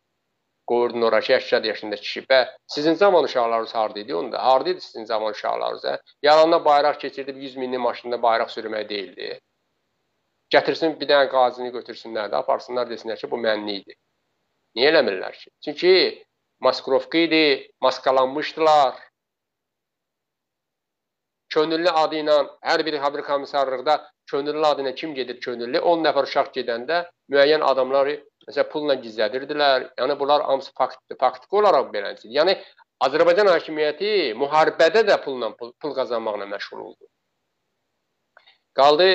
Qoyurdun 0.67 1.03
ora 1.03 1.21
ki, 1.21 1.27
80 1.27 1.63
yaşında 1.63 1.97
kişi. 1.97 2.21
Bə, 2.31 2.47
sizin 2.67 2.95
zaman 2.95 3.25
uşaqlarınız 3.25 3.75
harda 3.75 4.01
idi 4.01 4.15
onda? 4.15 4.45
Harda 4.45 4.71
idi 4.71 4.81
sizin 4.81 5.05
zaman 5.05 5.33
uşaqlarınız? 5.33 5.85
Hə? 5.85 5.99
Yalandan 6.23 6.65
bayraq 6.65 6.99
keçirdib 6.99 7.37
100 7.37 7.57
minlik 7.57 7.81
maşında 7.81 8.23
bayraq 8.23 8.49
sürmək 8.49 8.89
deyildi. 8.89 9.41
Gətirsin 10.53 10.99
bir 11.01 11.09
dənə 11.09 11.29
qazini 11.33 11.71
götürsünlər 11.75 12.29
də, 12.33 12.41
aparsınlar 12.43 12.91
desinlər 12.91 13.21
ki, 13.21 13.31
bu 13.31 13.39
mənli 13.41 13.79
idi. 13.81 13.97
Niyə 14.77 14.91
eləmirlər 14.93 15.37
ki? 15.39 15.51
Çünki 15.65 15.95
maskrovka 16.65 17.19
idi, 17.19 17.45
maskalanmışdılar 17.81 19.01
könüllü 21.53 21.91
adı 22.03 22.21
ilə 22.23 22.37
hər 22.65 22.85
bir 22.87 22.99
hərbi 23.03 23.25
komissarlıqda 23.27 23.97
könüllü 24.31 24.67
adı 24.67 24.85
ilə 24.85 24.95
kim 25.01 25.15
gedir 25.15 25.41
könüllü? 25.41 25.81
10 25.95 26.05
nəfər 26.07 26.29
uşaq 26.29 26.53
gedəndə 26.57 27.03
müəyyən 27.33 27.65
adamları 27.69 28.15
məsələn 28.49 28.71
pulla 28.73 28.97
gizlədirdilər. 29.03 29.91
Yəni 30.01 30.19
bunlar 30.21 30.47
hamısı 30.49 30.73
faktdır, 30.79 31.19
faktiki 31.21 31.61
olaraq 31.61 31.93
belədir. 31.95 32.31
Yəni 32.39 32.57
Azərbaycan 33.05 33.51
hakimiyyəti 33.51 34.13
müharibədə 34.39 35.05
də 35.09 35.19
pulla 35.25 35.53
pul, 35.59 35.75
pul 35.81 35.95
qazanmaqla 35.99 36.47
məşğul 36.55 36.85
oldu. 36.87 37.12
Qaldı 38.79 39.09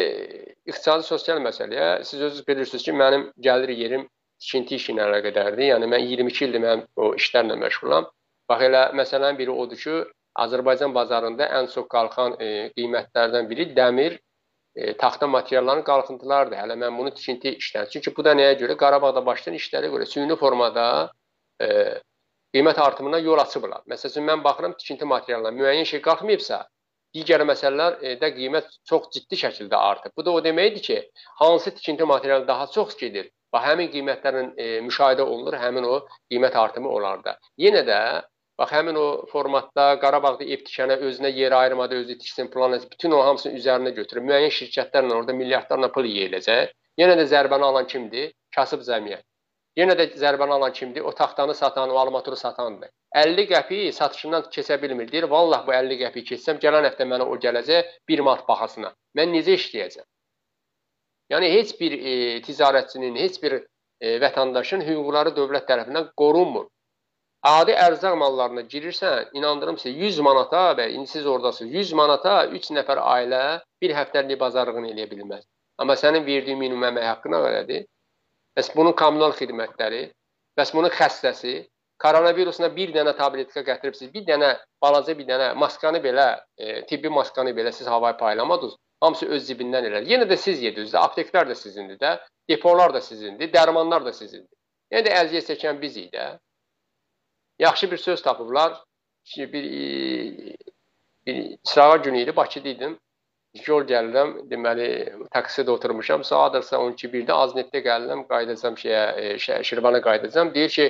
iqtisadi 0.70 1.04
sosial 1.04 1.42
məsələyə. 1.42 2.04
Siz 2.04 2.22
özünüz 2.22 2.48
bilirsiniz 2.48 2.84
ki, 2.86 2.94
mənim 2.94 3.24
gəlir 3.48 3.74
yerim 3.74 4.06
tikinti 4.42 4.78
işi 4.78 4.94
ilə 4.94 5.08
əlaqədardır. 5.08 5.64
Yəni 5.72 5.90
mən 5.94 6.06
22 6.06 6.46
ildir 6.46 6.64
mən 6.64 6.86
o 6.96 7.14
işlərlə 7.18 7.58
məşğulam. 7.64 8.06
Bax 8.50 8.64
elə 8.68 8.84
məsələn 9.00 9.40
biri 9.40 9.52
odur 9.64 9.82
ki, 9.82 9.98
Azərbaycan 10.44 10.94
bazarında 10.94 11.48
ən 11.60 11.72
çox 11.74 11.88
qalxan 11.90 12.38
e, 12.40 12.50
qiymətlərdən 12.78 13.50
biri 13.50 13.72
dəmir, 13.80 14.20
e, 14.76 14.94
taxta 15.02 15.28
materialların 15.28 15.84
qalxıntılarıdır. 15.88 16.60
Hələ 16.62 16.78
mən 16.84 16.98
bunu 17.00 17.14
tikinti 17.18 17.56
işləri. 17.58 17.90
Çünki 17.96 18.14
bu 18.18 18.26
da 18.28 18.36
nəyə 18.38 18.54
görə? 18.62 18.78
Qarabağda 18.78 19.26
başlayan 19.26 19.58
işlərə 19.58 19.90
görə 19.94 20.06
süni 20.06 20.38
formada 20.38 20.88
e, 21.62 21.68
qiymət 22.54 22.82
artımına 22.86 23.24
yol 23.26 23.42
açıblar. 23.42 23.82
Məsələn, 23.90 24.30
mən 24.30 24.44
baxıram 24.46 24.78
tikinti 24.78 25.10
materiallarına 25.10 25.64
müəyyən 25.64 25.90
şey 25.96 26.02
qalxmayıbsa, 26.06 26.62
digər 27.18 27.44
məsələlər 27.50 28.00
e, 28.02 28.16
qiymət 28.38 28.72
çox 28.90 29.10
ciddi 29.18 29.42
şəkildə 29.44 29.82
artıb. 29.90 30.14
Bu 30.18 30.26
da 30.26 30.38
o 30.38 30.44
deməkdir 30.44 30.86
ki, 30.88 31.02
hansı 31.42 31.76
tikinti 31.76 32.08
materialı 32.14 32.48
daha 32.48 32.72
çox 32.78 32.96
gedir, 33.02 33.30
bax 33.54 33.68
həmin 33.72 33.92
qiymətlərin 33.94 34.56
e, 34.58 34.72
müşahidə 34.88 35.28
olunur, 35.28 35.60
həmin 35.66 35.92
o 35.92 36.00
qiymət 36.32 36.58
artımı 36.64 36.90
olar 37.00 37.24
da. 37.26 37.38
Yenə 37.60 37.86
də 37.88 38.02
Bax 38.58 38.72
həmin 38.74 38.96
o 38.98 39.08
formatda 39.30 39.84
Qarabağda 40.02 40.46
ev 40.54 40.64
tikənə 40.68 40.96
özünə 41.08 41.30
yer 41.30 41.54
ayırmadı, 41.54 42.00
özü 42.04 42.18
tiksin, 42.18 42.48
plan 42.54 42.74
etsin, 42.74 42.90
bütün 42.92 43.12
o 43.14 43.20
hamısını 43.26 43.60
üzərinə 43.60 43.92
götürüb 44.00 44.26
müəyyən 44.30 44.54
şirkətlərlə 44.56 45.14
orada 45.20 45.36
milyardlarla 45.42 45.92
pul 45.98 46.10
yeyiləcək. 46.10 46.72
Yenə 46.98 47.20
də 47.20 47.28
zərbəni 47.34 47.68
alan 47.68 47.86
kimdir? 47.92 48.32
Kasıb 48.56 48.82
cəmiyyət. 48.88 49.22
Yenə 49.78 49.94
də 49.98 50.08
zərbəni 50.18 50.56
alan 50.56 50.74
kimdir? 50.74 51.04
O 51.06 51.12
taxtanı 51.14 51.54
satan, 51.54 51.90
o 51.90 51.98
armaturu 52.02 52.36
satandır. 52.36 52.90
50 53.16 53.44
qəpik 53.52 53.92
satışından 53.94 54.48
keçə 54.54 54.82
bilmir. 54.82 55.12
Deyir, 55.12 55.28
vallah 55.34 55.68
bu 55.68 55.74
50 55.74 55.98
qəpik 56.00 56.32
keçsəm, 56.32 56.62
gələn 56.64 56.88
həftə 56.88 57.06
mənə 57.06 57.28
o 57.30 57.36
gələcək 57.44 57.92
1 58.10 58.24
manat 58.26 58.48
baxasına. 58.48 58.94
Mən 59.20 59.30
necə 59.36 59.54
işləyəcəm? 59.60 60.08
Yəni 61.34 61.52
heç 61.54 61.76
bir 61.80 61.94
e, 61.94 62.14
ticarətçinin, 62.48 63.20
heç 63.22 63.38
bir 63.44 63.54
e, 63.60 64.16
vətəndaşın 64.24 64.82
hüquqları 64.88 65.36
dövlət 65.38 65.68
tərəfindən 65.70 66.10
qorunmur. 66.22 66.66
Adi 67.48 67.76
ərzaq 67.78 68.16
mallarına 68.18 68.64
girirsən, 68.72 69.30
inandırım 69.38 69.78
sizə 69.78 69.94
100 69.94 70.18
manata 70.26 70.64
və 70.80 70.88
indi 70.96 71.12
siz 71.12 71.28
ordasınız. 71.34 71.74
100 71.74 71.94
manata 72.00 72.34
3 72.62 72.72
nəfər 72.80 73.04
ailə 73.04 73.44
bir 73.82 73.94
həftəlik 74.00 74.40
bazarlığını 74.40 74.90
eləyə 74.96 75.12
bilməz. 75.12 75.46
Amma 75.78 75.94
sənin 76.02 76.26
verdiyin 76.26 76.58
minimum 76.58 76.88
əmək 76.90 77.08
haqqı 77.12 77.32
nə 77.34 77.44
qədərdir? 77.46 77.86
Bəs 78.58 78.72
bunun 78.74 78.96
kommunal 78.98 79.36
xidmətləri, 79.38 80.08
bəs 80.58 80.72
bunun 80.74 80.90
xəstəsi, 80.90 81.60
koronavirusuna 82.02 82.72
bir 82.74 82.90
dənə 82.96 83.14
tabletka 83.18 83.62
gətiribsiz, 83.68 84.10
bir 84.14 84.26
dənə 84.26 84.50
balaca 84.82 85.14
bir 85.18 85.28
dənə 85.30 85.52
maskanı 85.62 86.02
belə, 86.02 86.28
e, 86.58 86.82
tibbi 86.90 87.12
maskanı 87.14 87.54
belə 87.58 87.72
siz 87.72 87.88
havayı 87.88 88.18
paylamadınız. 88.18 88.76
Hamısı 89.02 89.28
öz 89.30 89.46
cibindən 89.46 89.86
elədi. 89.92 90.10
Yenə 90.10 90.26
də 90.26 90.38
siz 90.42 90.62
yediniz 90.66 90.96
də, 90.96 91.04
apteklər 91.06 91.46
də 91.52 91.56
sizindir 91.56 92.00
də, 92.02 92.16
depolar 92.50 92.94
da 92.94 93.02
sizindir, 93.02 93.52
dərmanlar 93.54 94.06
da 94.06 94.14
sizindir. 94.14 94.50
Yenə 94.92 95.06
də 95.06 95.14
əziyyət 95.22 95.52
çəkən 95.52 95.82
bizik 95.82 96.10
də. 96.14 96.32
Yaxşı 97.62 97.92
bir 97.92 97.98
söz 97.98 98.22
tapıblar. 98.26 98.82
Bir, 99.38 99.66
bir 101.26 101.58
sırağa 101.64 101.96
günü 101.98 102.22
idi, 102.22 102.36
Bakıda 102.36 102.70
idim 102.70 103.00
yol 103.68 103.86
gəlirəm, 103.90 104.34
deməli 104.52 104.88
taksidə 105.34 105.72
oturmuşam. 105.74 106.24
Saatdırsa 106.28 106.80
12-1-də 106.84 107.36
Aznetdə 107.46 107.82
gəlirəm, 107.86 108.24
qayıdacam 108.30 108.78
şeyə, 108.80 109.04
e, 109.18 109.64
Şirvana 109.70 110.02
qayıdacam. 110.06 110.54
Deyir 110.56 110.74
ki, 110.76 110.88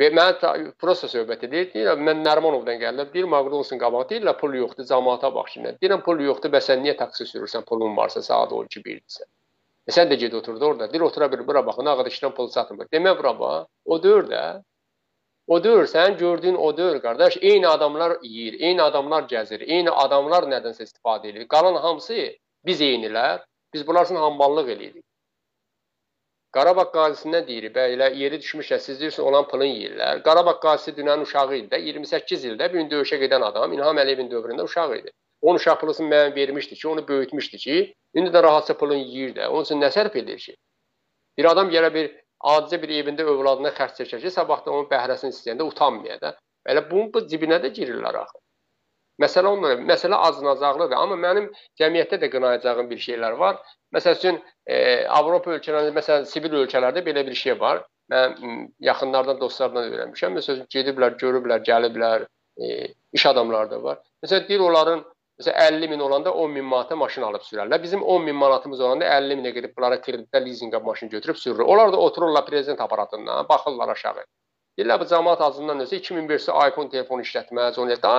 və 0.00 0.10
mən 0.18 0.72
prosta 0.80 1.10
söhbət 1.10 1.46
edir. 1.48 1.68
Deyirəm, 1.74 2.02
mən 2.08 2.22
Nərmanovdan 2.26 2.80
gəlirəm. 2.82 3.12
Deyir, 3.14 3.28
McDonald's-ın 3.30 3.80
qabağı 3.82 4.08
deyirlər, 4.12 4.38
pul 4.40 4.56
yoxdur, 4.60 4.88
cəmaata 4.90 5.30
bax 5.34 5.56
şimdi. 5.56 5.76
Deyirəm, 5.82 6.04
pul 6.06 6.22
yoxdur, 6.24 6.52
bəs 6.54 6.70
sən 6.70 6.84
niyə 6.84 6.96
taksi 7.00 7.28
sürürsən, 7.30 7.66
pulun 7.68 7.96
varsa 7.96 8.22
saat 8.22 8.54
12-1-dirsə. 8.54 9.26
E, 9.86 9.92
sən 9.92 10.08
də 10.12 10.20
get 10.20 10.34
oturdu 10.40 10.70
orada. 10.72 10.88
Deyir, 10.92 11.04
otura 11.08 11.32
bir, 11.32 11.46
bura 11.46 11.66
baxın, 11.66 11.90
ağadışdan 11.92 12.34
pul 12.34 12.48
satmır. 12.54 12.88
Demə 12.92 13.18
bura 13.18 13.34
bax, 13.40 13.66
o 13.84 14.02
deyir 14.02 14.30
də. 14.30 14.44
O 15.46 15.64
deyil, 15.64 15.86
sən 15.90 16.18
gördüyün 16.18 16.54
o 16.54 16.76
deyil, 16.76 17.00
qardaş. 17.00 17.36
Eyni 17.40 17.68
adamlar 17.68 18.18
yeyir, 18.22 18.60
eyni 18.60 18.82
adamlar 18.82 19.26
gəzir, 19.32 19.64
eyni 19.66 19.90
adamlar 19.90 20.46
nədənsə 20.48 20.86
istifadə 20.88 21.28
edir. 21.28 21.48
Qalan 21.48 21.76
hamısı 21.82 22.30
biz 22.66 22.80
eynilər, 22.80 23.44
biz 23.74 23.86
bunlar 23.86 24.04
üçün 24.04 24.16
hamballıq 24.16 24.70
eləyirik. 24.76 25.04
Qarabağ 26.54 26.86
qazisindən 26.94 27.46
deyir, 27.48 27.64
belə 27.74 28.08
yeri 28.14 28.38
düşmüşsə, 28.38 28.78
siz 28.78 29.00
deyirsiniz, 29.00 29.26
olan 29.26 29.48
pulun 29.50 29.66
yeyirlər. 29.66 30.22
Qarabağ 30.22 30.54
qazisi 30.62 30.94
dünən 30.98 31.22
uşağı 31.26 31.56
idi 31.56 31.68
də, 31.72 31.80
28 31.90 32.44
ildə 32.50 32.68
bir 32.72 32.78
gün 32.78 32.90
döyüşə 32.92 33.18
gedən 33.22 33.44
adam, 33.44 33.72
İlham 33.72 33.98
Əliyevin 33.98 34.30
dövründə 34.30 34.64
uşaq 34.68 34.94
idi. 35.00 35.10
Onun 35.42 35.58
uşaq 35.60 35.80
pulunu 35.80 36.06
müəyyən 36.12 36.36
vermişdi 36.36 36.74
ki, 36.74 36.88
onu 36.88 37.08
böyütmüşdü 37.08 37.58
ki, 37.64 37.80
indi 38.14 38.30
də 38.36 38.42
rahatça 38.42 38.76
pulun 38.78 39.02
yeyir 39.02 39.34
də. 39.34 39.48
Onun 39.48 39.66
üçün 39.66 39.82
nə 39.82 39.90
sərf 39.96 40.16
edir 40.18 40.38
ki? 40.38 40.54
Bir 41.38 41.50
adam 41.50 41.74
gələ 41.74 41.90
bir 41.94 42.06
adicə 42.52 42.80
bir 42.82 42.92
evində 43.00 43.26
övladına 43.28 43.72
xərc 43.76 44.00
çəkər 44.00 44.22
ki, 44.22 44.32
sabahda 44.32 44.72
onun 44.72 44.88
bəhrəsini 44.90 45.34
istəyəndə 45.34 45.66
utanmaya 45.68 46.18
da. 46.20 46.34
Belə 46.66 46.84
bunun 46.90 47.12
bu 47.14 47.24
cibinə 47.30 47.60
də 47.62 47.70
girirlər 47.76 48.20
axı. 48.22 48.40
Məsələ 49.22 49.50
onlara, 49.54 49.78
məsələ 49.86 50.18
acınacaqlıdır, 50.28 50.96
amma 50.98 51.16
mənim 51.22 51.50
cəmiyyətdə 51.78 52.18
də 52.22 52.30
qınayacağım 52.32 52.88
bir 52.90 53.02
şeylər 53.04 53.36
var. 53.38 53.60
Məsəl 53.94 54.16
üçün 54.18 54.40
e, 54.66 54.76
Avropa 55.06 55.52
ölkələrində, 55.54 55.94
məsələn, 55.94 56.26
sivil 56.26 56.56
ölkələrdə 56.64 57.04
belə 57.06 57.22
bir 57.26 57.36
şey 57.38 57.54
var. 57.60 57.84
Mən 58.10 58.34
yaxınlardan, 58.82 59.38
dostlardan 59.40 59.86
öyrənmişəm. 59.92 60.34
Məsələn, 60.40 60.66
gediblər, 60.74 61.14
görüblər, 61.20 61.62
gəliblər, 61.68 62.26
e, 62.58 62.88
iş 63.14 63.26
adamları 63.30 63.70
da 63.70 63.82
var. 63.82 64.02
Məsələn, 64.24 64.48
deyir 64.48 64.66
onların 64.66 65.04
Məsələn 65.40 65.78
50 65.78 65.88
min 65.90 66.00
olanda 66.00 66.32
10 66.32 66.50
min 66.50 66.64
manata 66.64 66.96
maşın 66.96 67.22
alıb 67.26 67.42
sürərlər. 67.42 67.82
Bizim 67.82 68.02
10 68.02 68.22
min 68.22 68.36
manatımız 68.38 68.80
olanda 68.80 69.04
50 69.16 69.36
minə 69.40 69.50
gedib 69.56 69.72
bunlara 69.76 69.98
kreditdə 70.02 70.40
lizinqə 70.44 70.82
maşın 70.82 71.08
götürüb 71.08 71.36
sürür. 71.36 71.58
Onlar 71.58 71.92
da 71.92 71.96
otururlar 71.96 72.46
prezident 72.46 72.80
aparatından, 72.80 73.48
baxırlar 73.48 73.88
aşağı. 73.96 74.24
Deyirlər 74.78 75.00
bu 75.00 75.08
cəmaət 75.10 75.42
azından 75.46 75.82
ösə 75.82 75.98
2000 75.98 76.28
versə 76.30 76.54
iPhone 76.68 76.90
telefon 76.90 77.22
işlətməz, 77.22 77.78
onu 77.82 77.96
da. 78.02 78.14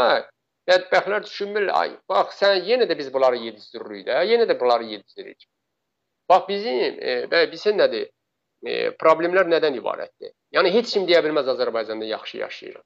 Bədbəxtlər 0.70 1.24
düşünmür, 1.24 1.68
ay, 1.78 1.92
bax 2.10 2.40
sən 2.42 2.64
yenə 2.66 2.88
də 2.90 2.98
biz 2.98 3.12
bunları 3.14 3.38
yedizdiririk 3.38 4.08
də, 4.08 4.22
yenə 4.32 4.48
də 4.50 4.56
bunları 4.60 4.88
yedizdiririk. 4.92 5.46
Bax 6.30 6.48
bizim, 6.50 6.98
e, 7.10 7.44
bilsin 7.52 7.78
nədir? 7.78 8.08
E, 8.66 8.90
problemlər 9.04 9.46
nədən 9.52 9.78
ibarətdir? 9.78 10.32
Yəni 10.58 10.72
heç 10.74 10.96
kim 10.96 11.06
deyə 11.10 11.22
bilməz 11.24 11.52
Azərbaycanda 11.54 12.08
yaxşı 12.10 12.38
yaşayır. 12.38 12.80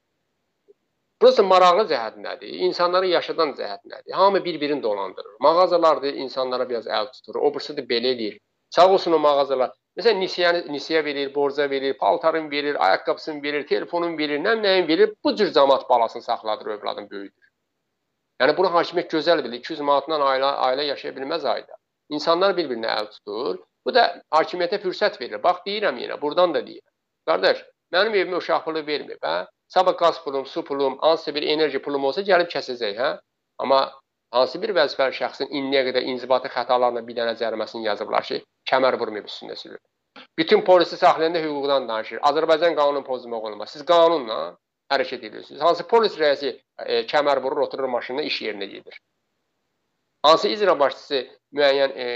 Burası 1.22 1.44
maraqlı 1.44 1.84
cəhət 1.90 2.20
nədir? 2.24 2.52
İnsanları 2.68 3.08
yaşadan 3.12 3.50
cəhət 3.58 3.82
nədir? 3.92 4.14
Hamı 4.16 4.44
bir-birini 4.46 4.84
dolandırır. 4.84 5.34
Mağazalardır, 5.40 6.14
insanlara 6.14 6.70
biraz 6.70 6.88
əl 6.88 7.12
tutur. 7.16 7.36
O 7.36 7.52
birisi 7.54 7.76
də 7.76 7.84
belə 7.90 8.14
eləyir. 8.16 8.38
Sağ 8.76 8.86
olsun 8.94 9.18
o 9.18 9.20
mağazalar. 9.20 9.74
Məsələn, 10.00 10.22
nisiyəni 10.24 10.62
nisiyə 10.72 11.04
verir, 11.06 11.34
borca 11.36 11.70
verir, 11.70 11.98
paltarın 11.98 12.52
verir, 12.52 12.78
ayaqqabısını 12.86 13.44
verir, 13.44 13.68
telefonun 13.68 14.18
verir, 14.18 14.40
nə 14.40 14.56
nəyin 14.64 14.88
verir. 14.88 15.14
Bu 15.24 15.36
cür 15.36 15.52
cəmaət 15.60 15.90
balasını 15.90 16.22
saxladır, 16.22 16.72
övladın 16.78 17.10
böyüdür. 17.12 17.50
Yəni 18.40 18.56
bunu 18.58 18.72
hakimiyyət 18.78 19.12
gözəl 19.18 19.44
bilir. 19.44 19.60
200 19.60 19.84
manatdan 19.92 20.24
ailə 20.24 20.54
ailə 20.70 20.88
yaşaya 20.94 21.16
bilməz 21.20 21.46
ayda. 21.46 21.76
İnsanlar 22.16 22.56
bir-birinə 22.58 22.96
əl 22.96 23.12
tutur. 23.18 23.60
Bu 23.86 23.94
da 23.94 24.08
hakimiyyətə 24.32 24.80
fürsət 24.86 25.20
verir. 25.20 25.44
Bax 25.44 25.66
deyirəm 25.68 26.00
yenə, 26.00 26.22
burdan 26.22 26.56
da 26.56 26.64
deyirəm. 26.64 26.94
Qardaş, 27.28 27.66
mənim 27.92 28.16
evimə 28.22 28.40
uşaq 28.40 28.64
pulu 28.64 28.86
vermir, 28.88 29.20
hə? 29.26 29.38
Sabah 29.70 29.96
qaz 29.98 30.18
pulum, 30.24 30.46
su 30.46 30.64
pulum, 30.66 30.98
hansı 31.02 31.36
bir 31.36 31.44
enerji 31.44 31.82
pulum 31.86 32.06
olsa 32.10 32.22
gəlib 32.26 32.50
kəsəcək, 32.54 32.96
hə? 32.98 33.10
Amma 33.62 33.82
hansı 34.34 34.62
bir 34.62 34.74
vəzifəli 34.78 35.14
şəxsin 35.20 35.52
indiyə 35.60 35.84
qədər 35.90 36.08
inzibati 36.14 36.50
xətalarla 36.56 37.06
bir 37.06 37.18
dənə 37.20 37.36
cəriməsini 37.42 37.86
yazıblar 37.86 38.26
ki, 38.30 38.42
kəmər 38.72 38.98
vurmayıb 39.02 39.30
üstündə 39.30 39.58
sürür. 39.60 39.78
Bütün 40.38 40.62
polisi 40.66 40.98
saxlayanda 40.98 41.40
hüquqdan 41.44 41.88
danışır. 41.90 42.20
Azərbaycan 42.30 42.76
qanunu 42.80 43.04
pozmaq 43.04 43.46
olmaz. 43.52 43.76
Siz 43.76 43.86
qanunla 43.86 44.40
hərəkət 44.94 45.28
edirsiniz. 45.30 45.62
Hansı 45.62 45.86
polis 45.88 46.18
rəisi 46.18 46.56
e, 46.86 47.04
kəmər 47.12 47.42
vurur, 47.44 47.64
oturur 47.68 47.90
maşınına 47.94 48.26
iş 48.32 48.42
yerinə 48.48 48.66
gedir. 48.74 49.00
Hansı 50.26 50.50
icra 50.50 50.80
başçısı 50.80 51.22
müəyyən 51.56 51.94
e, 52.06 52.08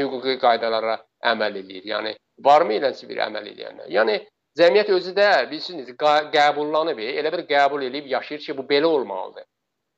hüquqi 0.00 0.38
qaydalara 0.42 0.96
əməl 1.32 1.60
edir. 1.62 1.84
Yəni 1.92 2.16
varmı 2.44 2.78
eləncə 2.80 3.08
bir 3.10 3.22
əməl 3.28 3.52
edənlər? 3.52 3.92
Yəni 3.98 4.18
Cəmiyyət 4.58 4.88
özü 4.90 5.12
də 5.14 5.28
bilirsiniz, 5.50 5.90
qəbullanıb, 6.34 6.98
elə 6.98 7.30
bir 7.34 7.44
qəbul 7.50 7.84
eləyib 7.88 8.08
yaşayır 8.14 8.42
ki, 8.42 8.56
bu 8.58 8.64
belə 8.70 8.90
olmalıdır. 8.90 9.44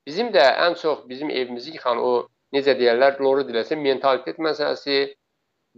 Bizim 0.06 0.28
də 0.34 0.42
ən 0.66 0.76
çox 0.80 1.06
bizim 1.08 1.30
evimizi 1.30 1.72
yıxan 1.76 1.98
o 1.98 2.10
necə 2.54 2.74
deyirlər, 2.78 3.20
loru 3.24 3.46
diləsə 3.48 3.78
mentalitet 3.78 4.40
məsələsi, 4.48 4.98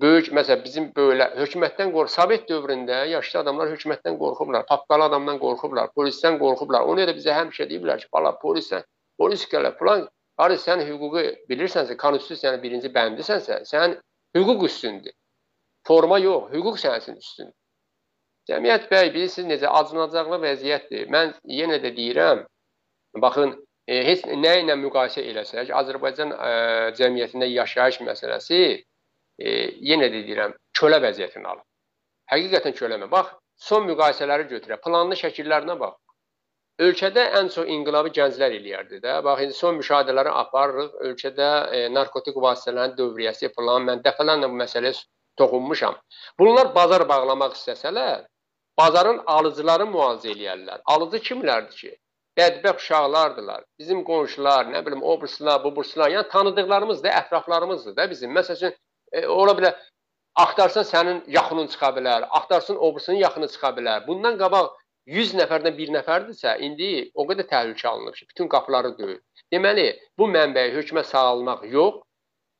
böyük 0.02 0.32
məsəl 0.38 0.64
bizim 0.64 0.88
belə 0.96 1.28
hökumətdən 1.36 1.92
qorx, 1.94 2.16
Sovet 2.18 2.48
dövründə 2.50 3.04
yaşlı 3.12 3.40
adamlar 3.44 3.70
hökumətdən 3.74 4.18
qorxublar, 4.18 4.66
paqqalı 4.66 5.10
adamdan 5.10 5.38
qorxublar, 5.44 5.92
polisdən 5.98 6.40
qorxublar. 6.42 6.88
Ona 6.88 7.04
görə 7.04 7.16
bizə 7.20 7.38
həmişə 7.38 7.68
deyiblər 7.70 8.02
ki, 8.02 8.10
bala 8.12 8.34
polisdən, 8.42 8.82
polis 9.18 9.46
gələ 9.52 9.76
falan, 9.78 10.08
Qarı 10.40 10.56
sən 10.58 10.80
hüququ 10.88 11.22
bilirsənsə, 11.50 11.94
konstitusiyanın 12.00 12.62
birinci 12.62 12.88
bəndisənsə, 12.94 13.60
sən 13.68 13.98
hüquq 14.34 14.64
üstündür. 14.66 15.12
Forma 15.86 16.18
yox, 16.18 16.48
hüquq 16.54 16.78
sənin 16.80 17.18
üstündür. 17.20 17.61
Cəmiyyət 18.50 18.88
bəy 18.90 19.10
bilirsiniz 19.14 19.50
necə 19.52 19.70
acınacaqlı 19.78 20.38
vəziyyətdir. 20.42 21.10
Mən 21.14 21.34
yenə 21.58 21.78
də 21.82 21.92
deyirəm, 21.94 22.40
baxın, 23.22 23.52
e, 23.86 24.00
heç 24.08 24.24
nə 24.26 24.56
ilə 24.64 24.74
müqayisə 24.80 25.22
eləsək, 25.30 25.70
Azərbaycan 25.80 26.32
e, 26.34 26.48
cəmiyyətində 26.98 27.46
yaşayış 27.52 28.00
məsələsi 28.08 28.62
e, 28.72 29.52
yenə 29.90 30.10
də 30.10 30.24
deyirəm, 30.26 30.56
kölə 30.78 30.98
vəziyyətini 31.04 31.46
alır. 31.52 31.62
Həqiqətən 32.32 32.74
köləmə. 32.80 33.10
Bax, 33.12 33.30
son 33.68 33.86
müqayisələri 33.86 34.48
götürək, 34.50 34.82
planlı 34.82 35.20
şəkillərinə 35.22 35.78
bax. 35.78 35.98
Ölkədə 36.82 37.28
ən 37.38 37.50
çox 37.52 37.68
inqilabı 37.70 38.10
gənclər 38.16 38.58
eləyərdi 38.58 38.98
də. 39.04 39.20
Bax, 39.22 39.44
indi 39.44 39.54
son 39.54 39.78
müşahidələri 39.78 40.34
aparırıq. 40.42 40.98
Ölkədə 41.12 41.48
e, 41.70 41.82
narkotik 41.94 42.42
vasitələrin 42.42 42.98
dövriyyəsi 42.98 43.52
falan, 43.54 43.86
mən 43.86 44.02
dəfələrlə 44.02 44.50
bu 44.50 44.58
məsələyə 44.64 44.96
toxunmuşam. 45.38 45.94
Bunlar 46.40 46.72
bazar 46.74 47.04
bağlamaq 47.08 47.54
istəsələr, 47.58 48.24
bazarın 48.78 49.20
alıcıları 49.26 49.86
müalicə 49.90 50.32
eləyərlər. 50.34 50.82
Alıcı 50.94 51.20
kimlərdir 51.28 51.76
ki? 51.76 51.92
Bədbəxt 52.38 52.84
uşaqlardılar. 52.84 53.64
Bizim 53.78 54.04
qonşular, 54.08 54.70
nə 54.72 54.80
bilim, 54.86 55.02
o 55.02 55.16
burslar, 55.20 55.64
bu 55.64 55.74
burslar, 55.76 56.10
yəni 56.10 56.28
tanıdıqlarımızdır, 56.28 57.08
ətraflarımızdır 57.20 57.96
da 57.96 58.10
bizim. 58.10 58.32
Məsələn, 58.36 58.72
e, 59.12 59.26
ola 59.26 59.52
bilər 59.58 59.74
axtarsan 60.44 60.86
sənin 60.88 61.18
yaxının 61.28 61.66
çıxa 61.74 61.90
bilər, 61.96 62.24
axtarsın 62.38 62.76
o 62.76 62.94
bursunun 62.94 63.18
yaxını 63.18 63.48
çıxa 63.54 63.74
bilər. 63.78 64.06
Bundan 64.06 64.38
qabaq 64.40 64.70
100 65.06 65.34
nəfərdən 65.40 65.76
bir 65.76 65.92
nəfərdirsə, 65.98 66.56
indi 66.66 66.88
o 67.14 67.26
qədər 67.28 67.48
təhlükə 67.50 67.88
alınıb 67.88 68.14
ki, 68.14 68.26
bütün 68.30 68.48
qapıları 68.48 68.96
döyür. 68.98 69.20
Deməli, 69.52 69.86
bu 70.18 70.28
mənbəyi 70.36 70.72
hökmə 70.78 71.04
sağalmaq 71.04 71.66
yox, 71.76 72.00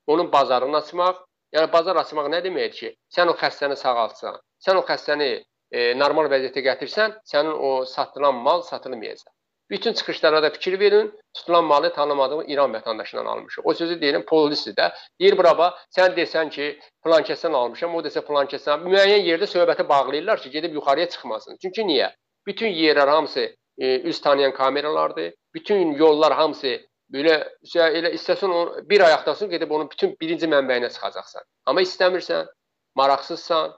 onun 0.06 0.32
bazarını 0.32 0.76
açmaq. 0.82 1.22
Yəni 1.56 1.72
bazar 1.72 1.96
açmaq 2.00 2.28
nə 2.32 2.42
deməkdir 2.44 2.76
ki, 2.78 2.90
sən 3.14 3.28
o 3.28 3.36
xəstəni 3.40 3.76
sağaltsan, 3.76 4.38
sən 4.66 4.78
o 4.80 4.84
xəstəni 4.88 5.30
e, 5.72 5.92
normal 5.98 6.28
vəziyyətə 6.32 6.64
gətirsən, 6.68 7.14
sənin 7.32 7.54
o 7.68 7.84
satılan 7.88 8.34
mal 8.34 8.62
satılmayacaq. 8.62 9.32
Bütün 9.70 9.92
çıxışlara 9.92 10.42
da 10.42 10.50
fikir 10.50 10.80
verin. 10.80 11.20
Tutulan 11.34 11.64
malı 11.64 11.92
tanımadığım 11.92 12.44
İran 12.48 12.72
vətəndaşından 12.74 13.26
almışam. 13.26 13.62
O 13.64 13.74
sözü 13.74 13.94
deyirəm 13.94 14.24
polisi 14.24 14.70
də. 14.70 14.90
Deyir 15.20 15.36
buraba 15.38 15.70
sən 15.96 16.12
desən 16.16 16.50
ki, 16.50 16.66
filan 17.02 17.24
kəsdən 17.24 17.56
almışam, 17.56 17.94
o 17.94 18.02
desə 18.04 18.20
filan 18.26 18.50
kəsdən. 18.52 18.84
Müəyyən 18.84 19.24
yerdə 19.30 19.48
söhbəti 19.48 19.88
bağlayırlar 19.88 20.42
ki, 20.42 20.50
gedib 20.50 20.74
yuxarıya 20.74 21.08
çıxmasın. 21.08 21.56
Çünki 21.62 21.86
niyə? 21.88 22.10
Bütün 22.46 22.68
yerlər 22.68 23.08
hamısı 23.08 23.56
e, 23.78 24.00
üz 24.00 24.20
tanıyan 24.20 24.52
kameralardır. 24.52 25.32
Bütün 25.54 25.92
yollar 25.92 26.32
hamısı 26.32 26.80
belə 27.12 27.38
elə 27.74 28.12
istəsən 28.18 28.52
bir 28.90 29.00
ayaqdasın 29.00 29.50
gedib 29.50 29.70
onun 29.70 29.90
bütün 29.90 30.16
birinci 30.20 30.46
mənbəyinə 30.46 30.92
çıxacaqsan. 30.92 31.42
Amma 31.66 31.80
istəmirsən, 31.82 32.46
maraqsızsan 32.94 33.72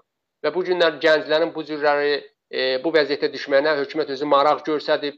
və 0.44 0.54
bu 0.54 0.64
günlər 0.66 0.98
gənclərin 1.02 1.52
bu 1.54 1.64
cürləri 1.66 2.14
e, 2.50 2.78
bu 2.84 2.92
vəziyyətə 2.94 3.30
düşməyinə 3.32 3.76
hökumət 3.80 4.14
özü 4.16 4.28
maraq 4.28 4.64
göstərib 4.66 5.16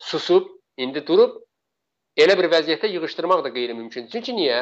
susub, 0.00 0.48
indi 0.78 1.02
durub 1.06 1.40
elə 2.20 2.36
bir 2.38 2.50
vəziyyətə 2.52 2.90
yığışdırmaq 2.94 3.44
da 3.44 3.52
qeyri-mümkündür. 3.54 4.10
Çünki 4.12 4.36
niyə? 4.36 4.60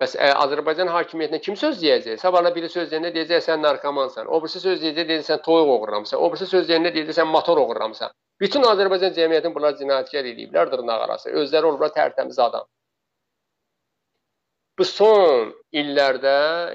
Bəs 0.00 0.12
ə, 0.20 0.28
Azərbaycan 0.44 0.90
hakimiyyətinə 0.92 1.40
kim 1.40 1.56
söz 1.56 1.78
deyəcək? 1.80 2.18
Sabahla 2.20 2.50
biri 2.52 2.68
söz 2.68 2.90
deyəndə 2.90 3.14
deyəcək 3.14 3.44
sən 3.46 3.62
narkomansan. 3.64 4.28
O 4.28 4.42
birisi 4.44 4.60
söz 4.60 4.82
deyəcək 4.82 5.08
deyəcək 5.08 5.28
sən 5.30 5.40
toyuq 5.46 5.70
oğurlamısan. 5.72 6.20
O 6.20 6.28
birisi 6.32 6.48
söz 6.50 6.68
deyəndə 6.68 6.92
deyəcək 6.96 7.16
sən 7.16 7.30
motor 7.32 7.62
oğurlamısan. 7.62 8.12
Bütün 8.40 8.66
Azərbaycan 8.68 9.14
cəmiyyətini 9.16 9.54
bunlar 9.54 9.78
cinayətkar 9.78 10.28
ediblər 10.32 10.68
dırnaq 10.72 11.06
arası. 11.06 11.32
Özləri 11.40 11.70
olublar 11.70 11.94
tərtəmiz 11.96 12.40
adam. 12.44 12.68
Bu 14.78 14.84
son 14.84 15.54
illərdə, 15.72 16.32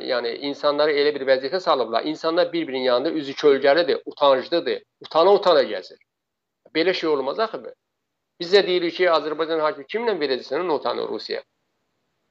yəni 0.10 0.32
insanları 0.49 0.93
elə 0.97 1.14
bir 1.14 1.26
vəziyyətə 1.28 1.60
salıblar. 1.62 2.06
İnsanlar 2.10 2.54
bir-birinin 2.54 2.88
yanında 2.88 3.12
üzü 3.12 3.34
kölgəlidir, 3.38 4.02
utanclıdır. 4.06 4.82
Utana-utana 5.06 5.62
gəzir. 5.70 5.99
Belə 6.76 6.93
şey 6.93 7.10
olmaz 7.10 7.39
axı. 7.39 7.76
Biz 8.39 8.54
də 8.54 8.66
deyirik 8.68 8.95
ki, 8.97 9.10
Azərbaycan 9.10 9.60
hakimi 9.62 9.86
kimlə 9.86 10.16
verəcəksən 10.18 10.66
notanı 10.68 11.06
Rusiyaya? 11.10 11.43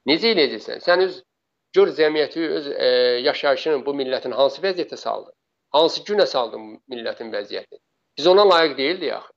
Necə 0.09 0.33
eləyəcəksən? 0.33 0.81
Sən 0.83 1.05
öz 1.05 1.21
gör 1.75 1.93
cəmiyyəti, 1.99 2.47
öz 2.57 2.67
e, 2.67 2.89
yaşayışını 3.27 3.85
bu 3.85 3.93
millətin 3.95 4.35
hansı 4.35 4.61
vəziyyətə 4.65 4.97
saldı? 4.97 5.31
Hansı 5.71 6.03
günə 6.03 6.25
saldı 6.27 6.59
millətin 6.91 7.31
vəziyyəti? 7.31 7.79
Biz 8.17 8.27
ona 8.27 8.49
layiq 8.49 8.77
deyildik 8.77 9.13
axı. 9.13 9.33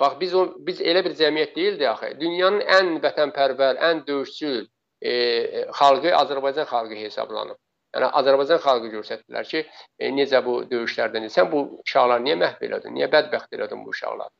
Bax 0.00 0.20
biz 0.20 0.34
o 0.34 0.42
biz 0.66 0.80
elə 0.80 1.04
bir 1.06 1.14
cəmiyyət 1.22 1.54
deyildik 1.54 1.88
axı. 1.92 2.12
Dünyanın 2.20 2.66
ən 2.78 2.92
vətənpərvər, 3.04 3.78
ən 3.90 4.02
döyüşçül 4.06 4.66
e, 5.00 5.64
xalqı 5.80 6.14
Azərbaycan 6.22 6.68
xalqı 6.72 6.98
hesablanıb. 7.04 7.58
Yəni 7.96 8.10
Azərbaycan 8.20 8.60
xalqı 8.66 8.92
göstərdilər 8.96 9.48
ki, 9.52 9.64
e, 9.98 10.10
necə 10.14 10.42
bu 10.46 10.60
döyüşlərdən 10.70 11.28
sən 11.36 11.50
bu 11.52 11.62
uşaqları 11.80 12.26
niyə 12.26 12.36
məhv 12.44 12.68
elədin? 12.68 12.94
Niyə 12.98 13.08
bədbəxt 13.14 13.56
elədin 13.58 13.84
bu 13.84 13.94
uşaqları? 13.94 14.32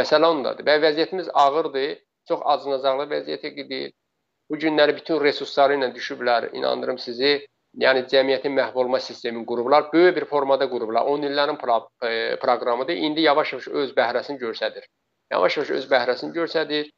Məsələ 0.00 0.32
ondadır. 0.34 0.66
Və 0.68 0.80
vəziyyətimiz 0.84 1.30
ağırdır, 1.42 1.92
çox 2.28 2.40
acınacaqlı 2.54 3.06
vəziyyətə 3.12 3.52
gedir. 3.60 3.92
Bu 4.50 4.58
günləri 4.62 4.96
bütün 4.96 5.20
resursları 5.22 5.78
ilə 5.78 5.92
düşüblər, 5.94 6.50
inandırım 6.58 6.98
sizi. 7.02 7.36
Yəni 7.76 8.06
cəmiyyətin 8.10 8.54
məhv 8.56 8.76
olma 8.80 9.00
sistemini 9.04 9.44
qurublar, 9.46 9.90
böyük 9.92 10.16
bir 10.16 10.24
formada 10.24 10.68
qurublar. 10.70 11.08
10 11.12 11.26
illərin 11.28 11.58
pro 11.60 11.76
e, 12.08 12.36
proqramıdır. 12.40 12.96
İndi 13.08 13.26
yavaş-yavaş 13.26 13.68
öz 13.68 13.90
bəhrəsini 13.98 14.40
göstərir. 14.40 14.86
Yavaş-yavaş 15.32 15.70
öz 15.78 15.88
bəhrəsini 15.90 16.32
göstərir. 16.38 16.88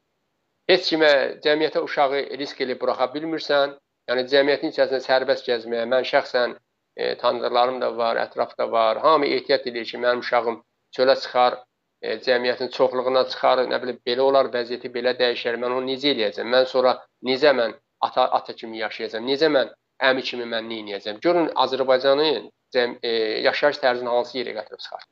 Heç 0.69 0.91
kimə 0.93 1.11
cəmiyyətə 1.45 1.81
uşağı 1.85 2.25
risk 2.41 2.61
edib 2.61 2.81
buraxa 2.83 3.09
bilmirsən. 3.15 3.77
Yəni 4.09 4.25
cəmiyyətin 4.33 4.73
içərisində 4.75 5.01
sərbəst 5.05 5.49
gəzməyə 5.49 5.87
mən 5.89 6.05
şəxsən 6.09 6.55
e, 6.97 7.15
tanıdıqlarım 7.21 7.81
da 7.81 7.97
var, 7.97 8.21
ətrafda 8.27 8.71
var. 8.73 9.01
Hamı 9.05 9.27
ehtiyat 9.27 9.67
edir 9.67 9.85
ki, 9.85 10.01
mənim 10.05 10.21
uşağım 10.25 10.61
çölə 10.97 11.17
çıxar, 11.23 11.59
e, 12.03 12.17
cəmiyyətin 12.27 12.73
çoxluğuna 12.77 13.25
çıxar, 13.33 13.65
nə 13.73 13.81
bilim 13.83 14.01
belə 14.07 14.25
olar, 14.29 14.51
vəziyyəti 14.55 14.93
belə 14.97 15.15
dəyişər. 15.21 15.57
Mən 15.63 15.77
onu 15.79 15.87
necə 15.93 16.13
eləyəcəm? 16.15 16.51
Mən 16.55 16.69
sonra 16.73 16.99
necə 17.31 17.55
mən 17.61 17.77
ata 18.01 18.29
ata 18.41 18.57
kimi 18.57 18.79
yaşayacağam? 18.83 19.29
Necə 19.29 19.49
mən 19.53 19.73
əmi 20.11 20.25
kimi 20.31 20.49
mən 20.53 20.69
nə 20.69 20.83
edəcəm? 20.99 21.21
Görün 21.25 21.49
Azərbaycanın 21.65 22.51
cəm, 22.77 22.99
e, 23.03 23.15
yaşayış 23.49 23.81
tərzini 23.85 24.13
hansı 24.13 24.39
yerə 24.39 24.57
gətirib 24.61 24.85
çıxar. 24.85 25.09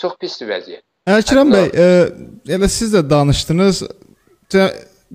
Çox 0.00 0.18
pisdir 0.20 0.50
vəziyyət. 0.50 0.84
Əkrəm 1.06 1.54
bəy, 1.54 1.70
e, 1.70 1.86
elə 2.58 2.68
siz 2.68 2.94
də 2.94 3.04
danışdınız. 3.10 3.84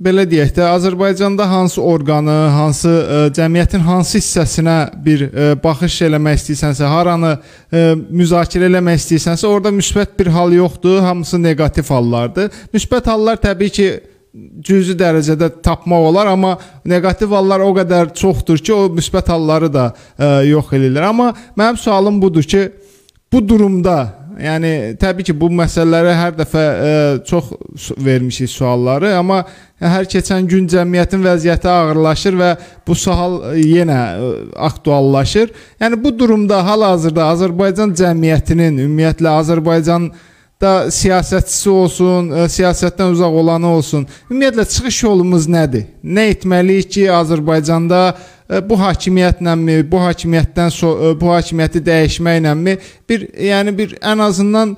Belə 0.01 0.23
deyək 0.23 0.53
də 0.55 0.63
Azərbaycanda 0.71 1.43
hansı 1.51 1.81
orqanı, 1.83 2.35
hansı 2.55 2.89
ə, 2.89 3.15
e, 3.27 3.31
cəmiyyətin 3.35 3.81
hansı 3.83 4.21
hissəsinə 4.21 4.75
bir 5.03 5.25
ə, 5.25 5.31
e, 5.31 5.57
baxış 5.59 5.97
eləmək 6.07 6.39
istəyirsənsə, 6.39 6.87
haranı 6.87 7.33
ə, 7.35 7.41
e, 7.75 7.81
müzakirə 8.07 8.69
eləmək 8.71 9.01
istəyirsənsə, 9.01 9.49
orada 9.51 9.73
müsbət 9.75 10.15
bir 10.19 10.31
hal 10.31 10.55
yoxdur, 10.55 11.01
hamısı 11.03 11.41
neqativ 11.43 11.91
hallardır. 11.91 12.55
Müsbət 12.71 13.11
hallar 13.11 13.41
təbii 13.43 13.75
ki, 13.75 13.89
cüzi 14.63 14.95
dərəcədə 14.95 15.51
tapmaq 15.59 16.07
olar, 16.07 16.31
amma 16.31 16.55
neqativ 16.87 17.35
hallar 17.35 17.59
o 17.65 17.73
qədər 17.75 18.13
çoxdur 18.15 18.63
ki, 18.63 18.71
o 18.71 18.87
müsbət 18.95 19.33
halları 19.35 19.67
da 19.75 19.89
ə, 19.91 20.31
yox 20.47 20.71
eləyirlər. 20.71 21.09
Amma 21.11 21.33
mənim 21.59 21.83
sualım 21.83 22.23
budur 22.23 22.47
ki, 22.47 22.69
bu 23.31 23.47
durumda 23.49 24.21
Yəni 24.41 24.95
təbii 24.99 25.25
ki, 25.27 25.33
bu 25.37 25.49
məsələlərə 25.53 26.13
hər 26.17 26.35
dəfə 26.37 26.61
ə, 26.61 26.85
e, 26.87 27.17
çox 27.27 27.51
vermişik 28.01 28.49
sualları, 28.49 29.11
amma 29.17 29.41
hər 29.81 30.07
keçən 30.09 30.47
gün 30.49 30.69
cəmiyyətin 30.71 31.21
vəziyyəti 31.25 31.69
ağırlaşır 31.69 32.37
və 32.39 32.49
bu 32.87 32.95
sual 32.97 33.37
yenə 33.59 33.97
ə, 33.99 34.15
e, 34.15 34.31
aktuallaşır. 34.69 35.51
Yəni 35.83 35.99
bu 36.01 36.13
durumda 36.17 36.61
hal-hazırda 36.65 37.27
Azərbaycan 37.35 37.93
cəmiyyətinin, 38.01 38.81
ümumiyyətlə 38.85 39.35
Azərbaycan 39.43 40.09
da 40.61 40.73
siyasətçisi 40.93 41.69
olsun, 41.69 42.29
ə, 42.31 42.45
e, 42.45 42.51
siyasətdən 42.57 43.15
uzaq 43.15 43.39
olanı 43.43 43.67
olsun. 43.77 44.05
Ümumiyyətlə 44.29 44.67
çıxış 44.75 45.03
yolumuz 45.03 45.49
nədir? 45.51 45.87
Nə 46.03 46.29
etməliyik 46.35 46.93
ki, 46.93 47.07
Azərbaycanda 47.13 48.03
E, 48.51 48.59
bu 48.69 48.77
hakimiyyətləmi, 48.79 49.77
bu 49.91 50.01
hakimiyyətdən 50.03 50.73
so 50.75 50.91
e, 50.91 51.13
bu 51.19 51.31
hakimiyyəti 51.31 51.81
dəyişməkləmi 51.87 52.75
bir 53.09 53.27
yəni 53.47 53.75
bir 53.77 53.95
ən 54.01 54.23
azından 54.27 54.75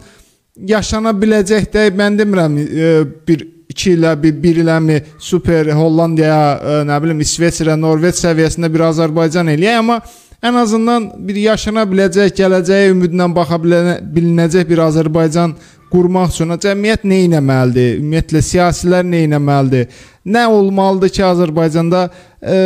yaşana 0.74 1.14
biləcək 1.18 1.72
də 1.74 1.88
mən 1.98 2.20
demirəm 2.20 2.60
e, 2.62 2.92
bir 3.28 3.48
2 3.74 3.96
ilə 3.96 4.12
bir 4.22 4.36
1 4.44 4.60
iləmi 4.62 5.00
super 5.18 5.72
Hollandiyaya, 5.74 6.84
nə 6.86 6.98
bilim 7.02 7.24
İsveçrə, 7.26 7.74
Norveç 7.80 8.20
səviyyəsində 8.22 8.70
bir 8.70 8.84
Azərbaycan 8.92 9.50
eləyək, 9.56 9.80
amma 9.80 9.96
ən 10.44 10.58
azından 10.60 11.08
bir 11.28 11.38
yaşana 11.39 11.86
biləcək, 11.88 12.34
gələcəyə 12.36 12.91
ümidlə 12.91 13.30
baxa 13.36 13.60
bilinəcək 13.64 14.68
bir 14.68 14.84
Azərbaycan 14.89 15.56
qurmaq 15.94 16.34
üçün 16.34 16.52
cəmiyyət 16.66 17.06
nə 17.08 17.20
etməlidir? 17.28 18.00
Ümumiyyətlə 18.02 18.41
siyasilər 18.50 19.08
nə 19.08 19.24
etməlidir? 19.30 19.88
Nə 20.26 20.46
olmalıdır 20.52 21.14
ki, 21.16 21.24
Azərbaycanda 21.30 22.04
e, 22.41 22.60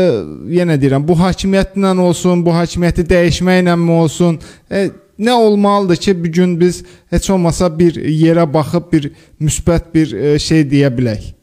yenə 0.57 0.79
deyirəm, 0.81 1.05
bu 1.05 1.17
hakimiyyətlə 1.21 1.93
olsun, 2.01 2.45
bu 2.45 2.55
hakimiyyəti 2.57 3.05
dəyişməkləmi 3.13 3.97
olsun, 4.01 4.41
e, 4.71 4.89
nə 5.19 5.37
olmalıdır 5.37 6.01
ki, 6.07 6.17
bu 6.23 6.33
gün 6.39 6.59
biz 6.59 6.83
heç 7.13 7.29
olmasa 7.29 7.69
bir 7.79 8.01
yerə 8.01 8.45
baxıb 8.53 8.91
bir 8.93 9.11
müsbət 9.41 9.93
bir 9.93 10.13
e, 10.13 10.39
şey 10.39 10.65
deyə 10.71 10.93
bilək? 10.97 11.36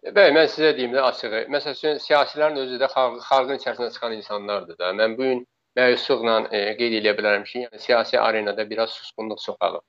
Bəli, 0.00 0.32
mən 0.32 0.46
sizə 0.48 0.70
deyim 0.76 0.94
də 0.96 1.02
açığı. 1.04 1.40
Məsələn, 1.52 1.98
siyasilərin 2.00 2.56
özü 2.62 2.78
də 2.80 2.88
xalq, 2.88 3.18
xalqın 3.26 3.58
içərisindən 3.60 3.90
çıxan 3.92 4.14
insanlardır 4.16 4.78
da. 4.78 4.92
Mən 4.96 5.16
bu 5.18 5.26
gün 5.28 5.42
məyusluqla 5.76 6.36
e, 6.56 6.60
qeyd 6.78 6.96
edə 7.02 7.12
bilərəm 7.18 7.44
ki, 7.44 7.66
yəni 7.66 7.80
siyasi 7.84 8.18
arenada 8.20 8.64
biraz 8.70 8.94
susqunluq 8.96 9.42
çoxalıb. 9.44 9.84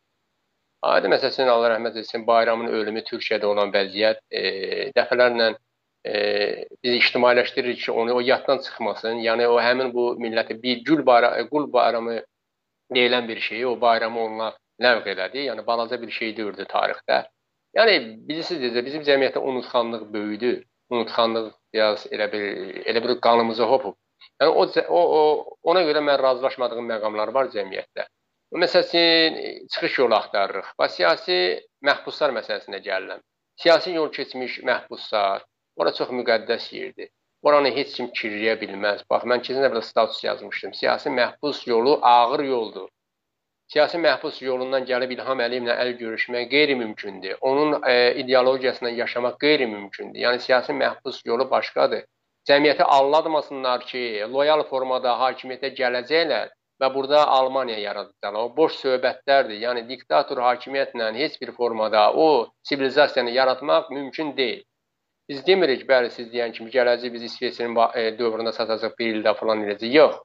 Adi 0.91 1.13
məsələn 1.13 1.53
Allah 1.53 1.75
rəhmət 1.75 2.01
etsin, 2.03 2.27
bayramın 2.27 2.73
ölümü 2.75 3.05
Türkiyədə 3.07 3.47
olan 3.47 3.71
vəziyyət 3.71 4.19
e, 4.29 4.43
dəfələrlə 4.97 5.49
e, 6.03 6.13
bizi 6.83 6.97
ictimailəşdirir 6.97 7.79
ki, 7.85 7.91
onu 7.91 8.19
o 8.19 8.19
yaddan 8.19 8.59
çıxmasın. 8.67 9.23
Yəni 9.29 9.47
o 9.47 9.59
həmin 9.63 9.93
bu 9.95 10.07
milləti 10.19 10.61
bir 10.63 10.83
gül 10.87 11.05
bayramı, 11.05 11.49
qul 11.49 11.71
bayramı 11.73 12.21
deyilən 12.95 13.27
bir 13.31 13.39
şeyi, 13.39 13.67
o 13.67 13.77
bayramı 13.81 14.25
onlar 14.27 14.59
ləğv 14.81 15.07
elədi. 15.15 15.47
Yəni 15.47 15.65
balaca 15.67 16.01
bir 16.01 16.11
şey 16.11 16.35
deyirdi 16.37 16.67
tarixdə. 16.75 17.27
Yəni 17.77 17.97
bilirsiniz 18.27 18.63
necə 18.67 18.83
bizim 18.85 19.03
cəmiyyətdə 19.07 19.41
unutqanlıq 19.51 20.07
böyüdü. 20.13 20.53
Unutqanlıq 20.91 21.51
biraz 21.73 22.07
elə 22.11 22.27
bir 22.31 22.47
elə 22.91 23.03
bir 23.03 23.19
qanımıza 23.27 23.67
hopub. 23.73 23.95
Yəni 24.41 24.51
o, 24.51 24.65
o, 24.99 25.01
o 25.19 25.21
ona 25.71 25.83
görə 25.87 26.01
mən 26.03 26.19
razılaşmadığım 26.21 26.89
məqamlar 26.93 27.31
var 27.37 27.51
cəmiyyətdə. 27.55 28.07
Məsələn, 28.51 29.37
çıxış 29.71 29.97
yolu 30.01 30.17
axtarırıq. 30.17 30.73
Və 30.79 30.87
siyasi 30.91 31.37
məhbuslar 31.87 32.33
məsələsinə 32.35 32.81
gəlirəm. 32.83 33.21
Siyasi 33.63 33.93
yol 33.95 34.11
keçmiş 34.11 34.57
məhbuslar, 34.67 35.45
ora 35.79 35.93
çox 35.95 36.11
müqəddəs 36.17 36.65
yerdir. 36.75 37.09
Oranı 37.47 37.71
heç 37.77 37.95
kim 37.97 38.09
kirləyə 38.17 38.57
bilməz. 38.61 39.05
Bax, 39.09 39.23
mən 39.31 39.43
keçən 39.45 39.63
dəfə 39.65 39.81
status 39.87 40.19
yazmışdım. 40.25 40.73
Siyasi 40.81 41.13
məhbus 41.15 41.63
yolu 41.69 41.99
ağır 42.01 42.43
yoldur. 42.43 42.89
Siyasi 43.71 43.97
məhbus 44.03 44.41
yolundan 44.43 44.85
gəlib 44.87 45.13
İlham 45.15 45.41
Əliyevlə 45.45 45.75
əl 45.83 45.91
görüşmək 45.99 46.47
qeyri-mümkündür. 46.53 47.37
Onun 47.41 47.77
e, 47.87 48.15
ideologiyasından 48.23 48.97
yaşamaq 49.03 49.37
qeyri-mümkündür. 49.43 50.19
Yəni 50.19 50.39
siyasi 50.39 50.73
məhbus 50.73 51.21
yolu 51.25 51.49
başqadır. 51.51 52.03
Cəmiyyəti 52.49 52.83
aldatmasınlar 52.83 53.85
ki, 53.91 54.01
loyal 54.33 54.63
formada 54.71 55.13
hakimiyyətə 55.21 55.71
gələcəklər 55.77 56.49
və 56.81 56.89
burada 56.95 57.21
Almaniya 57.37 57.77
yaradacaqlar. 57.79 58.39
O 58.43 58.55
boş 58.57 58.75
söhbətlərdir. 58.81 59.61
Yəni 59.65 59.85
diktator 59.89 60.41
hakimiyyətlə 60.47 61.13
heç 61.19 61.37
bir 61.41 61.51
formada 61.59 62.09
o 62.13 62.27
sivilizasiyanı 62.69 63.31
yaratmaq 63.31 63.91
mümkün 63.91 64.35
deyil. 64.37 64.63
Biz 65.29 65.45
demirik, 65.47 65.85
bəli, 65.87 66.09
siz 66.11 66.27
deyən 66.33 66.51
kimi 66.51 66.73
gələcək 66.73 67.13
biz 67.13 67.23
İsveçin 67.29 67.77
e, 67.95 68.09
dövründə 68.19 68.51
satacaq 68.51 68.97
bir 68.99 69.15
ildə 69.15 69.35
falan 69.39 69.63
eləyəcək. 69.63 69.93
Yox. 69.95 70.19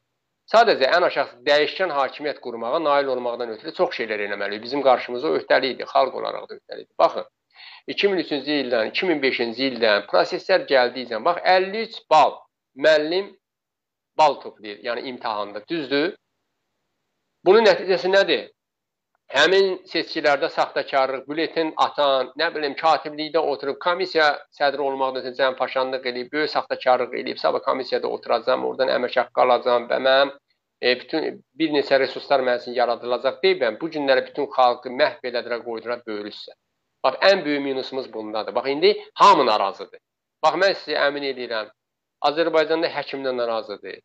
Sadəcə 0.52 0.90
ən 0.94 1.02
aşağısı 1.08 1.40
dəyişkən 1.46 1.90
hakimiyyət 1.90 2.38
qurmağa 2.44 2.78
nail 2.82 3.08
olmaqdan 3.14 3.54
ötürü 3.56 3.72
çox 3.74 3.96
şeylər 3.98 4.20
eləməliyik. 4.28 4.62
Bizim 4.62 4.82
qarşımıza 4.86 5.32
öhdəlikdir, 5.38 5.88
xalq 5.90 6.14
olaraq 6.20 6.44
da 6.50 6.58
öhdəlikdir. 6.58 6.94
Baxın, 7.02 7.26
2003-cü 7.94 8.58
ildən, 8.62 8.92
2005-ci 8.92 9.66
ildən 9.70 10.06
proseslər 10.10 10.68
gəldikcə, 10.70 11.18
bax 11.24 11.42
53 11.54 11.98
bal 12.10 12.36
müəllim 12.86 13.32
bal 14.18 14.38
toplayır, 14.40 14.78
yəni 14.86 15.08
imtahanda, 15.10 15.62
düzdür? 15.68 16.14
Bunun 17.44 17.66
nəticəsi 17.66 18.12
nədir? 18.14 18.46
Həmin 19.34 19.80
seçkilərdə 19.90 20.48
saxtakarlıq, 20.54 21.24
bületin 21.26 21.72
atan, 21.82 22.28
nə 22.38 22.46
bilim, 22.54 22.76
katiblikdə 22.78 23.40
oturub 23.52 23.78
komissiya 23.82 24.26
sədri 24.54 24.84
olmaqdan 24.86 25.24
ötürü 25.24 25.38
cəmfaşanlıq 25.40 26.04
eləyib, 26.10 26.28
böyük 26.32 26.50
saxtakarlıq 26.52 27.14
eləyib, 27.20 27.40
sabah 27.42 27.64
komissiyada 27.64 28.06
oturacam, 28.06 28.64
oradan 28.68 28.92
əmək 28.94 29.16
haqqı 29.20 29.42
alacam 29.42 29.88
və 29.90 29.98
mənim 30.06 30.30
e, 30.80 30.92
bütün 31.00 31.40
bir 31.58 31.74
neçə 31.74 31.98
resurslar 31.98 32.44
mənim 32.46 32.62
üçün 32.62 32.76
yaradılacaq 32.78 33.40
deyibəm. 33.42 33.80
Bu 33.80 33.90
günləri 33.96 34.22
bütün 34.28 34.46
xalqı 34.56 34.92
məhv 35.00 35.26
elədilər, 35.30 35.64
qoydular 35.64 36.04
böyrüsə. 36.06 36.54
Bax, 37.02 37.18
ən 37.30 37.42
böyük 37.44 37.64
minusumuz 37.64 38.06
bundadır. 38.12 38.54
Bax, 38.54 38.68
indi 38.70 38.92
hamı 39.22 39.46
narazıdır. 39.46 40.00
Bax, 40.44 40.60
mən 40.62 40.76
sizə 40.84 41.00
əmin 41.08 41.26
edirəm, 41.32 41.72
Azərbaycanda 42.30 42.92
həkim 42.94 43.26
də 43.26 43.34
narazıdır, 43.36 43.98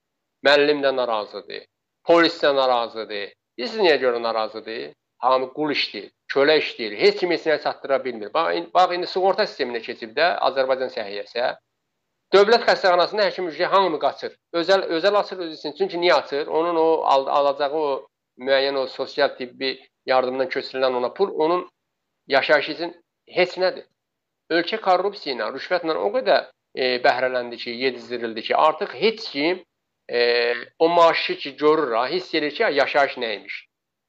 müəllim 0.46 0.82
də 0.82 0.96
narazıdır, 0.96 1.62
polis 2.10 2.42
də 2.44 2.56
narazıdır. 2.56 3.30
Bilirsiniz 3.58 3.86
niyə 3.86 4.02
görə 4.02 4.22
narazıdır? 4.24 4.82
Hamı 5.22 5.52
qul 5.54 5.74
işləyir, 5.76 6.10
kölə 6.34 6.58
işləyir, 6.62 6.96
heç 6.98 7.20
kim 7.20 7.32
heç 7.32 7.46
nə 7.50 7.58
çatdıra 7.64 8.00
bilmir. 8.06 8.34
Bax, 8.34 8.56
bax 8.74 8.96
indi 8.96 9.08
sığorta 9.08 9.46
sisteminə 9.50 9.82
keçib 9.86 10.16
də 10.18 10.32
Azərbaycan 10.50 10.90
səhiyyəsə. 10.94 11.52
Dövlət 12.34 12.64
xəstəxanasında 12.66 13.28
həkim 13.28 13.50
ücreti 13.52 13.70
hamı 13.74 14.00
qaçır. 14.00 14.34
Özəl 14.56 14.88
özəl 14.98 15.18
açır 15.20 15.44
öz 15.46 15.54
üçün. 15.58 15.76
Çünki 15.78 16.00
niyə 16.00 16.14
açır? 16.24 16.48
Onun 16.48 16.76
o 16.76 16.88
al 17.14 17.28
alacağı 17.28 17.82
o 17.86 17.88
müəyyən 18.40 18.78
o 18.80 18.88
sosial 18.88 19.36
tibbi 19.38 19.76
yardımdan 20.06 20.48
köçürülən 20.48 20.96
ona 20.98 21.14
pul 21.14 21.34
onun 21.46 21.70
yaşayışı 22.28 22.72
üçün 22.72 22.96
heç 23.28 23.58
nədir. 23.64 23.86
Ölkə 24.52 24.80
korrupsiya 24.82 25.36
ilə, 25.36 25.50
rüşvətlə 25.56 25.96
o 25.96 26.10
qədər 26.16 26.48
e, 26.76 26.98
bəhrələndi 27.04 27.58
ki, 27.58 27.76
yedizdirildi 27.84 28.42
ki, 28.48 28.56
artıq 28.56 28.96
heç 29.04 29.30
kim 29.32 29.64
e, 30.12 30.54
o 30.80 30.90
maaşı 30.90 31.36
ki 31.38 31.56
görür, 31.56 31.94
hiss 32.12 32.36
edir 32.36 32.56
ki, 32.56 32.64
yaşayış 32.64 33.18
nəymiş. 33.18 33.60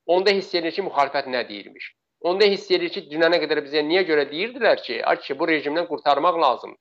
Onda 0.06 0.30
hiss 0.34 0.54
edir 0.54 0.72
ki, 0.74 0.82
müxalifət 0.88 1.28
nə 1.30 1.42
deyirmiş. 1.48 1.92
Onda 2.26 2.46
hiss 2.46 2.70
edir 2.70 2.90
ki, 2.94 3.04
dünənə 3.10 3.38
qədər 3.42 3.62
bizə 3.66 3.82
niyə 3.86 4.02
görə 4.08 4.26
deyirdilər 4.30 4.82
ki, 4.82 5.00
ki, 5.24 5.38
bu 5.38 5.48
rejimdən 5.50 5.88
qurtarmaq 5.90 6.38
lazımdır. 6.42 6.80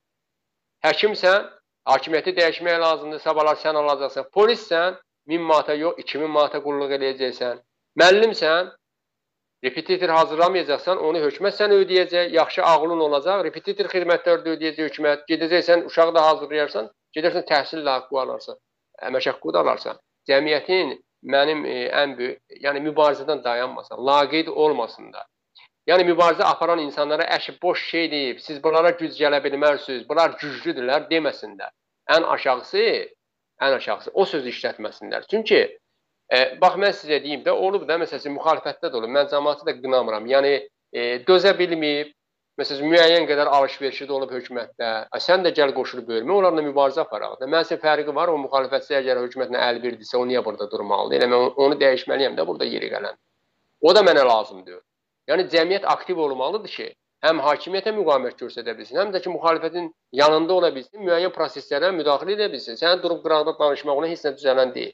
Həkimsən, 0.86 1.48
hakimiyyəti 1.90 2.34
dəyişmək 2.38 2.78
lazımdır, 2.82 3.22
sabahlar 3.22 3.58
sən 3.62 3.78
alacaqsan. 3.78 4.28
Polissən, 4.34 4.98
1000 5.26 5.42
manata 5.50 5.74
yox, 5.74 5.98
2000 5.98 6.30
manata 6.30 6.62
qulluq 6.62 6.94
eləyəcəksən. 6.98 7.60
Müəllimsən, 8.00 8.72
repetitor 9.64 10.10
hazırlamayacaqsan, 10.16 10.98
onu 11.06 11.22
hökumət 11.22 11.58
sənə 11.60 11.78
ödəyəcək, 11.84 12.32
yaxşı 12.34 12.64
ağlın 12.66 13.04
olacaq, 13.06 13.44
repetitor 13.46 13.90
xidmətləri 13.94 14.42
də 14.46 14.56
ödəyəcək 14.56 14.90
hökumət. 14.90 15.24
Gedəcəksən, 15.30 15.86
uşağı 15.90 16.14
da 16.14 16.26
hazırlayarsan, 16.28 16.90
gedərsən 17.16 17.46
təhsil 17.50 17.86
haqqı 17.86 18.20
alarsan, 18.24 18.58
əmək 19.08 19.30
haqqı 19.30 19.54
da 19.54 19.62
alarsan. 19.66 20.00
Cəmiyyətin 20.30 20.96
mənim 21.22 21.64
e, 21.66 21.76
ən 22.02 22.16
böyük, 22.18 22.40
yəni 22.64 22.82
mübarizədən 22.88 23.42
dayanmasın, 23.44 24.00
laqeyd 24.06 24.48
olmasın 24.48 25.12
da. 25.12 25.26
Yəni 25.90 26.06
mübarizə 26.06 26.46
aparan 26.46 26.78
insanlara 26.78 27.26
əşi 27.36 27.56
boş 27.62 27.86
şey 27.90 28.10
deyib, 28.10 28.40
siz 28.40 28.62
bunlara 28.64 28.90
güc 28.98 29.16
gələ 29.18 29.42
bilmərsiniz, 29.44 30.04
bunlar 30.08 30.36
güclüdürlər 30.40 31.08
deməsinlər. 31.10 31.72
Ən 32.10 32.26
aşağısı, 32.34 32.84
ən 33.62 33.76
aşağısı 33.78 34.10
o 34.14 34.24
sözü 34.24 34.50
işlətməsinlər. 34.54 35.26
Çünki 35.30 35.60
e, 36.32 36.38
bax 36.60 36.78
mən 36.78 36.94
sizə 36.98 37.18
deyim 37.24 37.42
də 37.46 37.50
olub 37.50 37.88
da 37.88 37.98
məsələn 38.02 38.36
müxalifətdə 38.38 38.92
də 38.92 39.00
olub. 39.00 39.10
Mən 39.16 39.30
cəmaəti 39.32 39.66
də 39.66 39.76
qınamıram. 39.82 40.26
Yəni 40.30 40.52
e, 40.92 41.02
dözə 41.26 41.54
bilməyib, 41.58 42.14
Məsələn, 42.60 42.90
müəyyən 42.92 43.26
qədər 43.30 43.48
alış-verişi 43.48 44.04
də 44.08 44.12
olub 44.12 44.32
hökumətdə. 44.34 44.88
Ə, 45.08 45.20
sən 45.24 45.44
də 45.44 45.54
gəl 45.56 45.70
qoşulub 45.72 46.10
bölmə, 46.10 46.34
onlarla 46.34 46.64
mübarizə 46.66 47.00
aparaq. 47.00 47.38
Da 47.40 47.46
mənim 47.48 47.80
fərqi 47.80 48.12
var, 48.18 48.28
o 48.28 48.36
müxalifətçi 48.42 48.98
əgər 48.98 49.20
hökumətlə 49.22 49.62
əl 49.68 49.80
birdirsə, 49.84 50.18
o 50.20 50.26
niyə 50.28 50.42
burada 50.44 50.68
durmalıdır? 50.70 51.16
Elə 51.16 51.30
mən 51.32 51.46
onu 51.64 51.78
dəyişməliyəm 51.80 52.36
də 52.36 52.46
burada 52.46 52.68
yeri 52.68 52.90
gələn. 52.92 53.16
O 53.80 53.94
da 53.96 54.02
mənə 54.04 54.26
lazımdır. 54.28 54.82
Yəni 55.32 55.48
cəmiyyət 55.54 55.88
aktiv 55.94 56.20
olmalıdır 56.26 56.74
ki, 56.76 56.90
həm 57.24 57.40
hakimiyyətə 57.46 57.94
müqavimət 57.96 58.44
göstərə 58.44 58.76
bilsin, 58.76 59.00
həm 59.00 59.16
də 59.16 59.22
ki, 59.24 59.32
müxalifətin 59.32 59.88
yanında 60.20 60.54
ola 60.58 60.74
bilsin, 60.74 61.00
müəyyən 61.06 61.32
proseslərə 61.32 61.94
müdaxilə 61.96 62.36
edə 62.36 62.50
bilsin. 62.52 62.76
Sənin 62.76 63.00
durub 63.02 63.24
qıraqda 63.24 63.56
danışmağına 63.64 64.12
heç 64.12 64.26
nə 64.26 64.36
düzələn 64.36 64.74
deyil. 64.76 64.92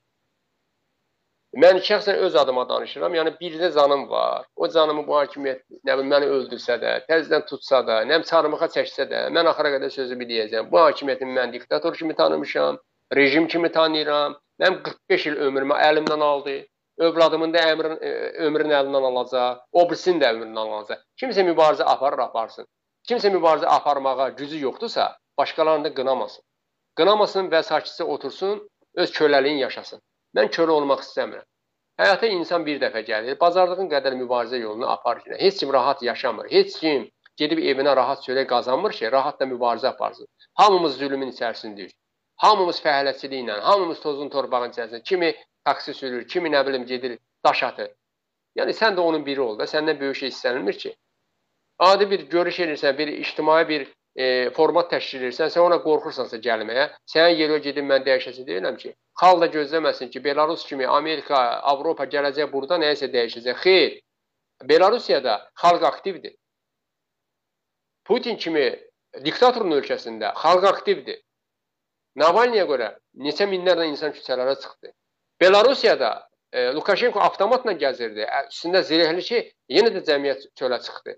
Mən 1.57 1.79
şəxsən 1.81 2.19
öz 2.27 2.35
adıma 2.37 2.67
danışıram. 2.69 3.15
Yəni 3.15 3.31
bircə 3.41 3.71
canım 3.75 4.09
var. 4.11 4.45
O 4.57 4.69
canımı 4.69 5.07
bu 5.07 5.15
hakimiyyət 5.17 5.63
nə 5.89 5.95
bilim 5.97 6.11
məni 6.13 6.27
öldürsə 6.29 6.77
də, 6.83 6.91
təzədən 7.09 7.47
tutsa 7.49 7.81
da, 7.87 8.03
nəm 8.11 8.27
çarmıxa 8.29 8.69
çəksə 8.75 9.07
də, 9.09 9.23
mən 9.33 9.49
axıra 9.49 9.71
qədər 9.77 9.91
sözümü 9.95 10.29
deyəcəm. 10.29 10.69
Bu 10.73 10.81
hakimiyyətin 10.83 11.33
mən 11.39 11.53
diktator 11.53 11.95
kimi 11.97 12.15
tanımışam, 12.15 12.79
rejim 13.17 13.49
kimi 13.49 13.73
tanıyıram. 13.73 14.37
Mənim 14.61 14.83
45 14.83 15.27
il 15.27 15.39
ömrümü 15.47 15.79
əlimdən 15.89 16.25
aldı. 16.31 16.59
Övladımın 16.99 17.55
da 17.55 17.63
əmrin 17.73 17.97
e, 18.03 18.11
ömrünü 18.47 18.75
əlindən 18.75 19.05
alacaq, 19.11 19.61
o 19.73 19.85
birisinin 19.91 20.21
də 20.21 20.33
ömrünü 20.35 20.59
alacaq. 20.59 21.01
Kimsə 21.23 21.45
mübarizə 21.47 21.87
aparır, 21.87 22.25
aparsın. 22.27 22.67
Kimsə 23.09 23.31
mübarizə 23.33 23.71
aparmağa 23.71 24.29
gücü 24.41 24.61
yoxdursa, 24.65 25.17
başqalarını 25.39 25.85
da 25.85 25.95
qınamasın. 25.95 26.43
Qınamasın 26.99 27.51
və 27.55 27.63
sakitcə 27.71 28.03
otursun, 28.03 28.69
öz 28.95 29.13
köləliyini 29.21 29.63
yaşasın. 29.63 30.03
Mən 30.37 30.51
kölə 30.55 30.75
olmaq 30.75 31.05
istəmirəm. 31.07 31.47
Həyata 31.99 32.29
insan 32.31 32.67
bir 32.67 32.81
dəfə 32.83 33.03
gəlir, 33.07 33.39
bazardığın 33.41 33.89
qədər 33.91 34.15
mübarizə 34.21 34.61
yolunu 34.61 34.87
apar 34.91 35.23
ki, 35.25 35.31
heç 35.39 35.61
kim 35.61 35.73
rahat 35.73 36.03
yaşamır. 36.03 36.51
Heç 36.51 36.77
kim 36.81 37.09
gedib 37.37 37.59
evinə 37.59 37.97
rahat 37.97 38.23
çörək 38.27 38.47
qazanmır 38.53 38.93
ki, 38.99 39.11
rahat 39.13 39.41
da 39.41 39.49
mübarizə 39.51 39.89
aparsın. 39.89 40.29
Hamımız 40.55 40.99
zülmün 40.99 41.33
içərisindəyik. 41.33 41.95
Hamımız 42.45 42.79
fəhləçiliklə, 42.85 43.61
hamımız 43.71 44.01
tozun 44.01 44.29
torpağın 44.29 44.71
içərisində. 44.71 45.03
Kimi 45.03 45.35
taksi 45.65 45.95
sürür, 45.95 46.29
kimi 46.29 46.51
nə 46.55 46.67
bilim 46.67 46.87
gedir, 46.87 47.19
daş 47.45 47.63
atır. 47.63 47.91
Yəni 48.59 48.75
sən 48.81 48.95
də 48.95 49.01
onun 49.01 49.27
biri 49.27 49.41
ol 49.41 49.59
da, 49.59 49.67
səndən 49.67 49.99
böyük 50.01 50.17
şey 50.23 50.29
istənilmir 50.29 50.79
ki. 50.79 50.95
Adi 51.79 52.11
bir 52.11 52.29
görüş 52.31 52.61
edirsən, 52.61 52.99
bir 52.99 53.09
ictimai 53.09 53.69
bir 53.69 53.89
e, 54.19 54.51
format 54.57 54.91
təşkil 54.91 55.23
edirsən, 55.23 55.53
sən 55.55 55.63
ona 55.63 55.79
qorxursansa 55.85 56.41
gəlməyə, 56.43 56.89
sənin 57.13 57.39
yerə 57.39 57.61
gedib 57.63 57.87
mən 57.87 58.05
dəyişəsi 58.07 58.45
deyirəm 58.49 58.79
ki, 58.81 58.93
xalq 59.21 59.45
da 59.45 59.49
gözləməsin 59.55 60.11
ki, 60.11 60.23
Belarus 60.25 60.65
kimi 60.67 60.87
Amerika, 60.99 61.39
Avropa 61.73 62.09
gələcək 62.11 62.51
burada 62.53 62.81
nəyisə 62.83 63.11
dəyişəcək. 63.15 63.63
Xeyr. 63.63 63.97
Belarusiyada 64.69 65.39
xalq 65.63 65.85
aktivdir. 65.87 66.35
Putin 68.05 68.37
kimi 68.43 68.67
diktatorun 69.25 69.77
ölkəsində 69.79 70.33
xalq 70.43 70.67
aktivdir. 70.73 71.21
Navalniyə 72.19 72.65
görə 72.67 72.89
neçə 73.23 73.47
minlərlə 73.47 73.87
insan 73.93 74.11
küçələrə 74.17 74.57
çıxdı. 74.59 74.91
Belarusiyada 75.41 76.11
e, 76.53 76.73
Lukashenko 76.75 77.23
avtomatla 77.23 77.77
gəzirdi. 77.79 78.27
Üstündə 78.51 78.83
zirehli 78.83 79.23
ki, 79.23 79.45
yenə 79.71 79.95
də 79.95 80.03
cəmiyyət 80.11 80.49
çölə 80.59 80.81
çıxdı. 80.83 81.15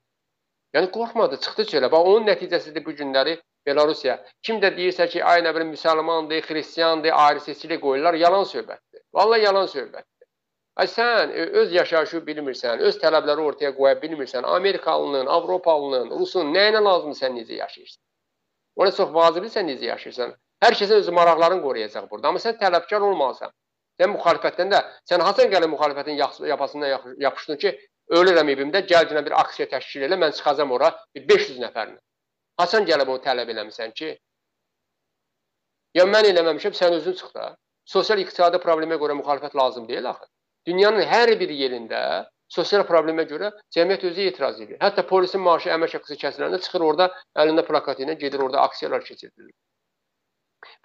Yəni 0.76 0.90
qorxmadı, 0.94 1.40
çıxdı 1.44 1.64
çölə. 1.72 1.90
Bax 1.92 2.06
onun 2.10 2.26
nəticəsidir 2.30 2.84
bu 2.86 2.92
günləri 2.98 3.38
Belarusiya. 3.66 4.14
Kim 4.46 4.60
də 4.62 4.70
deyirsə 4.76 5.08
ki, 5.12 5.24
ay 5.24 5.42
nə 5.44 5.52
bilim 5.54 5.72
müsəlmandır, 5.74 6.44
xristiandır, 6.46 7.12
ayrı 7.24 7.40
seçkilik 7.46 7.82
qoyurlar, 7.82 8.14
yalan 8.14 8.46
söhbətdir. 8.52 9.02
Vallahi 9.14 9.44
yalan 9.44 9.66
söhbətdir. 9.74 10.28
Ay 10.76 10.86
sən 10.86 11.32
e, 11.34 11.46
öz 11.62 11.72
yaşayışı 11.72 12.22
bilmirsən, 12.28 12.84
öz 12.88 12.98
tələbləri 13.02 13.42
ortaya 13.50 13.72
qoya 13.76 13.96
bilmirsən, 14.02 14.46
Amerikalının, 14.46 15.26
Avropalının, 15.26 16.14
Rusun 16.20 16.54
nə 16.54 16.68
ilə 16.70 16.84
lazımdır 16.86 17.18
sən 17.18 17.36
necə 17.40 17.58
yaşayırsan? 17.58 18.02
Ona 18.76 18.92
çox 19.00 19.12
vacibdir 19.14 19.52
sən 19.56 19.68
necə 19.72 19.90
yaşayırsan. 19.90 20.36
Hər 20.64 20.76
kəsin 20.78 21.02
öz 21.02 21.08
maraqlarını 21.18 21.62
qoruyacaq 21.66 22.06
burada. 22.10 22.28
Amma 22.28 22.40
sən 22.46 22.56
tələbkar 22.62 23.04
olmalısan. 23.10 23.52
Sən 24.00 24.14
müxalifətdən 24.14 24.72
də, 24.72 24.80
sən 25.10 25.20
hasan 25.26 25.50
gəlib 25.52 25.74
müxalifətin 25.74 26.16
yapasından 26.48 27.16
yapışdın 27.18 27.56
ki, 27.64 27.74
ölürəm 28.18 28.48
evimdə, 28.54 28.82
gəlcinə 28.90 29.22
bir 29.26 29.36
aksiya 29.40 29.68
təşkil 29.70 30.06
elə, 30.08 30.18
mən 30.20 30.34
çıxacam 30.38 30.72
ora 30.76 30.90
bir 31.14 31.28
500 31.28 31.60
nəfərlə. 31.64 31.98
Hasan 32.60 32.86
gəlib 32.88 33.12
onu 33.14 33.22
tələb 33.24 33.52
eləmisən 33.54 33.94
ki? 33.96 34.10
Ya 35.98 36.06
mən 36.06 36.28
eləməmişəm, 36.32 36.74
sən 36.80 36.98
özün 36.98 37.16
çıx 37.20 37.32
da. 37.34 37.54
Sosial 37.94 38.20
iqtisadi 38.22 38.60
problemə 38.62 38.98
görə 39.02 39.16
müxalifət 39.18 39.56
lazım 39.58 39.88
deyil 39.88 40.10
axı. 40.10 40.28
Dünyanın 40.66 41.06
hər 41.12 41.32
bir 41.40 41.50
yerində 41.62 42.02
sosial 42.54 42.84
problemə 42.86 43.24
görə 43.30 43.50
cəmiyyət 43.74 44.04
özü 44.10 44.26
etiraz 44.32 44.60
edir. 44.60 44.76
Hətta 44.82 45.06
polisin 45.06 45.42
maaşı 45.46 45.72
əmək 45.74 45.96
haqqısı 45.98 46.18
kəsiləndə 46.20 46.60
çıxır 46.66 46.84
orada 46.90 47.08
əlində 47.42 47.64
plakat 47.66 48.02
ilə 48.04 48.18
gedir 48.20 48.42
orada 48.46 48.62
aksiyalar 48.66 49.06
keçirilir. 49.06 49.54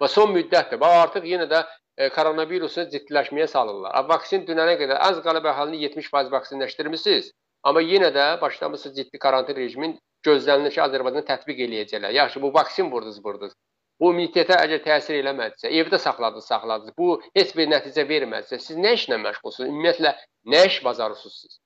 Və 0.00 0.08
son 0.12 0.32
müddətdə 0.34 0.78
bax 0.80 1.00
artıq 1.02 1.28
yenə 1.32 1.48
də 1.50 1.62
e, 1.64 2.08
koronavirusu 2.16 2.86
ciddiləşməyə 2.92 3.48
salırlar. 3.52 3.96
Vaksin 4.08 4.46
dünənə 4.48 4.76
qədər 4.80 5.00
az 5.08 5.20
qalıb 5.24 5.48
əhalini 5.52 5.82
70% 5.88 6.32
vaksinləşdirmisiniz. 6.32 7.32
Amma 7.66 7.82
yenə 7.82 8.12
də 8.14 8.26
başlamısınız 8.40 8.96
ciddi 8.96 9.18
karantin 9.18 9.56
rejimin 9.56 9.96
gözlənilir 10.26 10.74
ki, 10.74 10.82
Azərbaycanda 10.84 11.24
tətbiq 11.30 11.62
eləyəcəklər. 11.66 12.14
Yaxşı, 12.20 12.42
bu 12.42 12.52
vaksin 12.54 12.90
vurdunuz, 12.92 13.18
vurdunuz. 13.24 13.54
Bu 14.00 14.10
immunitetə 14.12 14.58
əgər 14.60 14.82
təsir 14.84 15.16
eləmədisə, 15.22 15.70
evdə 15.80 15.98
saxladınız, 15.98 16.46
saxladınız, 16.50 16.94
bu 16.98 17.14
heç 17.38 17.54
bir 17.56 17.70
nəticə 17.72 18.04
vermədisə, 18.08 18.58
siz 18.60 18.76
nə 18.76 18.92
işlə 18.98 19.16
məşğulsunuz? 19.22 19.70
Ümumiyyətlə, 19.72 20.12
nə 20.52 20.64
iş 20.68 20.82
bacarırsınız 20.84 21.38
siz? 21.44 21.58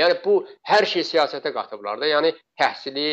Yəni, 0.00 0.16
bu, 0.24 0.38
hər 0.70 0.88
şey 0.88 1.04
siyasətə 1.10 1.52
qatıblar 1.52 2.00
da. 2.00 2.08
Yəni, 2.08 2.32
təhsili, 2.60 3.10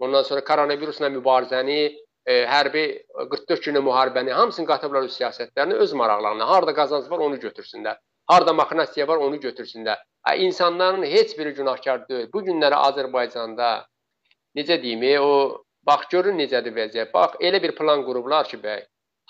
ondan 0.00 0.24
sonra 0.24 0.44
koronavirusla 0.44 1.12
mübarizəni, 1.12 1.78
e, 2.26 2.44
hərbi 2.50 2.84
44 3.30 3.64
günlük 3.64 3.84
müharibəni, 3.88 4.32
hamısını 4.32 4.66
qatıblar 4.66 5.06
öz 5.08 5.18
siyasətlərini, 5.18 5.78
öz 5.84 5.92
maraqlarına. 5.92 6.48
Harada 6.48 6.74
qazanc 6.74 7.10
var, 7.10 7.18
onu 7.18 7.36
götürsünlər. 7.42 8.00
Harada 8.26 8.52
maxinasiya 8.52 9.08
var, 9.08 9.16
onu 9.16 9.36
götürsünlər. 9.36 10.02
İnsanların 10.36 11.02
heç 11.02 11.38
biri 11.38 11.54
günahkar 11.54 12.08
deyil. 12.08 12.28
Bu 12.32 12.42
günləri 12.42 12.74
Azərbaycanda 12.74 13.70
necə 14.56 14.82
deyim, 14.82 15.02
e, 15.02 15.20
o 15.20 15.62
Bax 15.86 16.08
görün 16.10 16.34
necədir 16.40 16.74
vəziyyət. 16.74 17.12
Bax 17.14 17.36
elə 17.48 17.60
bir 17.62 17.72
plan 17.78 18.02
qurublar 18.06 18.48
ki, 18.50 18.58
bəy, 18.62 18.80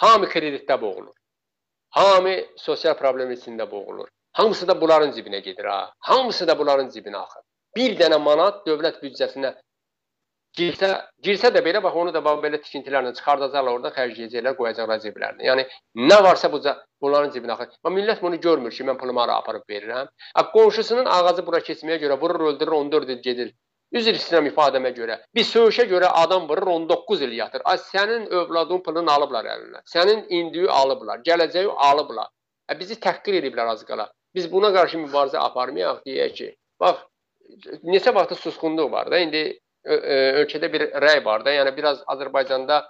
hamı 0.03 0.29
kreditdə 0.33 0.79
boğulur. 0.81 1.13
Hamı 1.97 2.37
sosial 2.57 2.97
problem 2.97 3.33
içində 3.35 3.71
boğulur. 3.71 4.09
Hamısı 4.39 4.69
da 4.69 4.81
bunların 4.81 5.13
cibinə 5.17 5.41
gedir 5.45 5.65
ha. 5.65 5.93
Hamısı 6.09 6.49
da 6.49 6.59
bunların 6.59 6.89
cibinə 6.95 7.21
axır. 7.21 7.43
Bir 7.77 7.97
dənə 8.01 8.19
manat 8.23 8.65
dövlət 8.69 9.03
büdcəsinə 9.05 9.53
girsə, 10.57 10.89
girsə 11.25 11.51
də 11.55 11.63
belə 11.65 11.83
bax 11.85 11.97
onu 12.01 12.13
da 12.15 12.23
bax 12.25 12.41
belə 12.45 12.61
tikintilərlə 12.63 13.13
çıxardacaqlar, 13.19 13.79
orada 13.79 13.93
xərcləyəcəklər, 13.97 14.57
qoyacaqlar 14.59 15.03
ciblərinə. 15.05 15.45
Yəni 15.47 15.67
nə 16.11 16.19
varsa 16.25 16.51
bu 16.53 16.61
bunların 17.03 17.31
cibinə 17.35 17.55
axır. 17.55 17.77
Amma 17.85 17.99
millət 17.99 18.23
bunu 18.25 18.41
görmür 18.41 18.73
ki, 18.73 18.85
mən 18.89 18.99
pulumu 19.01 19.21
hara 19.21 19.37
aparıb 19.43 19.65
verirəm. 19.71 20.09
A 20.35 20.43
qonşusunun 20.53 21.07
ağacı 21.07 21.47
bura 21.47 21.61
keçməyə 21.69 22.01
görə 22.03 22.21
vurur, 22.21 22.49
öldürür, 22.53 22.73
14 22.81 23.11
il 23.17 23.23
gedir. 23.29 23.53
Üzr 23.95 24.17
istəyirəm 24.19 24.49
ifadəmə 24.51 24.91
görə. 24.97 25.19
Bir 25.35 25.45
söyüşə 25.47 25.87
görə 25.91 26.09
adam 26.23 26.49
vurur 26.49 26.73
19 26.73 27.23
il 27.23 27.37
yatır. 27.39 27.63
Ay 27.65 27.79
sənin 27.93 28.27
övladın 28.35 28.83
pulunu 28.87 29.13
alıblar 29.13 29.47
əlinə. 29.53 29.83
Sənin 29.93 30.25
indiyi 30.41 30.71
alıblar, 30.71 31.21
gələcəyi 31.29 31.71
alıblar. 31.91 32.33
Ə, 32.67 32.79
bizi 32.81 32.97
təhqir 32.99 33.39
ediblər 33.43 33.71
az 33.71 33.85
qala. 33.87 34.09
Biz 34.35 34.51
buna 34.53 34.73
qarşı 34.75 34.99
mübarizə 35.05 35.39
aparmayaq 35.39 36.03
deyək 36.09 36.35
ki, 36.41 36.49
bax 36.83 37.05
neçə 37.87 38.13
vaxtı 38.15 38.41
susqunluq 38.41 38.91
var 38.93 39.11
da. 39.11 39.19
İndi 39.23 39.45
ölkədə 39.87 40.71
bir 40.73 40.87
rəy 41.03 41.25
var 41.25 41.45
da. 41.45 41.55
Yəni 41.55 41.73
biraz 41.77 42.03
Azərbaycanda 42.13 42.83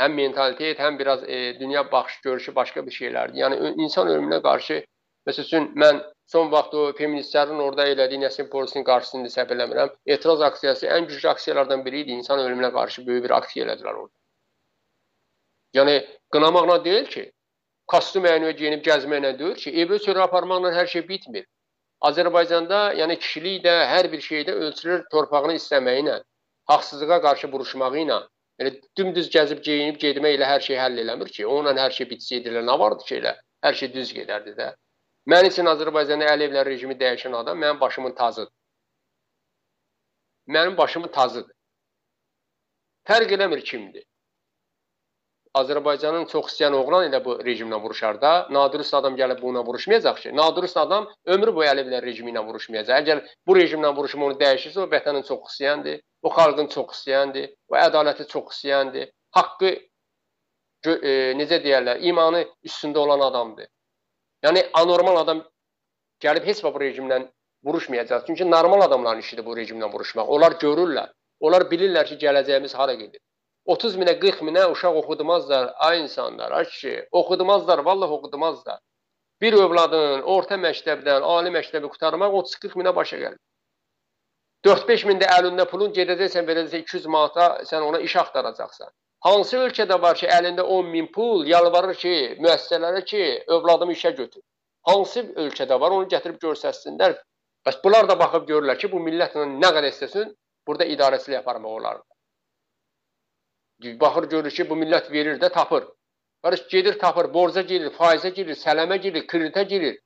həm 0.00 0.16
mentalitet, 0.16 0.78
həm 0.78 0.98
biraz 0.98 1.22
e, 1.22 1.58
dünya 1.60 1.84
baxış 1.92 2.20
görüşü 2.20 2.54
başqa 2.54 2.86
bir 2.86 2.96
şeylərdir. 2.96 3.40
Yəni 3.42 3.74
insan 3.84 4.08
ölümünə 4.08 4.40
qarşı 4.42 4.80
məsəl 5.28 5.44
üçün 5.44 5.68
mən 5.82 6.00
son 6.32 6.50
vaxt 6.52 6.74
o 6.74 6.86
feministlərin 6.98 7.60
orada 7.60 7.86
elədiyi 7.90 8.22
Nəsim 8.22 8.48
polisinin 8.50 8.84
qarşısında 8.84 9.32
səhv 9.34 9.52
eləmirəm. 9.56 9.92
Etiraz 10.06 10.40
aksiyası 10.48 10.86
ən 10.86 11.08
güclü 11.08 11.28
aksiyalardan 11.28 11.84
biri 11.84 12.00
idi. 12.04 12.16
İnsan 12.20 12.38
ölümünə 12.38 12.72
qarşı 12.72 13.06
böyük 13.06 13.24
bir 13.24 13.36
aksiya 13.38 13.66
elədilər 13.66 14.00
orada. 14.02 14.14
Yəni 15.74 15.96
qınamaqla 16.34 16.84
deyil 16.84 17.06
ki, 17.14 17.24
kostyum 17.86 18.26
əyniyə 18.30 18.56
geyinib 18.58 18.84
gəzməklə 18.86 19.36
deyil 19.38 19.56
ki, 19.62 19.74
evə 19.84 20.00
çörə 20.06 20.24
aparmaqla 20.26 20.72
hər 20.74 20.86
şey 20.94 21.06
bitmir. 21.08 21.46
Azərbaycanda, 22.08 22.94
yəni 22.96 23.18
kişilik 23.20 23.64
də 23.64 23.74
hər 23.92 24.08
bir 24.12 24.22
şeydə 24.24 24.54
ölçülür 24.66 25.02
torpağını 25.12 25.58
istəməyi 25.60 26.04
ilə, 26.06 26.14
haqsızlığa 26.72 27.20
qarşı 27.26 27.50
vuruşmağı 27.52 28.02
ilə. 28.04 28.20
Yəni 28.60 28.74
dümdüz 28.98 29.30
gəzib 29.34 29.62
geyinib 29.66 29.98
getmək 30.02 30.36
ilə 30.36 30.48
hər 30.52 30.64
şey 30.66 30.76
həll 30.80 31.00
eləmir 31.04 31.30
ki, 31.36 31.46
onunla 31.46 31.74
hər 31.86 31.94
şey 31.96 32.08
bitsəydi, 32.10 32.52
nə 32.68 32.78
vardı 32.82 33.06
ki 33.08 33.16
elə? 33.20 33.34
Hər 33.64 33.76
şey 33.80 33.92
düz 33.94 34.12
gedərdi 34.16 34.52
də. 34.58 34.68
Mən 35.28 35.48
üçün 35.48 35.68
Azərbaycanda 35.70 36.28
Əliyevlər 36.34 36.68
rejimi 36.68 36.96
dəyişən 37.00 37.36
adam 37.36 37.58
mənim 37.60 37.80
başımın 37.80 38.14
tacıdır. 38.20 38.52
Mənim 40.48 40.76
başımın 40.76 41.12
tacıdır. 41.16 41.54
Fərq 43.08 43.34
eləmir 43.36 43.64
kimdir. 43.64 44.04
Azərbaycanın 45.58 46.28
çox 46.30 46.52
istəyən 46.52 46.76
oğlan 46.78 47.08
ilə 47.08 47.18
bu 47.24 47.32
rejimlə 47.42 47.80
vuruşarda, 47.82 48.30
nadürüst 48.54 48.94
adam 48.94 49.16
gəlib 49.18 49.40
bununla 49.42 49.64
vuruşmayacaq 49.66 50.20
ki. 50.22 50.30
Nadürüst 50.36 50.76
adam 50.78 51.08
ömrü 51.26 51.54
boyu 51.56 51.68
Əliyevlər 51.72 52.04
rejimi 52.06 52.30
ilə 52.30 52.44
vuruşmayacaq. 52.46 53.00
Əgər 53.02 53.22
bu 53.46 53.56
rejimlə 53.58 53.90
vuruşma 53.96 54.28
onu 54.28 54.36
dəyişirsə, 54.38 54.84
o 54.84 54.86
vətənin 54.92 55.26
çox 55.26 55.48
istəyəndir, 55.50 55.96
o 56.22 56.30
xalqın 56.36 56.70
çox 56.70 56.94
istəyəndir, 56.94 57.48
o 57.66 57.78
ədaləti 57.82 58.28
çox 58.30 58.52
istəyəndir, 58.54 59.10
haqqı 59.34 59.72
e, 60.86 61.14
necə 61.40 61.58
deyərlər, 61.64 61.98
imanı 62.12 62.44
üstündə 62.70 63.02
olan 63.02 63.26
adamdır. 63.26 63.66
Yəni 64.46 64.62
anormal 64.78 65.18
adam 65.24 65.42
gəlib 66.22 66.46
heç 66.46 66.62
vaxt 66.62 66.76
bu 66.76 66.84
rejimlə 66.84 67.18
vuruşmayacaq. 67.66 68.22
Çünki 68.26 68.50
normal 68.50 68.86
adamların 68.86 69.26
işidir 69.26 69.46
bu 69.46 69.58
rejimlə 69.58 69.90
vuruşmaq. 69.92 70.30
Onlar 70.30 70.54
görürlər. 70.62 71.10
Onlar 71.40 71.66
bilirlər 71.72 72.06
ki, 72.06 72.20
gələcəyimiz 72.22 72.76
hara 72.76 72.94
gedir. 72.94 73.20
30 73.66 73.96
minə, 74.00 74.14
40 74.20 74.40
minə 74.46 74.64
uşaq 74.72 74.96
oxudmazlar, 75.02 75.72
ay 75.78 76.00
insanlar, 76.00 76.52
ay 76.52 76.64
kişi, 76.64 76.94
oxudmazlar, 77.12 77.78
vallah 77.78 78.12
oxudmazlar. 78.12 78.78
Bir 79.40 79.52
övladın 79.52 80.22
orta 80.22 80.56
məktəbdən, 80.60 81.24
ali 81.24 81.52
məktəbi 81.52 81.88
qutarmaq 81.92 82.34
30-40 82.40 82.76
minə 82.80 82.94
başa 82.96 83.20
gəlir. 83.20 83.38
4-5 84.66 85.06
min 85.08 85.20
də 85.20 85.28
əlində 85.38 85.64
pulun 85.68 85.92
gedəcəksən, 85.96 86.44
verəcəksən 86.48 86.82
200 86.84 87.06
manata, 87.14 87.46
sən 87.68 87.84
ona 87.84 88.00
iş 88.04 88.16
axtaracaqsan. 88.20 88.90
Hansı 89.24 89.56
ölkədə 89.60 89.96
var 90.02 90.16
ki, 90.16 90.28
əlində 90.28 90.64
10 90.76 90.90
min 90.92 91.08
pul 91.14 91.46
yalvarır 91.48 91.96
ki, 92.02 92.12
müəssisələrə 92.44 93.00
ki, 93.04 93.22
övladımı 93.56 93.96
işə 93.96 94.12
götür. 94.16 94.42
Hansı 94.88 95.24
ölkədə 95.44 95.80
var, 95.80 95.96
onu 95.96 96.08
gətirib 96.12 96.40
göstərsinlər. 96.44 97.16
Bəs 97.64 97.80
bunlar 97.84 98.08
da 98.08 98.16
baxıb 98.20 98.46
görürlər 98.48 98.80
ki, 98.80 98.92
bu 98.92 99.00
millətlə 99.04 99.44
nə 99.48 99.72
qədər 99.76 99.92
istəsin, 99.92 100.32
burada 100.68 100.88
idarəçilik 100.88 101.40
aparmaq 101.40 101.80
olar. 101.80 102.00
Baxır 103.80 104.28
görür 104.28 104.50
ki, 104.50 104.68
bu 104.70 104.76
millət 104.76 105.10
verir 105.12 105.40
də 105.40 105.52
tapır. 105.52 105.88
Qarış 106.44 106.68
gedir 106.68 106.98
tapır, 106.98 107.32
borca 107.34 107.62
girir, 107.62 107.92
faizə 107.96 108.30
girir, 108.36 108.56
sələmə 108.56 108.96
girir, 109.00 109.26
kreditə 109.26 109.62
girir. 109.68 109.98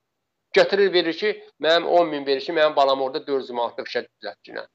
Gətirir 0.54 0.92
verir 0.92 1.16
ki, 1.18 1.32
mənim 1.60 1.86
10 1.86 2.08
min 2.08 2.26
verir 2.26 2.40
ki, 2.40 2.52
mənim 2.52 2.76
balam 2.76 3.02
orada 3.02 3.26
400 3.26 3.50
manatlıq 3.50 3.90
işə 3.90 4.04
düzəltcinə. 4.06 4.66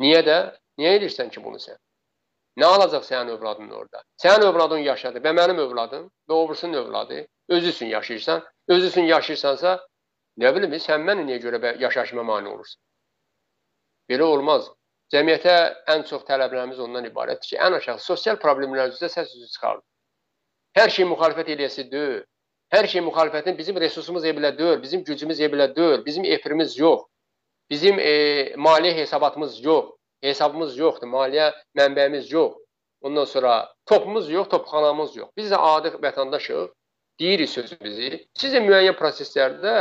Niyə 0.00 0.22
də? 0.28 0.38
Niyə 0.78 0.96
edirsən 0.98 1.30
ki 1.32 1.44
bunu 1.44 1.60
sən? 1.60 1.76
Nə 2.60 2.68
alacaq 2.76 3.04
sənin 3.04 3.32
övladın 3.36 3.70
orada? 3.70 4.02
Sənin 4.22 4.48
övladın 4.48 4.84
yaşadı 4.84 5.20
və 5.24 5.32
mənim 5.36 5.60
övladım 5.60 6.10
və 6.28 6.34
obrusinin 6.34 6.74
övladı 6.80 7.26
özü 7.48 7.68
üçün 7.68 7.86
yaşayırsan, 7.86 8.44
özü 8.68 8.88
üçün 8.88 9.02
yaşayırsansa, 9.02 9.72
nə 10.38 10.54
bilim, 10.54 10.76
sən 10.80 11.04
mənə 11.08 11.24
niyə 11.28 11.40
görə 11.44 11.80
yaşayışıma 11.80 12.22
mane 12.22 12.48
olursan? 12.48 12.80
Belə 14.10 14.22
olmaz. 14.22 14.70
Cəmiyyətə 15.12 15.54
ən 15.92 16.04
çox 16.08 16.24
tələblərimiz 16.28 16.78
ondan 16.80 17.04
ibarətdir 17.04 17.54
ki, 17.54 17.56
ən 17.60 17.76
aşağı 17.76 18.00
sosial 18.00 18.38
problemlər 18.40 18.94
üzrə 18.94 19.10
səs 19.12 19.34
üzü 19.36 19.48
çıxardır. 19.54 19.86
Hər 20.78 20.92
şey 20.96 21.08
müxalifət 21.10 21.50
eləyəsi 21.52 21.88
deyil. 21.90 22.22
Hər 22.72 22.88
şey 22.88 23.02
müxalifətin 23.04 23.58
bizim 23.58 23.76
resursumuz 23.80 24.24
ebilə 24.24 24.54
deyil, 24.56 24.78
bizim 24.82 25.02
gücümüz 25.04 25.40
ebilə 25.44 25.66
deyil, 25.76 26.04
bizim 26.06 26.24
efirimiz 26.24 26.78
yox, 26.78 27.02
bizim 27.70 27.98
e, 28.00 28.14
maliyyə 28.56 28.94
hesabatımız 29.02 29.58
yox 29.64 29.92
hesabımız 30.22 30.78
yoxdur, 30.78 31.10
maliyyə 31.10 31.50
mənbəyimiz 31.76 32.32
yox. 32.32 32.56
Ondan 33.02 33.24
sonra 33.24 33.74
topumuz 33.86 34.30
yox, 34.30 34.48
topxanamız 34.48 35.16
yox. 35.16 35.30
Biz 35.36 35.50
də 35.50 35.58
adi 35.58 35.88
vətəndaşıq, 36.04 36.68
deyirik 37.20 37.50
sözümüzü. 37.50 38.10
Siz 38.38 38.54
də 38.54 38.62
müəyyən 38.62 38.96
proseslərdə 38.98 39.74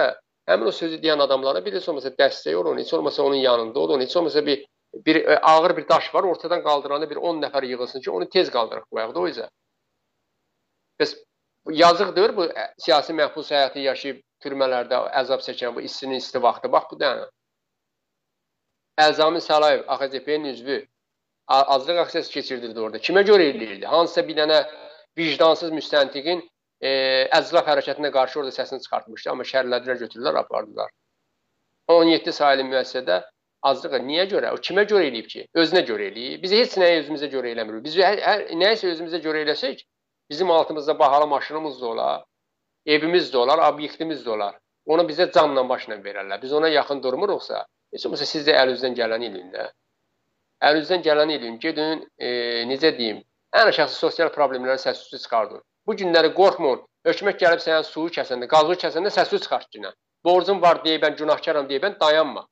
həmin 0.50 0.72
o 0.72 0.74
sözü 0.74 0.98
deyən 1.04 1.22
adamlara 1.22 1.62
bir 1.66 1.78
heç 1.78 1.90
olmasa 1.90 2.10
dəstək 2.18 2.56
olun, 2.56 2.82
heç 2.82 2.94
olmasa 2.94 3.24
onun 3.24 3.42
yanında 3.46 3.80
olun, 3.80 4.02
heç 4.02 4.16
olmasa 4.18 4.46
bir 4.46 4.66
bir 4.94 5.16
e, 5.16 5.40
ağır 5.40 5.78
bir 5.78 5.88
daş 5.90 6.16
var, 6.16 6.24
ortadan 6.24 6.64
qaldıranda 6.64 7.10
bir 7.10 7.16
10 7.16 7.42
nəfər 7.42 7.66
yığılsın 7.66 8.02
ki, 8.02 8.12
onu 8.12 8.30
tez 8.30 8.52
qaldıraq 8.52 8.88
qoyaq 8.92 9.16
da 9.16 9.20
o 9.20 9.28
üzə. 9.28 9.50
Bəs 11.00 11.16
yazıq 11.70 12.16
deyir 12.16 12.36
bu 12.38 12.48
ə, 12.48 12.54
e, 12.60 12.74
siyasi 12.86 13.14
məhbus 13.14 13.52
həyatı 13.56 13.80
yaşayıb 13.80 14.22
türmələrdə 14.44 15.02
əzab 15.24 15.44
çəkən 15.48 15.76
bu 15.76 15.82
istinin 15.82 16.20
isti 16.20 16.42
vaxtı. 16.42 16.72
Bax 16.72 16.92
bu 16.92 17.00
da 17.00 17.12
yəni. 17.12 17.28
Əlzami 19.02 19.42
Salayev 19.42 19.84
AXCP-nin 19.88 20.54
üzvü 20.54 20.86
azlıq 21.48 21.98
aksiyası 21.98 22.32
keçirdirdi 22.32 22.80
orada. 22.80 22.98
Kimə 22.98 23.24
görə 23.28 23.48
eləyirdi? 23.52 23.86
Hansısa 23.86 24.28
bir 24.28 24.38
dənə 24.38 24.60
vicdansız 25.18 25.72
müstəntiqin 25.76 26.44
e, 26.82 26.92
əzlaf 27.40 27.68
hərəkətinə 27.68 28.12
qarşı 28.12 28.40
orada 28.40 28.56
səsini 28.56 28.84
çıxartmışdı, 28.84 29.30
amma 29.32 29.48
şərlədilər, 29.48 30.00
götürdülər, 30.06 30.40
apardılar. 30.44 30.92
17 31.88 32.34
sayılı 32.34 32.68
müəssisədə 32.70 33.22
azlıq 33.62 33.98
niyə 34.06 34.26
görə? 34.32 34.52
O 34.56 34.60
kimə 34.68 34.86
görə 34.90 35.08
eləyib 35.10 35.28
ki? 35.32 35.46
Özünə 35.62 35.84
görə 35.88 36.10
eləyib. 36.12 36.42
Biz 36.44 36.54
heç 36.58 36.78
nəyi 36.82 37.02
özümüzə 37.04 37.30
görə 37.34 37.52
eləmirik. 37.54 37.84
Biz 37.86 37.98
hər, 38.02 38.22
hər 38.26 38.44
nəyisə 38.58 38.90
özümüzə 38.96 39.22
görə 39.24 39.44
eləsək, 39.46 39.84
bizim 40.30 40.52
altımızda 40.52 41.00
bahalı 41.00 41.28
maşınımız 41.28 41.82
da 41.82 41.88
olar, 41.88 42.24
evimiz 42.86 43.32
də 43.34 43.38
olar, 43.38 43.62
obyektimiz 43.74 44.26
də 44.26 44.34
olar. 44.36 44.58
Onu 44.86 45.06
bizə 45.10 45.30
canla 45.34 45.68
başla 45.70 46.00
verərlər. 46.02 46.42
Biz 46.42 46.54
ona 46.54 46.70
yaxın 46.70 47.04
durmuruqsa, 47.04 47.66
heç 47.94 48.06
olmasa 48.06 48.26
siz 48.26 48.48
də 48.48 48.56
əlinizdən 48.64 48.98
gələni 48.98 49.30
eləyin 49.30 49.52
də. 49.54 49.68
Əlinizdən 50.70 51.04
gələni 51.06 51.38
eləyin. 51.38 51.60
Gedin, 51.62 52.06
e, 52.18 52.30
necə 52.70 52.96
deyim, 52.98 53.22
ən 53.54 53.70
şəxsi 53.78 54.00
sosial 54.06 54.32
problemləri 54.34 54.82
səs-küy 54.82 55.22
çıxardın. 55.22 55.62
Bu 55.88 55.96
günləri 55.98 56.34
qorxmayın. 56.38 56.82
Hökumət 57.06 57.40
gəlib 57.42 57.62
sənə 57.62 57.84
suyu 57.86 58.12
kəsəndə, 58.14 58.48
qazı 58.50 58.78
kəsəndə 58.84 59.10
səs-küy 59.14 59.42
çıxart 59.42 59.70
günə. 59.76 59.94
Borcun 60.26 60.62
var 60.62 60.84
deyə 60.86 61.00
mən 61.02 61.16
günahkaram 61.18 61.70
deyə 61.70 61.82
mən 61.82 61.96
dayanma. 62.02 62.46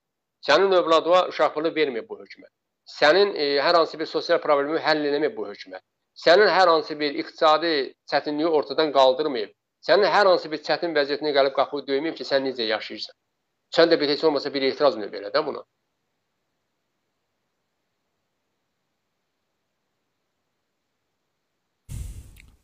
Sənin 0.48 0.72
övladına 0.72 1.28
uşaqlığı 1.28 1.76
vermir 1.76 2.10
bu 2.10 2.20
hökumət. 2.20 2.52
Sənin 2.90 3.34
e, 3.36 3.48
hər 3.62 3.76
hansı 3.76 4.00
bir 4.00 4.06
sosial 4.06 4.40
problemi 4.42 4.80
həll 4.80 5.04
eləmir 5.12 5.36
bu 5.36 5.48
hökumət. 5.48 5.84
Sənin 6.26 6.48
hər 6.52 6.68
hansı 6.68 7.00
bir 7.00 7.16
iqtisadi 7.24 7.74
çətinliyi 8.12 8.48
ortadan 8.60 8.92
qaldırmayıb. 8.96 9.52
Sənin 9.88 10.08
hər 10.12 10.28
hansı 10.32 10.52
bir 10.52 10.64
çətin 10.68 10.96
vəziyyətinə 10.96 11.34
gəlib 11.36 11.56
qapı 11.56 11.84
döyməyib 11.88 12.16
ki, 12.16 12.28
sən 12.28 12.44
necə 12.48 12.68
yaşayırsan. 12.68 13.16
Sən 13.76 13.92
də 13.92 14.00
bir 14.00 14.10
heç 14.10 14.24
olmasa 14.24 14.54
bir 14.54 14.66
etiraz 14.72 14.98
növ 14.98 15.14
elə 15.20 15.32
də 15.36 15.46
buna. 15.46 15.64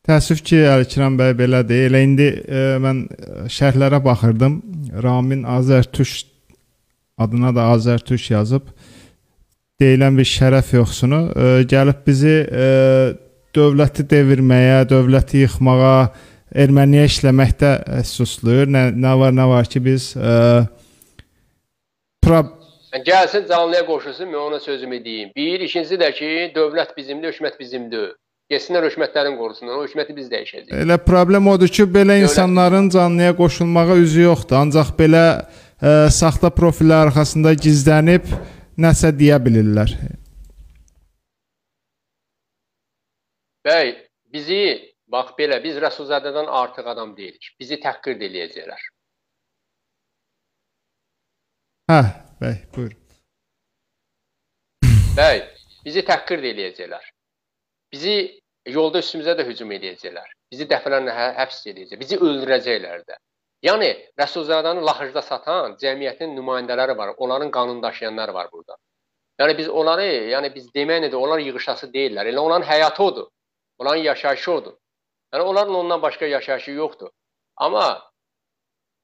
Təəssüf 0.06 0.44
ki, 0.46 0.60
Əlikiram 0.70 1.16
bəy 1.18 1.34
belədir. 1.38 1.88
Elə 1.90 2.02
indi 2.06 2.28
e, 2.30 2.64
mən 2.82 3.06
şərhlərə 3.50 4.04
baxırdım. 4.06 4.60
Ramin 5.06 5.48
Azərtürk 5.50 6.35
adına 7.18 7.56
da 7.56 7.70
Azərtürk 7.76 8.32
yazıb. 8.32 8.70
Deyilən 9.82 10.16
bir 10.18 10.28
şərəf 10.28 10.72
yoxsunu 10.76 11.22
e, 11.36 11.48
gəlib 11.68 12.06
bizi 12.08 12.36
e, 12.48 12.68
dövləti 13.56 14.06
devirməyə, 14.12 14.84
dövləti 14.88 15.44
yıxmağa, 15.44 16.10
erməniyə 16.56 17.08
işləməkdə 17.10 17.72
suslayır. 18.08 18.72
Nə, 18.72 18.86
nə 18.96 19.16
var, 19.20 19.36
nə 19.36 19.48
var 19.52 19.68
ki, 19.68 19.82
biz 19.84 20.14
ə, 20.16 20.36
pra 22.24 22.44
gəlsin 23.04 23.48
canlıya 23.50 23.84
qoşulsun, 23.86 24.30
mən 24.32 24.40
ona 24.40 24.60
sözümü 24.60 25.02
deyim. 25.06 25.32
Bir, 25.36 25.60
ikincisi 25.68 25.98
də 26.00 26.12
ki, 26.16 26.30
dövlət 26.56 26.96
bizimdir, 26.98 27.34
hökumət 27.34 27.60
bizimdir. 27.60 28.14
Getsinlər 28.52 28.86
hökumətlərin 28.88 29.36
qorusunlar, 29.40 29.80
o 29.80 29.84
hökuməti 29.88 30.16
biz 30.16 30.30
dəyişəcəyik. 30.32 30.74
Elə 30.86 30.98
problem 31.04 31.50
odur 31.52 31.72
ki, 31.72 31.88
belə 31.92 32.20
dövlət 32.20 32.30
insanların 32.30 32.92
canlıya 32.94 33.36
qoşulmağa 33.36 33.98
üzü 34.04 34.28
yoxdur. 34.28 34.60
Ancaq 34.62 34.94
belə 35.00 35.26
ə, 35.82 36.10
saxta 36.14 36.52
profillər 36.54 37.10
arxasında 37.10 37.56
gizlənib 37.60 38.28
nəsə 38.80 39.12
deyə 39.16 39.40
bilirlər. 39.44 39.96
Bəy, 43.66 43.96
bizi 44.34 44.60
bax 45.10 45.34
belə 45.40 45.58
biz 45.64 45.80
Rəsulzadədən 45.82 46.52
artıq 46.62 46.88
adam 46.92 47.16
deyilik. 47.18 47.50
Bizi 47.60 47.80
təhqir 47.82 48.20
eləyəcəklər. 48.28 48.86
Hə, 51.90 52.00
bəy, 52.42 52.56
buyur. 52.76 52.94
Bəy, 55.18 55.44
bizi 55.86 56.04
təhqir 56.06 56.44
eləyəcəklər. 56.52 57.12
Bizi 57.94 58.16
yolda 58.68 59.02
üstümüzə 59.04 59.36
də 59.38 59.46
hücum 59.48 59.72
eləyəcəklər. 59.72 60.32
Bizi 60.52 60.68
dəfələrlə 60.70 61.14
hə 61.16 61.28
həbs 61.40 61.62
edəcəklər. 61.72 62.02
Bizi 62.02 62.20
öldürəcəklər 62.20 63.06
də. 63.08 63.18
Yəni 63.66 63.90
Rəsulzadanı 64.22 64.82
laxıcda 64.86 65.22
satan 65.26 65.78
cəmiyyətin 65.82 66.36
nümayəndələri 66.38 66.98
var, 66.98 67.14
onların 67.18 67.52
qanun 67.52 67.82
daşıyanlar 67.84 68.30
var 68.30 68.50
burada. 68.52 68.78
Yəni 69.42 69.58
biz 69.58 69.70
onları, 69.70 70.06
yəni 70.34 70.52
biz 70.56 70.68
deməklə 70.76 71.10
də 71.14 71.18
onlar 71.20 71.42
yığışası 71.44 71.90
deyillər. 71.96 72.30
Elə 72.32 72.40
onların 72.40 72.68
həyatı 72.68 73.04
odur. 73.04 73.28
Onların 73.80 74.04
yaşayışı 74.04 74.52
odur. 74.52 74.76
Yəni 75.34 75.44
onların 75.44 75.76
ondan 75.76 76.02
başqa 76.02 76.26
yaşayışı 76.26 76.72
yoxdur. 76.72 77.10
Amma 77.58 77.88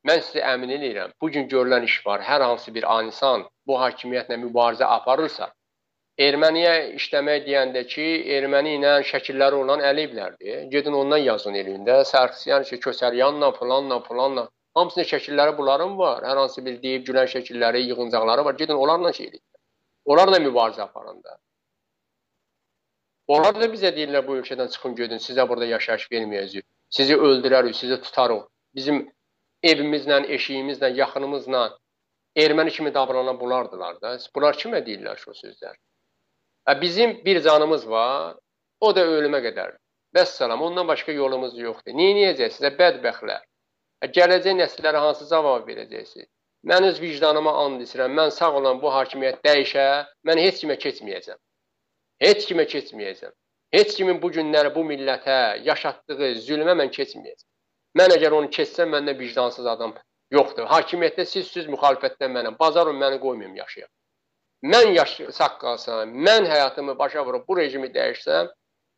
mən 0.08 0.22
sizə 0.28 0.46
əmin 0.54 0.76
edirəm, 0.78 1.12
bu 1.22 1.32
gün 1.32 1.50
görülən 1.50 1.84
iş 1.84 2.06
var. 2.06 2.22
Hər 2.22 2.42
hansı 2.42 2.74
bir 2.76 2.86
insan 3.04 3.50
bu 3.68 3.80
hakimiyyətlə 3.82 4.38
mübarizə 4.46 4.86
aparırsa, 4.86 5.52
Erməniyə 6.20 6.74
işləmək 7.00 7.46
deyəndə 7.46 7.86
ki, 7.88 8.08
erməni 8.36 8.76
ilə 8.78 8.98
şəkilləri 9.08 9.56
olan 9.56 9.80
Əliyevlərdir. 9.80 10.66
Gedin 10.74 10.94
ondan 10.94 11.22
yazın 11.24 11.56
elində. 11.56 12.02
Sərxsiyan 12.06 12.66
ki, 12.68 12.80
Kösəryanla, 12.84 13.54
filanla, 13.58 14.02
filanla. 14.08 14.50
Hamısının 14.76 15.08
şəkilləri 15.08 15.58
bunların 15.58 15.98
var. 15.98 16.24
Hər 16.24 16.38
hansı 16.44 16.66
bir 16.66 16.82
deyib 16.84 17.08
gülən 17.08 17.28
şəkilləri, 17.32 17.86
yığıncaqları 17.88 18.46
var. 18.46 18.56
Gedin 18.60 18.74
onlarla 18.74 19.14
şey 19.14 19.28
edin. 19.28 19.42
Onlarla 20.06 20.38
mübarizə 20.38 20.82
aparın 20.82 21.24
da. 21.24 21.38
Onlar 23.28 23.56
da 23.56 23.68
bizə 23.72 23.94
deyirlər 23.96 24.26
bu 24.28 24.38
ölkədən 24.42 24.72
çıxın 24.72 24.96
gedin, 24.96 25.20
sizə 25.24 25.48
burada 25.50 25.66
yaşayış 25.66 26.08
verməyəcəyik. 26.12 26.66
Sizi 26.90 27.16
öldürərik, 27.16 27.76
sizi 27.76 27.98
tutarıq. 28.02 28.44
Bizim 28.76 29.06
evimizlə, 29.64 30.26
eşiyimizlə, 30.38 30.92
yaxınımızla 30.98 31.62
erməni 32.36 32.72
kimi 32.72 32.94
davranan 32.94 33.40
bunlardılar 33.40 34.02
da. 34.02 34.18
Bunlar 34.36 34.60
kimə 34.64 34.84
deyirlər 34.86 35.18
şu 35.24 35.32
sözlər? 35.32 35.78
Hə, 36.68 36.82
bizim 36.82 37.26
bir 37.26 37.42
canımız 37.42 37.90
var, 37.90 38.36
o 38.80 38.96
da 38.96 39.06
ölümə 39.06 39.42
qədər. 39.46 39.78
Vəssalam, 40.16 40.62
ondan 40.62 40.88
başqa 40.88 41.12
yolumuz 41.12 41.58
yoxdur. 41.60 41.96
Neyniyəcəksiniz, 41.98 42.58
sizə 42.60 42.72
bədbəxtlər? 42.80 43.42
Hə, 44.04 44.10
gələcək 44.18 44.58
nəsillərə 44.60 45.02
hansı 45.06 45.30
cavab 45.30 45.70
verəcəksiniz? 45.70 46.30
Mən 46.70 46.86
öz 46.86 47.02
vicdanıma 47.02 47.54
and 47.66 47.82
içirəm. 47.82 48.14
Mən 48.20 48.30
sağ 48.30 48.52
olan 48.60 48.82
bu 48.82 48.92
hakimiyyət 48.94 49.40
dəyişə, 49.48 49.86
mən 50.30 50.42
heç 50.46 50.60
kimə 50.62 50.78
keçməyəcəm. 50.84 51.40
Heç 52.22 52.46
kimə 52.50 52.68
keçməyəcəm. 52.74 53.34
Heç 53.74 53.96
kimin 53.98 54.22
bu 54.22 54.30
günləri 54.36 54.74
bu 54.76 54.84
millətə 54.86 55.38
yaşatdığı 55.66 56.36
zülmə 56.46 56.76
mən 56.78 56.94
keçməyəcəm. 56.98 57.48
Mən 57.98 58.14
əgər 58.18 58.36
onu 58.38 58.52
keçsəm, 58.58 58.94
məndə 58.94 59.18
vicdansız 59.20 59.66
adam 59.74 59.96
yoxdur. 60.38 60.70
Hakimiyyətdə 60.70 61.26
siz 61.26 61.50
siz 61.56 61.66
müxalifətdən 61.74 62.38
mənəm. 62.38 62.60
Bazarın 62.60 63.02
məni 63.02 63.20
qoymayım 63.26 63.56
yaşayam. 63.64 63.90
Mən 64.64 64.94
yaş 64.94 65.14
sağ 65.34 65.58
qalsam, 65.62 66.10
mən 66.28 66.46
həyatımı 66.46 66.98
başa 66.98 67.26
vurub 67.26 67.48
bu 67.48 67.58
rejimi 67.58 67.88
dəyişsəm, 67.88 68.50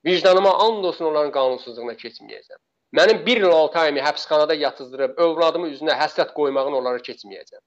vicdanıma 0.06 0.52
and 0.66 0.84
olsun 0.84 1.06
onların 1.06 1.32
qanunsuzluğuna 1.32 1.94
keçməyəcəm. 1.94 2.60
Mənim 3.00 3.26
1 3.26 3.38
il 3.38 3.46
6 3.46 3.80
ayımı 3.80 4.00
həbsxanada 4.00 4.56
yatızdırıb 4.56 5.18
övladımı 5.18 5.70
üzünə 5.76 5.96
həsrət 6.02 6.34
qoymağın 6.34 6.74
onlara 6.80 7.00
keçməyəcəm. 7.08 7.62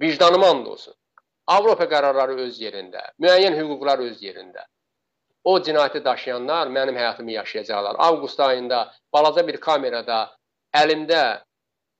Vicdanıma 0.00 0.50
and 0.50 0.66
olsun. 0.66 0.94
Avropa 1.46 1.86
qərarları 1.94 2.36
öz 2.46 2.58
yerində, 2.60 3.02
müəyyən 3.22 3.56
hüquqlar 3.60 4.02
öz 4.08 4.18
yerində. 4.22 4.66
O 5.44 5.58
cinayəti 5.58 6.04
daşıyanlar 6.04 6.66
mənim 6.66 6.98
həyatımı 6.98 7.32
yaşayacaqlar. 7.32 7.96
Avqust 7.98 8.40
ayında 8.40 8.92
balaca 9.12 9.46
bir 9.46 9.56
kamerada 9.60 10.18
əlimdə 10.74 11.42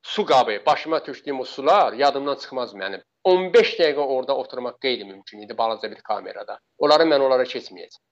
su 0.03 0.27
qabı, 0.27 0.62
başıma 0.66 1.03
tökdüyüm 1.03 1.40
o 1.40 1.44
sular 1.44 1.93
yadımdan 1.93 2.36
çıxmaz 2.36 2.74
mənim. 2.74 3.03
15 3.24 3.74
dəqiqə 3.78 4.05
orada 4.16 4.36
oturmaq 4.36 4.78
qeyri-mümkün 4.82 5.43
idi 5.44 5.59
balaca 5.59 5.90
bir 5.90 6.01
kamerada. 6.09 6.59
Onları 6.78 7.07
mən 7.07 7.23
onlara 7.23 7.47
keçməyəcəm. 7.47 8.03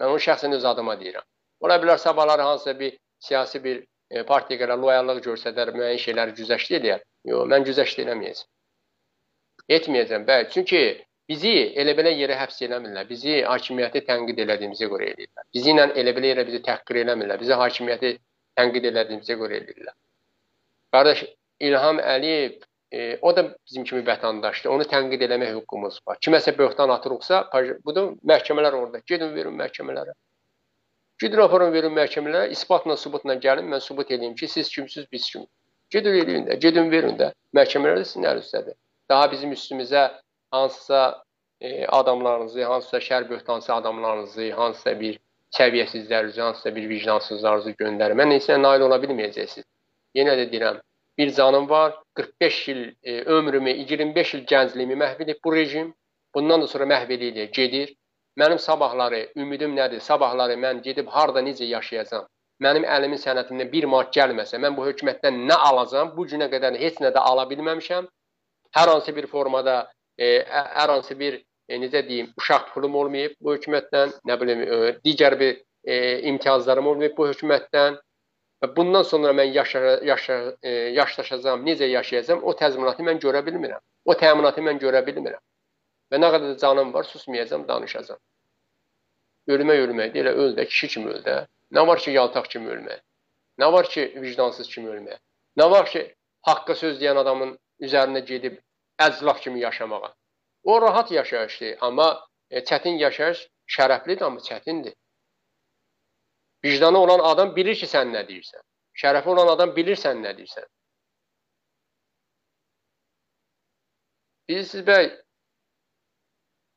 Mən 0.00 0.12
onu 0.12 0.22
şəxsən 0.26 0.54
öz 0.56 0.64
adıma 0.64 0.94
deyirəm. 1.00 1.26
Ola 1.60 1.76
bilər 1.82 1.98
sabahları 1.98 2.42
hansısa 2.42 2.78
bir 2.80 2.98
siyasi 3.18 3.64
bir 3.64 3.84
e, 4.10 4.22
partiyaya 4.22 4.76
loyallıq 4.80 5.20
göstərər, 5.26 5.72
müəyyən 5.76 6.00
şeyləri 6.06 6.36
güzəşt 6.40 6.76
edər. 6.80 7.04
Yox, 7.28 7.48
mən 7.52 7.64
güzəşt 7.68 8.00
eləməyəcəm. 8.04 8.48
Etməyəcəm, 9.76 10.26
bəli. 10.28 10.48
Çünki 10.54 10.82
bizi 11.28 11.54
elə 11.80 11.94
belə 11.98 12.12
yerə 12.16 12.36
həbs 12.40 12.60
eləmirlər. 12.66 13.08
Bizi 13.08 13.40
hakimiyyəti 13.48 14.04
tənqid 14.08 14.42
elədiyimizə 14.44 14.90
görə 14.92 15.12
eləyirlər. 15.12 15.46
Bizi 15.56 15.72
ilə 15.72 15.86
elə 16.02 16.16
belə 16.16 16.32
yerə 16.34 16.46
bizi 16.48 16.60
təhqir 16.66 17.00
eləmirlər. 17.04 17.40
Bizi 17.40 17.56
hakimiyyəti 17.62 18.12
tənqid 18.60 18.90
elədiyimizə 18.92 19.38
görə 19.40 19.60
eləyirlər. 19.62 19.96
Qardaş 20.94 21.24
İlham 21.64 22.00
Əliyev 22.00 22.60
e, 22.94 23.18
o 23.22 23.32
da 23.36 23.44
bizim 23.66 23.84
kimi 23.88 24.02
vətəndaşdır. 24.06 24.70
Onu 24.74 24.86
tənqid 24.92 25.24
eləmək 25.26 25.56
hüququmuz 25.56 25.98
var. 26.06 26.20
Kiməsə 26.26 26.54
böhtan 26.58 26.92
atırıqsa, 26.94 27.42
budur 27.86 28.14
məhkəmələr 28.32 28.78
orada. 28.80 29.02
Gedin 29.06 29.34
verin 29.34 29.58
məhkəmələrə. 29.58 30.14
Gedin 31.22 31.44
aparın 31.46 31.72
verin 31.72 31.94
məhkəmələrə, 31.98 32.48
isbatla, 32.54 32.96
sübutla 33.00 33.38
gəlin, 33.42 33.68
mən 33.74 33.82
sübut 33.82 34.10
edeyim 34.10 34.34
ki, 34.38 34.48
siz 34.48 34.70
kimsiz, 34.76 35.10
biz 35.12 35.30
kim. 35.30 35.46
Gedin 35.90 36.22
eləyin 36.22 36.48
də, 36.48 36.58
gedin 36.66 36.90
verin 36.90 37.20
də. 37.20 37.32
Məhkəmələr 37.56 38.02
də 38.02 38.08
sizin 38.08 38.30
əlinizədir 38.30 38.78
daha 39.08 39.32
bizim 39.32 39.52
üstümüzə 39.52 40.10
hansısa 40.50 41.24
e, 41.60 41.86
adamlarınızı, 41.86 42.64
hansısa 42.64 42.98
şər 42.98 43.28
böhtansı 43.28 43.74
adamlarınızı, 43.74 44.52
hansısa 44.52 45.00
bir 45.00 45.20
səviyyəsizlərinizi, 45.52 46.40
hansısa 46.40 46.76
bir 46.76 46.88
vicdansızlarınızı 46.88 47.70
göndərir. 47.70 48.18
Mən 48.18 48.34
isə 48.38 48.58
nail 48.62 48.86
ola 48.88 48.98
bilməyəcəksiniz. 49.02 49.66
Yenə 50.14 50.36
də 50.38 50.48
deyirəm, 50.52 50.80
bir 51.18 51.32
canım 51.34 51.68
var, 51.70 51.94
45 52.14 52.68
il 52.68 52.94
e, 53.02 53.20
ömrümü, 53.20 53.70
25 53.70 54.34
il 54.34 54.44
gəncliyimi 54.44 54.96
məhv 55.02 55.22
edib 55.22 55.38
bu 55.44 55.54
rejim. 55.56 55.94
Bundan 56.34 56.62
da 56.62 56.66
sonra 56.66 56.84
məhv 56.84 57.12
edilir, 57.12 57.50
gedir. 57.52 57.94
Mənim 58.38 58.58
sabahları 58.58 59.28
ümidim 59.36 59.76
nədir? 59.76 60.00
Sabahları 60.00 60.58
mən 60.58 60.82
gedib 60.82 61.06
harda 61.06 61.40
necə 61.40 61.64
yaşayacağam? 61.64 62.26
Mənim 62.62 62.84
əlimin 62.96 63.18
sənətimdən 63.22 63.70
bir 63.72 63.86
mat 63.86 64.10
gəlməsə, 64.16 64.58
mən 64.58 64.76
bu 64.76 64.86
hökumətdən 64.86 65.38
nə 65.48 65.54
alacağam? 65.68 66.16
Bu 66.16 66.26
günə 66.26 66.50
qədər 66.50 66.78
heç 66.78 66.98
nə 67.02 67.14
də 67.14 67.22
ala 67.30 67.46
bilməmişəm 67.50 68.10
hər 68.74 68.88
hansı 68.88 69.16
bir 69.16 69.26
formada 69.26 69.92
e, 70.18 70.26
hər 70.48 70.88
hansı 70.88 71.18
bir 71.18 71.38
e, 71.68 71.78
necə 71.78 72.02
deyim, 72.08 72.32
uşaq 72.38 72.72
pulum 72.74 72.94
olmayıb 72.94 73.36
bu 73.40 73.54
hökumətdən, 73.54 74.16
nə 74.28 74.38
bilim, 74.40 74.62
e, 74.62 74.94
digər 75.06 75.38
bir 75.40 75.62
e, 75.84 76.20
imtiyazlarım 76.30 76.86
olmayıb 76.86 77.16
bu 77.16 77.28
hökumətdən 77.30 77.98
və 78.64 78.70
bundan 78.76 79.04
sonra 79.04 79.32
mən 79.36 79.52
yaşa, 79.52 79.80
yaşa, 80.08 80.36
e, 80.62 80.70
yaşlaşacağam, 80.98 81.66
necə 81.66 81.88
yaşayacağam, 81.90 82.44
o 82.48 82.54
təzminatı 82.56 83.04
mən 83.04 83.20
görə 83.20 83.42
bilmirəm. 83.46 83.82
O 84.04 84.14
təminatı 84.16 84.64
mən 84.64 84.80
görə 84.80 85.02
bilmirəm. 85.06 85.42
Və 86.12 86.20
nə 86.20 86.30
qədər 86.32 86.56
canım 86.62 86.92
var, 86.94 87.04
susmayacağam, 87.04 87.66
danışacağam. 87.68 88.20
Ölmək 89.54 89.82
ölmək 89.84 90.14
deyil, 90.14 90.30
öl 90.32 90.56
də, 90.56 90.64
kişi 90.70 90.88
kimi 90.94 91.12
öl 91.12 91.20
də. 91.26 91.36
Nə 91.76 91.86
var 91.86 92.00
ki, 92.00 92.10
yaltaq 92.16 92.48
kimi 92.48 92.70
ölmək? 92.72 93.02
Nə 93.60 93.72
var 93.72 93.88
ki, 93.92 94.06
vicdansız 94.22 94.68
kimi 94.72 94.88
ölmək? 94.94 95.20
Nə 95.60 95.70
var 95.70 95.90
ki, 95.92 96.06
haqqa 96.48 96.74
söz 96.80 96.96
deyən 97.02 97.20
adamın 97.20 97.58
üzərinə 97.84 98.24
gedib 98.24 98.56
əclaf 98.98 99.42
kimi 99.44 99.60
yaşamağa? 99.60 100.14
O 100.64 100.80
rahat 100.82 101.12
yaşayışdır, 101.12 101.76
amma 101.80 102.08
e, 102.50 102.64
çətin 102.64 102.96
yaşayış 103.02 103.48
şərəflidir, 103.76 104.24
amma 104.24 104.40
çətindir. 104.40 104.96
Vicdanı 106.64 106.98
olan 106.98 107.18
adam 107.18 107.56
bilir 107.56 107.76
ki, 107.76 107.86
sən 107.86 108.12
nə 108.14 108.24
deyirsən. 108.28 108.62
Şərəfi 109.02 109.28
olan 109.28 109.50
adam 109.52 109.74
bilir 109.76 109.98
sən 110.00 110.22
nə 110.24 110.32
deyirsən. 110.38 110.66
Bilirsiniz 114.48 114.84
bəy, 114.86 115.06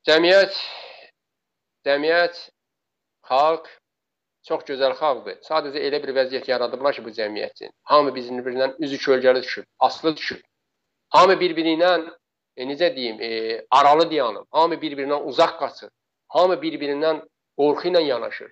cəmiyyət, 0.08 0.60
cəmiyyət, 1.88 2.40
xalq 3.28 3.68
çox 4.48 4.64
gözəl 4.70 4.96
xalqdır. 5.00 5.40
Sadəcə 5.48 5.82
elə 5.90 6.00
bir 6.04 6.14
vəziyyət 6.16 6.48
yaradıblar 6.52 6.96
ki, 6.96 7.04
bu 7.06 7.12
cəmiyyət 7.18 7.58
üçün. 7.58 7.74
Hamı 7.92 8.14
bir-birindən 8.16 8.76
üzü 8.80 9.00
kölgəli 9.04 9.44
düşüb, 9.44 9.66
aslı 9.80 10.16
düşüb. 10.16 10.44
Hamı 11.16 11.36
bir-birindən, 11.42 12.08
e, 12.56 12.68
necə 12.72 12.94
deyim, 12.96 13.22
e, 13.22 13.66
aralı 13.72 14.10
dayanıb. 14.12 14.48
Hamı 14.52 14.80
bir-birindən 14.84 15.28
uzaq 15.32 15.58
qaçır. 15.60 15.92
Hamı 16.36 16.56
bir-birindən 16.64 17.24
qorxu 17.60 17.92
ilə 17.92 18.04
yanaşır. 18.04 18.52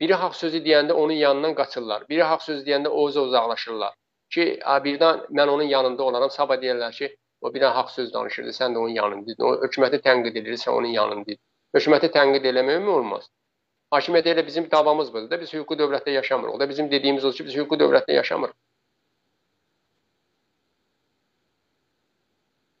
Biri 0.00 0.14
haqq 0.22 0.34
sözü 0.36 0.60
deyəndə 0.64 0.92
onun 0.92 1.18
yanından 1.24 1.54
qaçırlar. 1.54 2.08
Biri 2.08 2.22
haqq 2.22 2.42
sözü 2.44 2.64
deyəndə 2.66 2.88
oza 2.88 3.20
uzaqlaşırlar. 3.28 3.94
Ki, 4.34 4.44
birdən 4.86 5.26
mən 5.30 5.48
onun 5.48 5.68
yanında 5.70 6.02
olaram, 6.02 6.30
sabah 6.30 6.58
deyirlər 6.62 6.92
ki, 6.98 7.16
o 7.40 7.52
bir 7.54 7.62
dənə 7.62 7.76
haqq 7.78 7.92
söz 7.94 8.12
danışırdı, 8.14 8.52
sən 8.56 8.74
də 8.74 8.82
onun 8.82 8.96
yanındaydın. 8.98 9.44
O 9.44 9.54
hökuməti 9.62 10.00
tənqid 10.06 10.38
edir, 10.40 10.58
sən 10.58 10.74
onun 10.74 10.92
yanındaydın. 10.98 11.42
Hökuməti 11.76 12.10
tənqid 12.16 12.46
eləmək 12.50 12.80
mi 12.82 12.90
olmaz? 12.98 13.30
Hakimiyyət 13.94 14.30
elə 14.32 14.46
bizim 14.46 14.70
davamız 14.70 15.12
budur 15.14 15.30
da, 15.30 15.40
biz 15.40 15.52
hüquqi 15.54 15.78
dövlətdə 15.78 16.10
yaşamırıq. 16.18 16.54
O 16.54 16.60
da 16.60 16.68
bizim 16.68 16.90
dediyimiz 16.90 17.24
odur 17.24 17.36
ki, 17.36 17.46
biz 17.50 17.56
hüquqi 17.60 17.78
dövlətdə 17.84 18.16
yaşamırıq. 18.20 18.56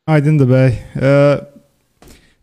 Aydındır 0.06 0.48
bəy. 0.48 0.72
Ee, 1.02 1.53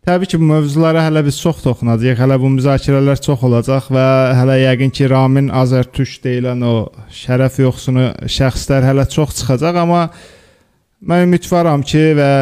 Təbii 0.02 0.26
ki, 0.26 0.38
bu 0.40 0.48
mövzulara 0.48 1.04
hələ 1.06 1.20
biz 1.22 1.36
çox 1.38 1.60
toxunacağıq. 1.62 2.16
Hələ 2.18 2.34
bu 2.42 2.48
müzakirələr 2.56 3.20
çox 3.22 3.44
olacaq 3.46 3.84
və 3.94 4.06
hələ 4.34 4.56
yəqin 4.64 4.90
ki, 4.90 5.04
Ramin 5.12 5.46
Azərtürk 5.54 6.16
deyilən 6.24 6.64
o 6.66 6.72
şərəf 7.14 7.60
yoxsunu 7.62 8.08
şəxslər 8.36 8.82
hələ 8.88 9.04
çox 9.12 9.36
çıxacaq, 9.38 9.78
amma 9.84 10.08
mən 11.06 11.28
ümidvaram 11.28 11.86
ki 11.86 12.02
və 12.18 12.32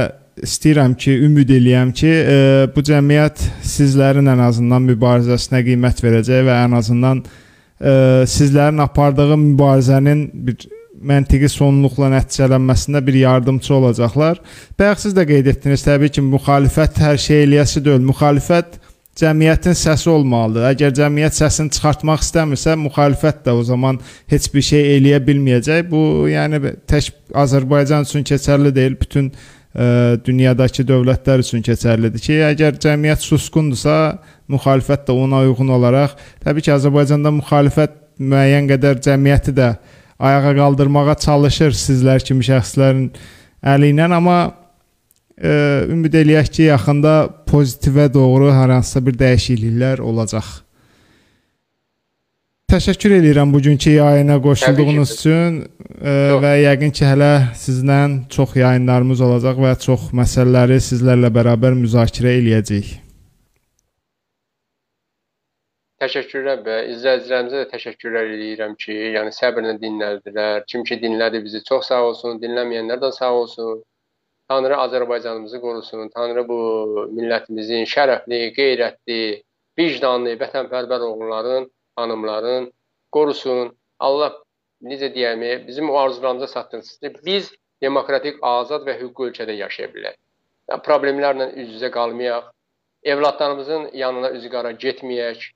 istəyirəm 0.48 0.96
ki, 1.04 1.18
ümid 1.28 1.52
eləyəm 1.58 1.92
ki, 2.00 2.08
e, 2.08 2.40
bu 2.72 2.80
cəmiyyət 2.88 3.44
sizlərin 3.74 4.32
ən 4.32 4.40
azından 4.46 4.88
mübarizəsinə 4.94 5.60
qiymət 5.68 6.00
verəcək 6.06 6.46
və 6.48 6.56
ən 6.64 6.80
azından 6.80 7.20
e, 7.20 7.92
sizlərin 8.38 8.80
apardığı 8.88 9.36
mübarizənin 9.36 10.30
bir 10.48 10.64
məntiqi 11.00 11.48
sonluqla 11.48 12.10
nəticələnməsində 12.14 13.00
bir 13.06 13.16
yardımçı 13.22 13.74
olacaqlar. 13.74 14.40
Bayaq 14.78 15.02
siz 15.04 15.16
də 15.16 15.24
qeyd 15.28 15.48
etdiniz, 15.54 15.84
təbii 15.86 16.12
ki, 16.12 16.24
müxalifət 16.34 17.00
hər 17.00 17.20
şey 17.20 17.44
eləyəsi 17.46 17.82
deyil. 17.84 18.02
Müxalifət 18.04 18.80
cəmiyyətin 19.20 19.76
səsi 19.76 20.10
olmalıdır. 20.12 20.66
Əgər 20.70 20.92
cəmiyyət 21.00 21.38
səsini 21.40 21.72
çıxartmaq 21.76 22.24
istəmirsə, 22.24 22.76
müxalifət 22.80 23.44
də 23.46 23.54
o 23.56 23.62
zaman 23.66 24.00
heç 24.32 24.50
bir 24.54 24.66
şey 24.70 24.92
eləyə 24.96 25.22
bilməyəcək. 25.26 25.86
Bu, 25.90 26.02
yəni 26.30 26.60
tək 26.90 27.10
Azərbaycan 27.44 28.06
üçün 28.08 28.26
keçərli 28.28 28.72
deyil, 28.76 28.98
bütün 29.00 29.30
ə, 29.30 30.18
dünyadakı 30.26 30.84
dövlətlər 30.88 31.44
üçün 31.44 31.64
keçərlidir 31.66 32.24
ki, 32.26 32.36
əgər 32.52 32.76
cəmiyyət 32.84 33.24
susqundursa, 33.24 33.96
müxalifət 34.50 35.08
də 35.08 35.16
ona 35.16 35.44
uyğun 35.46 35.72
olaraq, 35.78 36.16
təbii 36.44 36.68
ki, 36.68 36.74
Azərbaycanda 36.76 37.32
müxalifət 37.40 37.96
müəyyən 38.20 38.68
qədər 38.70 39.00
cəmiyyəti 39.04 39.56
də 39.56 39.72
ayağa 40.20 40.54
qaldırmağa 40.60 41.14
çalışır 41.26 41.76
sizlər 41.76 42.24
kimi 42.24 42.44
şəxslərin 42.44 43.08
əli 43.72 43.92
ilə, 43.94 44.08
amma 44.16 44.38
e, 45.40 45.52
ümid 45.90 46.16
eləyək 46.22 46.50
ki, 46.54 46.62
yaxında 46.70 47.14
pozitivə 47.48 48.08
doğru 48.12 48.52
hər 48.54 48.76
hansısa 48.76 49.02
bir 49.06 49.16
dəyişikliklər 49.20 50.04
olacaq. 50.04 50.48
Təşəkkür 52.70 53.16
edirəm 53.16 53.50
bugünkü 53.50 53.96
yayına 53.96 54.36
qoşulduğunuz 54.44 55.16
üçün 55.16 55.56
e, 55.98 56.12
və 56.44 56.52
yəqin 56.68 56.92
ki, 56.94 57.04
hələ 57.08 57.32
sizlə 57.58 58.00
çox 58.30 58.54
yayınlarımız 58.60 59.24
olacaq 59.26 59.58
və 59.64 59.76
çox 59.82 60.10
məsələləri 60.14 60.78
sizlərlə 60.84 61.32
bərabər 61.34 61.74
müzakirə 61.80 62.36
eləyəcəyik. 62.38 63.09
Təşəkkürlər 66.00 66.62
və 66.64 66.74
izləyicilərimizə 66.94 67.58
də 67.60 67.66
təşəkkürlər 67.74 68.30
edirəm 68.32 68.72
ki, 68.80 68.94
yəni 69.16 69.34
səbrlə 69.36 69.74
dinlədilər. 69.82 70.62
Kim 70.70 70.84
ki 70.88 70.96
dinlədi 71.02 71.42
bizi 71.44 71.60
çox 71.66 71.90
sağ 71.90 71.98
olsun, 72.06 72.38
dinləməyənlər 72.40 73.02
də 73.02 73.10
sağ 73.12 73.32
olsun. 73.42 73.82
Tanrı 74.48 74.78
Azərbaycanımızı 74.84 75.60
qorusun. 75.60 76.08
Tanrı 76.14 76.46
bu 76.48 76.56
millətimizin 77.18 77.84
şərəfli, 77.92 78.40
qeyrətli, 78.56 79.20
vicdanlı, 79.78 80.38
vətənpərvər 80.40 81.04
oğulların, 81.10 81.68
xanımların 82.00 82.70
qorusun. 83.12 83.76
Allah 84.00 84.40
necə 84.80 85.12
deyəm, 85.12 85.44
bizim 85.68 85.90
o 85.90 86.00
arzularımıza 86.00 86.48
çatdırsın. 86.54 87.20
Biz 87.28 87.52
demokratik, 87.84 88.40
azad 88.42 88.88
və 88.88 88.96
hüquqi 89.04 89.28
ölkədə 89.28 89.60
yaşaya. 89.60 89.92
Yəni, 90.08 90.82
problemlərlə 90.88 91.52
üz-üzə 91.60 91.92
qalmayaq. 91.92 92.48
Evladlarımızın 93.02 93.90
yanına 93.92 94.30
üzü 94.30 94.48
qara 94.48 94.72
getməyək 94.72 95.50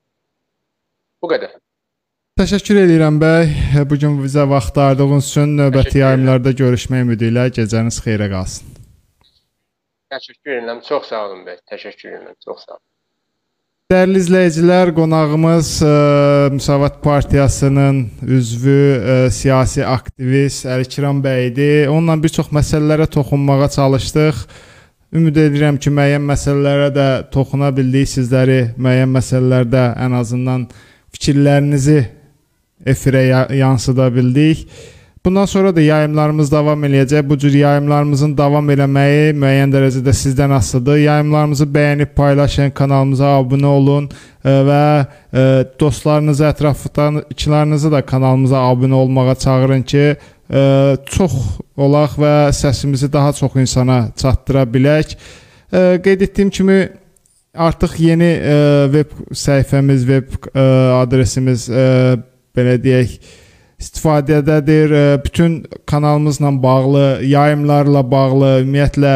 Bu 1.25 1.29
qədər. 1.31 1.55
Təşəkkür 2.37 2.83
edirəm 2.83 3.17
bəy. 3.17 3.47
Bu 3.89 3.97
gün 3.97 4.19
bizə 4.21 4.43
vaxt 4.51 4.77
ayırdığınız 4.77 5.29
üçün 5.31 5.55
növbəti 5.57 6.03
yayımlarda 6.03 6.53
görüşmək 6.59 7.07
ümidi 7.07 7.31
ilə 7.31 7.47
gecəniz 7.59 8.01
xeyrə 8.05 8.27
qalsın. 8.33 8.75
Təşəkkür 10.13 10.59
edirəm. 10.59 10.83
Çox 10.85 11.09
sağ 11.09 11.23
olun 11.31 11.41
bəy. 11.47 11.57
Təşəkkür 11.73 12.11
edirəm. 12.11 12.37
Çox 12.45 12.67
sağ 12.67 12.77
olun. 12.77 12.85
Dəyərli 13.93 14.21
izləyicilər, 14.21 14.93
qonağımız 14.99 15.73
ə, 15.81 15.89
e, 15.89 16.53
Müsavat 16.59 17.01
Partiyasının 17.09 18.05
üzvü, 18.37 18.79
ə, 18.85 19.19
e, 19.25 19.35
siyasi 19.41 19.85
aktivist 19.97 20.69
Əlikiram 20.77 21.25
bəy 21.25 21.51
idi. 21.55 21.73
Onunla 21.89 22.21
bir 22.21 22.37
çox 22.37 22.53
məsələlərə 22.53 23.09
toxunmağa 23.17 23.73
çalışdıq. 23.81 24.47
Ümid 25.17 25.45
edirəm 25.49 25.81
ki, 25.81 25.93
müəyyən 25.95 26.33
məsələlərə 26.37 26.97
də 26.97 27.13
toxuna 27.33 27.73
bildik. 27.77 28.13
Sizləri 28.13 28.65
müəyyən 28.77 29.15
məsələlərdə 29.23 29.93
ən 30.05 30.21
azından 30.21 30.73
fikirlərinizi 31.15 32.03
efirə 32.87 33.25
yansıda 33.55 34.11
bildik. 34.15 34.69
Bundan 35.25 35.45
sonra 35.45 35.77
da 35.77 35.81
yayımlarımız 35.81 36.51
davam 36.53 36.85
eləyəcək. 36.85 37.29
Bu 37.29 37.39
cür 37.39 37.55
yayımlarımızın 37.57 38.35
davam 38.37 38.67
eləməyi 38.71 39.31
müəyyən 39.33 39.71
dərəcədə 39.73 40.13
sizdən 40.13 40.53
asılıdır. 40.53 40.99
Yayımlarımızı 41.01 41.65
bəyənib 41.65 42.11
paylaşın, 42.17 42.75
kanalımıza 42.77 43.31
abunə 43.39 43.71
olun 43.73 44.11
e, 44.45 44.51
və 44.69 44.83
e, 45.33 45.45
dostlarınızı, 45.81 46.45
ətrafdakılarınızı 46.51 47.93
da 47.93 48.03
kanalımıza 48.03 48.61
abunə 48.69 49.01
olmağa 49.01 49.35
çağırın 49.35 49.83
ki, 49.83 50.05
e, 50.53 50.97
çox 51.07 51.33
olaq 51.77 52.19
və 52.21 52.35
səsimizi 52.53 53.13
daha 53.13 53.33
çox 53.33 53.57
insana 53.57 54.09
çatdıra 54.17 54.63
bilək. 54.63 55.17
Qeyd 56.05 56.21
etdiyim 56.21 56.51
kimi 56.51 56.89
artıq 57.55 57.95
yeni 58.03 58.31
ə, 58.35 58.51
e, 58.51 58.59
veb 58.93 59.15
səhifəmiz, 59.35 60.05
veb 60.09 60.35
ə, 60.35 60.51
e, 60.51 60.67
adresimiz 60.99 61.69
ə, 61.71 61.79
e, 61.79 62.19
belə 62.57 62.77
deyək 62.83 63.15
istifadədədir. 63.83 64.95
Ə, 64.95 65.05
bütün 65.25 65.63
kanalımızla 65.91 66.53
bağlı, 66.63 67.07
yayımlarla 67.31 68.05
bağlı, 68.11 68.53
ümumiyyətlə 68.65 69.15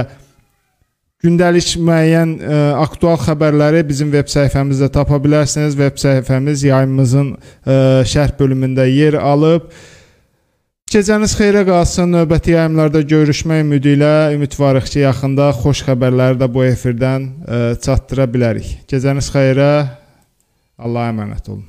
gündəlik 1.25 1.75
müəyyən 1.83 2.39
ə, 2.39 2.63
aktual 2.85 3.19
xəbərləri 3.25 3.85
bizim 3.89 4.13
veb 4.15 4.31
səhifəmizdə 4.31 4.91
tapa 4.95 5.19
bilərsiniz. 5.23 5.79
Veb 5.79 5.99
səhifəmiz 6.01 6.67
yayımımızın 6.69 7.35
ə, 7.35 7.79
şərh 8.09 8.37
bölümündə 8.39 8.87
yer 8.91 9.19
alıb. 9.19 9.71
Gecəniz 10.89 11.35
xeyrə 11.37 11.67
qalsın. 11.69 12.15
Növbəti 12.15 12.55
yayımlarda 12.55 13.03
görüşmək 13.11 13.59
ümidi 13.61 13.91
ilə 13.99 14.13
ümidvarıq 14.33 14.87
ki, 14.89 15.03
yaxında 15.03 15.51
xoş 15.61 15.83
xəbərləri 15.85 16.41
də 16.41 16.49
bu 16.55 16.65
efirdən 16.65 17.27
ə, 17.29 17.59
e, 17.59 17.75
çatdıra 17.85 18.25
bilərik. 18.33 18.71
Gecəniz 18.89 19.29
xeyrə. 19.35 19.69
Allah'a 20.81 21.13
əmanət 21.13 21.51
olun. 21.53 21.67